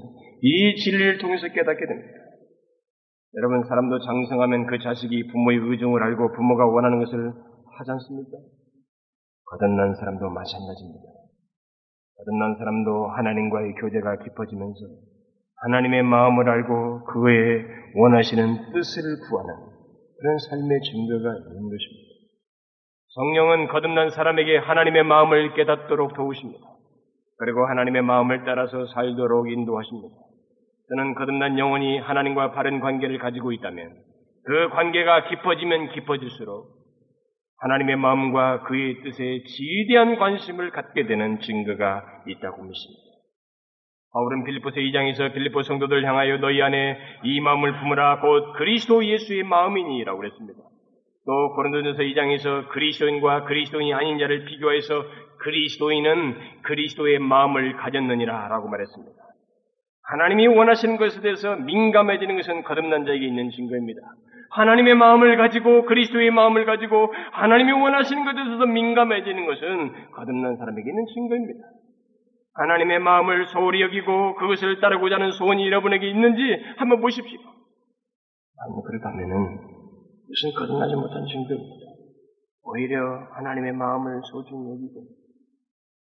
이 0.41 0.75
진리를 0.75 1.19
통해서 1.19 1.47
깨닫게 1.47 1.85
됩니다. 1.85 2.19
여러분, 3.35 3.63
사람도 3.63 3.99
장성하면 3.99 4.67
그 4.67 4.79
자식이 4.79 5.27
부모의 5.27 5.59
의중을 5.59 6.03
알고 6.03 6.33
부모가 6.33 6.65
원하는 6.65 6.99
것을 6.99 7.31
하지 7.77 7.91
않습니까? 7.91 8.37
거듭난 9.45 9.95
사람도 9.95 10.29
마찬가지입니다. 10.29 11.05
거듭난 12.17 12.57
사람도 12.57 13.07
하나님과의 13.07 13.73
교제가 13.75 14.17
깊어지면서 14.23 14.79
하나님의 15.63 16.03
마음을 16.03 16.49
알고 16.49 17.05
그의 17.05 17.65
원하시는 17.95 18.71
뜻을 18.73 19.01
구하는 19.29 19.53
그런 20.19 20.37
삶의 20.37 20.79
증거가 20.81 21.35
있는 21.37 21.69
것입니다. 21.69 22.11
성령은 23.13 23.67
거듭난 23.67 24.09
사람에게 24.11 24.57
하나님의 24.57 25.03
마음을 25.03 25.53
깨닫도록 25.53 26.13
도우십니다. 26.13 26.65
그리고 27.37 27.65
하나님의 27.67 28.03
마음을 28.03 28.43
따라서 28.45 28.85
살도록 28.93 29.49
인도하십니다. 29.51 30.15
저는 30.91 31.15
거듭난 31.15 31.57
영혼이 31.57 31.99
하나님과 31.99 32.51
바른 32.51 32.81
관계를 32.81 33.17
가지고 33.17 33.53
있다면 33.53 33.93
그 34.43 34.69
관계가 34.71 35.29
깊어지면 35.29 35.91
깊어질수록 35.93 36.65
하나님의 37.59 37.95
마음과 37.95 38.63
그의 38.63 39.01
뜻에 39.01 39.43
지대한 39.43 40.17
관심을 40.17 40.71
갖게 40.71 41.05
되는 41.05 41.39
증거가 41.39 42.03
있다고 42.27 42.63
믿습니다. 42.63 43.01
바울은 44.13 44.43
빌리포스 44.43 44.75
2장에서 44.75 45.33
빌리포 45.33 45.61
성도들 45.61 46.05
향하여 46.05 46.39
너희 46.39 46.61
안에 46.61 46.97
이 47.23 47.39
마음을 47.39 47.79
품으라 47.79 48.19
곧 48.19 48.51
그리스도 48.57 49.05
예수의 49.05 49.43
마음이니라고 49.43 50.19
그랬습니다. 50.19 50.59
또 51.25 51.55
고린도전서 51.55 52.01
2장에서 52.03 52.67
그리스도인과 52.67 53.45
그리스도인이 53.45 53.93
아닌 53.93 54.19
자를 54.19 54.43
비교해서 54.43 55.05
그리스도인은 55.37 56.63
그리스도의 56.63 57.19
마음을 57.19 57.77
가졌느니라라고 57.77 58.67
말했습니다. 58.67 59.30
하나님이 60.11 60.47
원하시는 60.47 60.97
것에 60.97 61.21
대해서 61.21 61.55
민감해지는 61.55 62.35
것은 62.35 62.63
거듭난 62.63 63.05
자에게 63.05 63.25
있는 63.25 63.49
증거입니다. 63.49 64.01
하나님의 64.49 64.95
마음을 64.95 65.37
가지고 65.37 65.85
그리스도의 65.85 66.31
마음을 66.31 66.65
가지고 66.65 67.13
하나님이 67.31 67.71
원하시는 67.71 68.25
것에 68.25 68.43
대해서 68.43 68.65
민감해지는 68.65 69.45
것은 69.45 70.11
거듭난 70.11 70.57
사람에게 70.57 70.89
있는 70.89 71.05
증거입니다. 71.13 71.59
하나님의 72.55 72.99
마음을 72.99 73.45
소홀히 73.47 73.81
여기고 73.81 74.35
그것을 74.35 74.81
따르고자 74.81 75.15
하는 75.15 75.31
소원이 75.31 75.65
여러분에게 75.67 76.09
있는지 76.09 76.41
한번 76.75 76.99
보십시오. 76.99 77.39
아니, 77.39 78.83
그렇다면은 78.85 79.59
무슨 80.27 80.51
거듭나지 80.59 80.93
못한 80.95 81.25
증거입니다. 81.25 81.85
오히려 82.63 82.99
하나님의 83.31 83.71
마음을 83.71 84.19
소중히 84.29 84.71
여기고 84.71 85.07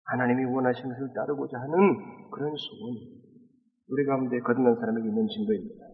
하나님이 0.06 0.46
원하시는 0.46 0.88
것을 0.88 1.08
따르고자 1.16 1.58
하는 1.58 2.30
그런 2.30 2.54
소원이 2.54 3.25
우리 3.88 4.06
가운데 4.06 4.40
거듭난 4.40 4.76
사람에게 4.76 5.08
있는 5.08 5.28
증거입니다. 5.28 5.86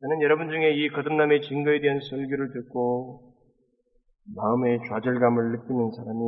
저는 0.00 0.22
여러분 0.22 0.48
중에 0.48 0.74
이 0.74 0.88
거듭남의 0.90 1.42
증거에 1.42 1.80
대한 1.80 1.98
설교를 1.98 2.52
듣고 2.52 3.34
마음의 4.36 4.80
좌절감을 4.88 5.52
느끼는 5.52 5.90
사람이 5.90 6.20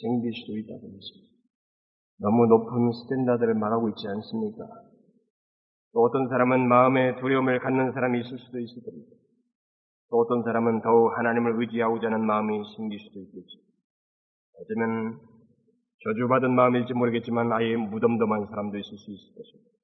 생길 0.00 0.32
수도 0.34 0.58
있다고 0.58 0.88
믿습니다. 0.92 1.28
너무 2.20 2.46
높은 2.46 2.92
standard를 2.92 3.54
말하고 3.54 3.88
있지 3.90 4.06
않습니까? 4.08 4.64
또 5.94 6.02
어떤 6.02 6.28
사람은 6.28 6.68
마음에 6.68 7.16
두려움을 7.20 7.60
갖는 7.60 7.92
사람이 7.92 8.20
있을 8.20 8.38
수도 8.38 8.58
있을 8.58 8.82
겁니다. 8.82 9.10
또 10.10 10.18
어떤 10.18 10.42
사람은 10.42 10.82
더욱 10.82 11.16
하나님을 11.16 11.60
의지하고자 11.60 12.08
하는 12.08 12.26
마음이 12.26 12.60
생길 12.76 12.98
수도 12.98 13.20
있겠죠. 13.20 13.58
어쩌면 14.60 15.18
저주받은 16.04 16.54
마음일지 16.54 16.92
모르겠지만 16.92 17.52
아예 17.52 17.76
무덤덤한 17.76 18.46
사람도 18.46 18.76
있을 18.76 18.98
수 18.98 19.10
있을 19.10 19.34
것입니다. 19.34 19.77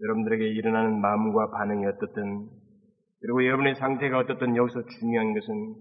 여러분들에게 0.00 0.46
일어나는 0.46 1.00
마음과 1.00 1.50
반응이 1.50 1.86
어떻든 1.86 2.48
그리고 3.20 3.44
여러분의 3.46 3.76
상태가 3.76 4.18
어떻든 4.18 4.56
여기서 4.56 4.84
중요한 4.98 5.34
것은 5.34 5.74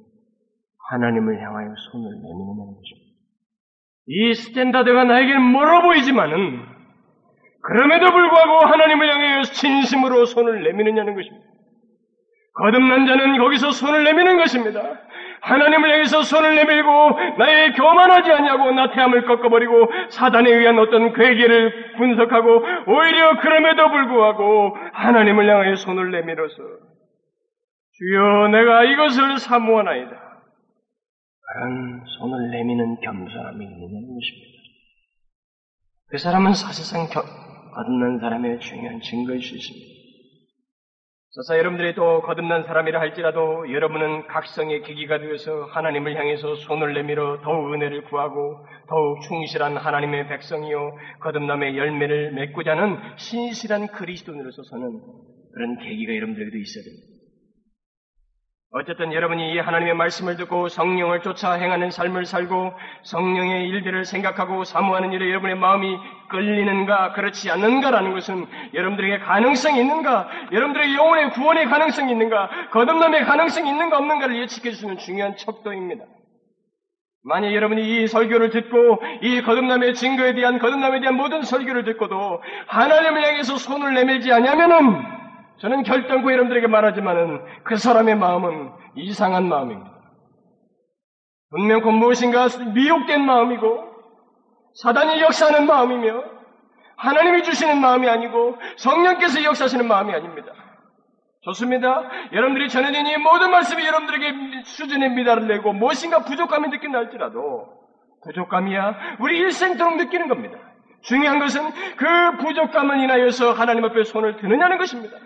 하나님을 0.89 1.41
향하여 1.41 1.73
손을 1.91 2.15
내미느냐는 2.15 2.75
것입니다. 2.75 3.11
이 4.07 4.33
standard가 4.33 5.05
나에게 5.05 5.37
멀어 5.37 5.81
보이지만은 5.81 6.59
그럼에도 7.61 8.11
불구하고 8.11 8.65
하나님을 8.67 9.09
향하여 9.09 9.43
진심으로 9.43 10.25
손을 10.25 10.63
내미느냐는 10.63 11.15
것입니다. 11.15 11.45
거듭난 12.53 13.07
자는 13.07 13.37
거기서 13.37 13.71
손을 13.71 14.03
내미는 14.03 14.37
것입니다. 14.37 14.81
하나님을 15.41 15.91
향해서 15.91 16.21
손을 16.21 16.55
내밀고 16.55 16.89
나의 17.37 17.73
교만하지 17.73 18.31
않냐고 18.31 18.71
나태함을 18.71 19.25
꺾어버리고 19.25 19.91
사단에 20.09 20.49
의한 20.49 20.77
어떤 20.77 21.13
궤계를 21.13 21.95
분석하고 21.97 22.63
오히려 22.87 23.39
그럼에도 23.39 23.89
불구하고 23.89 24.77
하나님을 24.93 25.49
향하여 25.49 25.75
손을 25.75 26.11
내밀어서 26.11 26.55
주여 26.55 28.47
내가 28.49 28.83
이것을 28.83 29.39
사모하나이다. 29.39 30.31
그런 31.53 32.03
손을 32.05 32.51
내미는 32.51 33.01
겸손함이 33.01 33.65
있느냐는 33.65 34.07
것입니다. 34.13 34.51
그 36.07 36.17
사람은 36.17 36.53
사실상 36.53 37.07
겨, 37.07 37.21
거듭난 37.73 38.19
사람의 38.19 38.59
중요한 38.59 39.01
증거일 39.01 39.41
수 39.41 39.55
있습니다. 39.55 40.00
저사 41.33 41.57
여러분들이 41.57 41.95
또 41.95 42.21
거듭난 42.23 42.65
사람이라 42.65 42.99
할지라도 42.99 43.71
여러분은 43.71 44.27
각성의 44.27 44.81
계기가 44.83 45.17
되어서 45.19 45.63
하나님을 45.63 46.17
향해서 46.19 46.55
손을 46.55 46.93
내밀어 46.93 47.39
더욱 47.41 47.73
은혜를 47.73 48.03
구하고 48.03 48.65
더욱 48.89 49.21
충실한 49.21 49.77
하나님의 49.77 50.27
백성이요 50.27 50.97
거듭남의 51.21 51.77
열매를 51.77 52.33
맺고자 52.33 52.71
하는 52.71 52.97
신실한 53.15 53.87
그리스도인으로서 53.93 54.61
서는 54.63 54.99
그런 55.53 55.77
계기가 55.77 56.13
여러분들에게도 56.15 56.57
있어야 56.57 56.83
됩니다. 56.83 57.10
어쨌든 58.73 59.11
여러분이 59.11 59.51
이 59.51 59.59
하나님의 59.59 59.95
말씀을 59.95 60.37
듣고 60.37 60.69
성령을 60.69 61.21
쫓아 61.21 61.53
행하는 61.53 61.91
삶을 61.91 62.25
살고 62.25 62.71
성령의 63.03 63.67
일들을 63.67 64.05
생각하고 64.05 64.63
사모하는 64.63 65.11
일에 65.11 65.27
여러분의 65.29 65.57
마음이 65.57 65.97
끌리는가 66.29 67.11
그렇지 67.11 67.51
않는가라는 67.51 68.13
것은 68.13 68.45
여러분들에게 68.73 69.19
가능성이 69.19 69.81
있는가 69.81 70.29
여러분들의 70.53 70.95
영혼의 70.95 71.31
구원의 71.31 71.65
가능성이 71.65 72.13
있는가 72.13 72.69
거듭남의 72.71 73.25
가능성이 73.25 73.69
있는가 73.71 73.97
없는가를 73.97 74.37
예측해 74.37 74.71
주는 74.71 74.97
중요한 74.97 75.35
척도입니다. 75.35 76.05
만약 77.25 77.53
여러분이 77.53 78.03
이 78.03 78.07
설교를 78.07 78.51
듣고 78.51 79.01
이 79.21 79.41
거듭남의 79.41 79.95
증거에 79.95 80.33
대한 80.33 80.59
거듭남에 80.59 81.01
대한 81.01 81.17
모든 81.17 81.43
설교를 81.43 81.83
듣고도 81.83 82.41
하나님을 82.67 83.21
향해서 83.21 83.57
손을 83.57 83.93
내밀지 83.95 84.31
않냐면은 84.31 85.20
저는 85.61 85.83
결단코 85.83 86.31
여러분들에게 86.31 86.65
말하지만은 86.65 87.45
그 87.63 87.77
사람의 87.77 88.15
마음은 88.15 88.71
이상한 88.95 89.47
마음입니다. 89.47 89.91
분명코 91.51 91.91
무엇인가 91.91 92.47
미혹된 92.73 93.23
마음이고 93.23 93.91
사단이 94.81 95.21
역사하는 95.21 95.67
마음이며 95.67 96.23
하나님이 96.97 97.43
주시는 97.43 97.79
마음이 97.79 98.09
아니고 98.09 98.57
성령께서 98.77 99.43
역사하시는 99.43 99.87
마음이 99.87 100.11
아닙니다. 100.13 100.51
좋습니다. 101.41 102.09
여러분들이 102.33 102.69
전해진 102.69 103.05
이 103.05 103.17
모든 103.17 103.51
말씀이 103.51 103.85
여러분들에게 103.85 104.63
수준의 104.63 105.11
미달을 105.11 105.47
내고 105.47 105.73
무엇인가 105.73 106.23
부족감이 106.23 106.69
느낀다 106.69 106.99
할지라도 106.99 107.67
부족감이야 108.23 109.17
우리 109.19 109.37
일생토록 109.39 109.97
느끼는 109.97 110.27
겁니다. 110.27 110.57
중요한 111.01 111.39
것은 111.39 111.71
그 111.95 112.37
부족감을 112.37 112.99
인하여서 112.99 113.53
하나님 113.53 113.83
앞에 113.85 114.03
손을 114.03 114.37
드느냐는 114.37 114.77
것입니다. 114.77 115.17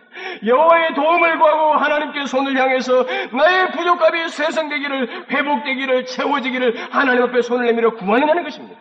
여호와의 0.45 0.93
도움을 0.93 1.37
구하고 1.37 1.73
하나님께 1.73 2.25
손을 2.25 2.57
향해서 2.57 3.03
나의 3.33 3.71
부족감이 3.73 4.29
쇄성되기를 4.29 5.29
회복되기를 5.29 6.05
채워지기를 6.05 6.93
하나님 6.93 7.23
앞에 7.23 7.41
손을 7.41 7.65
내밀어 7.65 7.95
구하느냐는 7.95 8.43
것입니다. 8.43 8.79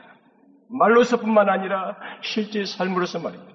말로서뿐만 0.78 1.48
아니라 1.48 1.96
실제 2.22 2.64
삶으로서 2.64 3.18
말입니다. 3.20 3.54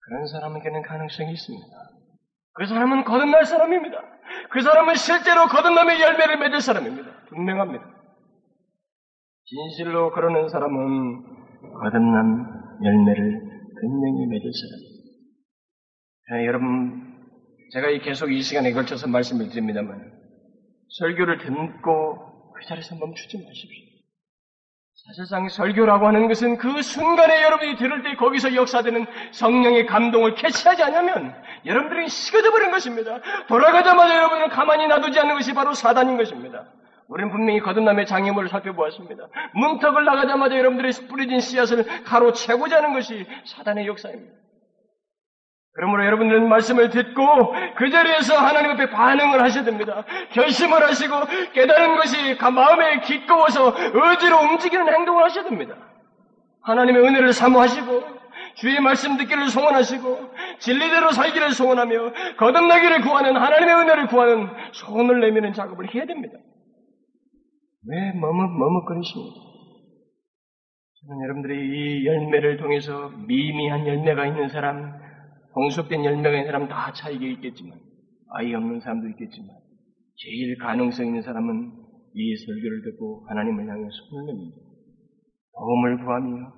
그런 0.00 0.26
사람에게는 0.26 0.82
가능성이 0.82 1.32
있습니다. 1.32 1.66
그 2.54 2.66
사람은 2.66 3.04
거듭날 3.04 3.46
사람입니다. 3.46 3.98
그 4.50 4.60
사람은 4.60 4.94
실제로 4.94 5.46
거듭남의 5.46 6.00
열매를 6.00 6.38
맺을 6.38 6.60
사람입니다. 6.60 7.10
분명합니다. 7.28 7.84
진실로 9.46 10.12
그러는 10.12 10.48
사람은 10.48 11.33
거듭난 11.72 12.78
열매를 12.82 13.40
분명히 13.80 14.26
맺을. 14.26 14.50
자, 16.28 16.44
여러분, 16.44 17.14
제가 17.72 17.88
계속 17.98 18.32
이 18.32 18.40
시간에 18.42 18.72
걸쳐서 18.72 19.08
말씀을 19.08 19.48
드립니다만, 19.48 20.12
설교를 20.98 21.38
듣고 21.38 22.52
그 22.52 22.64
자리에서 22.66 22.94
멈추지 22.96 23.36
마십시오. 23.38 23.94
사실상 25.06 25.48
설교라고 25.48 26.06
하는 26.06 26.28
것은 26.28 26.56
그 26.56 26.80
순간에 26.80 27.42
여러분이 27.42 27.76
들을 27.76 28.02
때 28.02 28.14
거기서 28.14 28.54
역사되는 28.54 29.04
성령의 29.32 29.86
감동을 29.86 30.34
캐치하지 30.34 30.82
않으면 30.84 31.34
여러분들이 31.66 32.08
식어져 32.08 32.50
버린 32.50 32.70
것입니다. 32.70 33.20
돌아가자마자 33.48 34.16
여러분을 34.16 34.48
가만히 34.48 34.86
놔두지 34.86 35.18
않는 35.18 35.34
것이 35.34 35.52
바로 35.52 35.74
사단인 35.74 36.16
것입니다. 36.16 36.64
우리는 37.08 37.30
분명히 37.30 37.60
거듭남의 37.60 38.06
장애물을 38.06 38.48
살펴보았습니다. 38.48 39.28
문턱을 39.54 40.04
나가자마자 40.04 40.56
여러분들이 40.58 40.90
뿌려진 41.08 41.40
씨앗을 41.40 42.04
가로채고자 42.04 42.78
하는 42.78 42.94
것이 42.94 43.26
사단의 43.44 43.86
역사입니다. 43.86 44.32
그러므로 45.74 46.04
여러분들은 46.06 46.48
말씀을 46.48 46.90
듣고 46.90 47.52
그 47.76 47.90
자리에서 47.90 48.36
하나님 48.36 48.70
앞에 48.72 48.90
반응을 48.90 49.42
하셔야 49.42 49.64
됩니다. 49.64 50.04
결심을 50.30 50.82
하시고 50.84 51.14
깨달은 51.52 51.96
것이 51.96 52.38
마음에 52.38 53.00
기꺼워서 53.00 53.74
의지로 53.92 54.38
움직이는 54.38 54.88
행동을 54.88 55.24
하셔야 55.24 55.44
됩니다. 55.44 55.74
하나님의 56.62 57.02
은혜를 57.02 57.32
사모하시고 57.32 58.24
주의 58.54 58.78
말씀 58.80 59.16
듣기를 59.16 59.48
소원하시고 59.48 60.30
진리대로 60.60 61.10
살기를 61.10 61.50
소원하며 61.50 62.12
거듭나기를 62.36 63.00
구하는 63.00 63.36
하나님의 63.36 63.74
은혜를 63.74 64.06
구하는 64.06 64.48
손을 64.72 65.20
내미는 65.20 65.52
작업을 65.54 65.92
해야 65.92 66.06
됩니다. 66.06 66.38
왜 67.86 68.12
머뭇, 68.12 68.50
머뭇거리십니까? 68.50 69.34
저는 71.00 71.22
여러분들이 71.22 72.00
이 72.00 72.06
열매를 72.06 72.56
통해서 72.56 73.10
미미한 73.26 73.86
열매가 73.86 74.26
있는 74.26 74.48
사람, 74.48 74.98
동속된 75.52 76.04
열매가 76.04 76.30
있는 76.30 76.46
사람 76.46 76.68
다 76.68 76.92
차이가 76.94 77.26
있겠지만, 77.26 77.78
아이 78.30 78.54
없는 78.54 78.80
사람도 78.80 79.08
있겠지만, 79.10 79.48
제일 80.16 80.56
가능성 80.58 81.06
있는 81.06 81.22
사람은 81.22 81.72
이 82.14 82.36
설교를 82.36 82.82
듣고 82.84 83.26
하나님을 83.28 83.68
향해 83.68 83.88
손을 83.90 84.26
냅니다. 84.26 84.56
도움을 85.56 85.98
구하며 86.04 86.52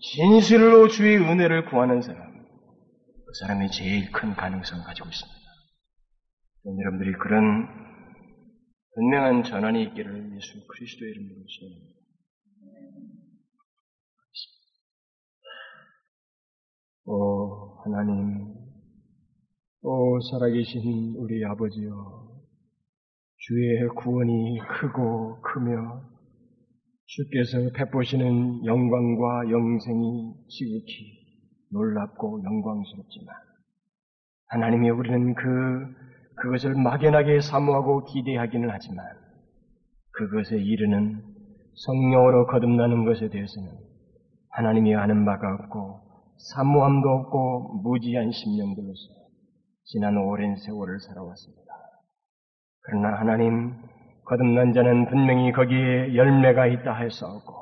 진실로 0.00 0.88
주의 0.88 1.16
은혜를 1.16 1.66
구하는 1.66 2.02
사람, 2.02 2.32
그 2.32 3.32
사람이 3.40 3.70
제일 3.70 4.10
큰 4.10 4.34
가능성을 4.34 4.84
가지고 4.84 5.08
있습니다. 5.08 5.42
여러분들이 6.80 7.12
그런 7.18 7.81
분명한 8.94 9.44
전환이 9.44 9.84
있기를 9.84 10.34
예수 10.36 10.66
그리스도의 10.66 11.12
이름으로 11.12 11.44
소원합니다. 11.48 11.92
오 17.04 17.80
하나님, 17.84 18.54
오 19.82 20.20
살아계신 20.20 21.14
우리 21.16 21.44
아버지여, 21.44 22.42
주의 23.38 23.88
구원이 23.96 24.58
크고 24.58 25.40
크며 25.40 26.02
주께서 27.06 27.70
베푸시는 27.74 28.64
영광과 28.66 29.50
영생이 29.50 30.34
지극히 30.48 31.22
놀랍고 31.70 32.42
영광스럽지만 32.44 33.34
하나님이 34.48 34.90
우리는 34.90 35.34
그 35.34 36.11
그것을 36.36 36.74
막연하게 36.74 37.40
사모하고 37.40 38.04
기대하기는 38.04 38.68
하지만 38.70 39.04
그것에 40.12 40.56
이르는 40.56 41.22
성령으로 41.86 42.46
거듭나는 42.46 43.04
것에 43.04 43.28
대해서는 43.28 43.70
하나님이 44.50 44.94
아는 44.94 45.24
바가 45.24 45.54
없고 45.54 46.00
사모함도 46.54 47.08
없고 47.08 47.82
무지한 47.82 48.30
심령들로서 48.30 49.22
지난 49.84 50.16
오랜 50.16 50.56
세월을 50.56 51.00
살아왔습니다. 51.00 51.62
그러나 52.82 53.18
하나님 53.18 53.74
거듭난 54.24 54.72
자는 54.72 55.06
분명히 55.08 55.52
거기에 55.52 56.14
열매가 56.14 56.66
있다 56.66 56.92
하였사옵고 56.92 57.52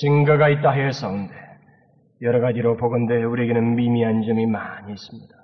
증거가 0.00 0.48
있다 0.48 0.70
하였사온데 0.70 1.32
여러 2.22 2.40
가지로 2.40 2.76
보건대 2.76 3.22
우리에게는 3.22 3.74
미미한 3.74 4.22
점이 4.22 4.46
많이 4.46 4.92
있습니다. 4.92 5.41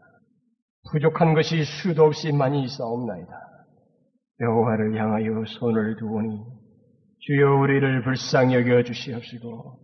부족한 0.91 1.34
것이 1.34 1.64
수도 1.64 2.05
없이 2.05 2.32
많이 2.32 2.62
있사옵나이다. 2.62 3.28
여호와를 4.41 4.99
향하여 4.99 5.45
손을 5.47 5.97
두오니 5.97 6.41
주여 7.20 7.57
우리를 7.57 8.03
불쌍히 8.05 8.55
여겨 8.55 8.84
주시옵시고 8.84 9.78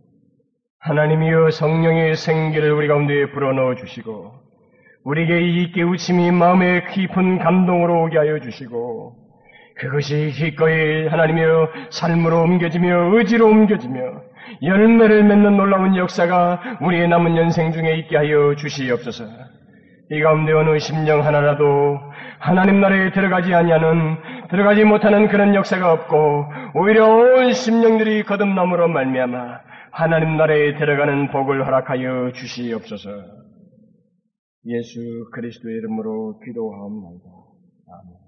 하나님이여 0.79 1.51
성령의 1.51 2.15
생기를 2.15 2.71
우리 2.71 2.87
가운데 2.87 3.31
불어넣어 3.31 3.75
주시고 3.75 4.31
우리에게 5.03 5.41
이 5.41 5.71
깨우침이 5.73 6.31
마음의 6.31 6.91
깊은 6.91 7.39
감동으로 7.39 8.03
오게 8.03 8.17
하여 8.17 8.39
주시고 8.39 9.15
그것이 9.77 10.31
기꺼이 10.33 11.07
하나님이여 11.07 11.69
삶으로 11.91 12.41
옮겨지며 12.43 13.17
의지로 13.17 13.47
옮겨지며 13.47 13.97
열매를 14.63 15.23
맺는 15.25 15.57
놀라운 15.57 15.95
역사가 15.97 16.79
우리의 16.81 17.09
남은 17.09 17.35
연생 17.35 17.71
중에 17.73 17.97
있게 17.97 18.15
하여 18.15 18.55
주시옵소서. 18.55 19.25
이 20.11 20.21
가운데 20.21 20.53
어느 20.53 20.77
심령 20.77 21.25
하나라도 21.25 21.99
하나님 22.39 22.79
나라에 22.79 23.11
들어가지 23.11 23.53
아니하는 23.53 24.17
들어가지 24.49 24.83
못하는 24.83 25.27
그런 25.27 25.55
역사가 25.55 25.91
없고 25.91 26.45
오히려 26.75 27.07
온 27.07 27.53
심령들이 27.53 28.23
거듭남으로 28.23 28.87
말미암아 28.87 29.61
하나님 29.91 30.37
나라에 30.37 30.77
들어가는 30.77 31.31
복을 31.31 31.65
허락하여 31.65 32.33
주시옵소서. 32.33 33.09
예수 34.67 35.29
그리스도의 35.31 35.75
이름으로 35.77 36.39
기도하옵나이다. 36.39 37.25
아멘. 37.87 38.24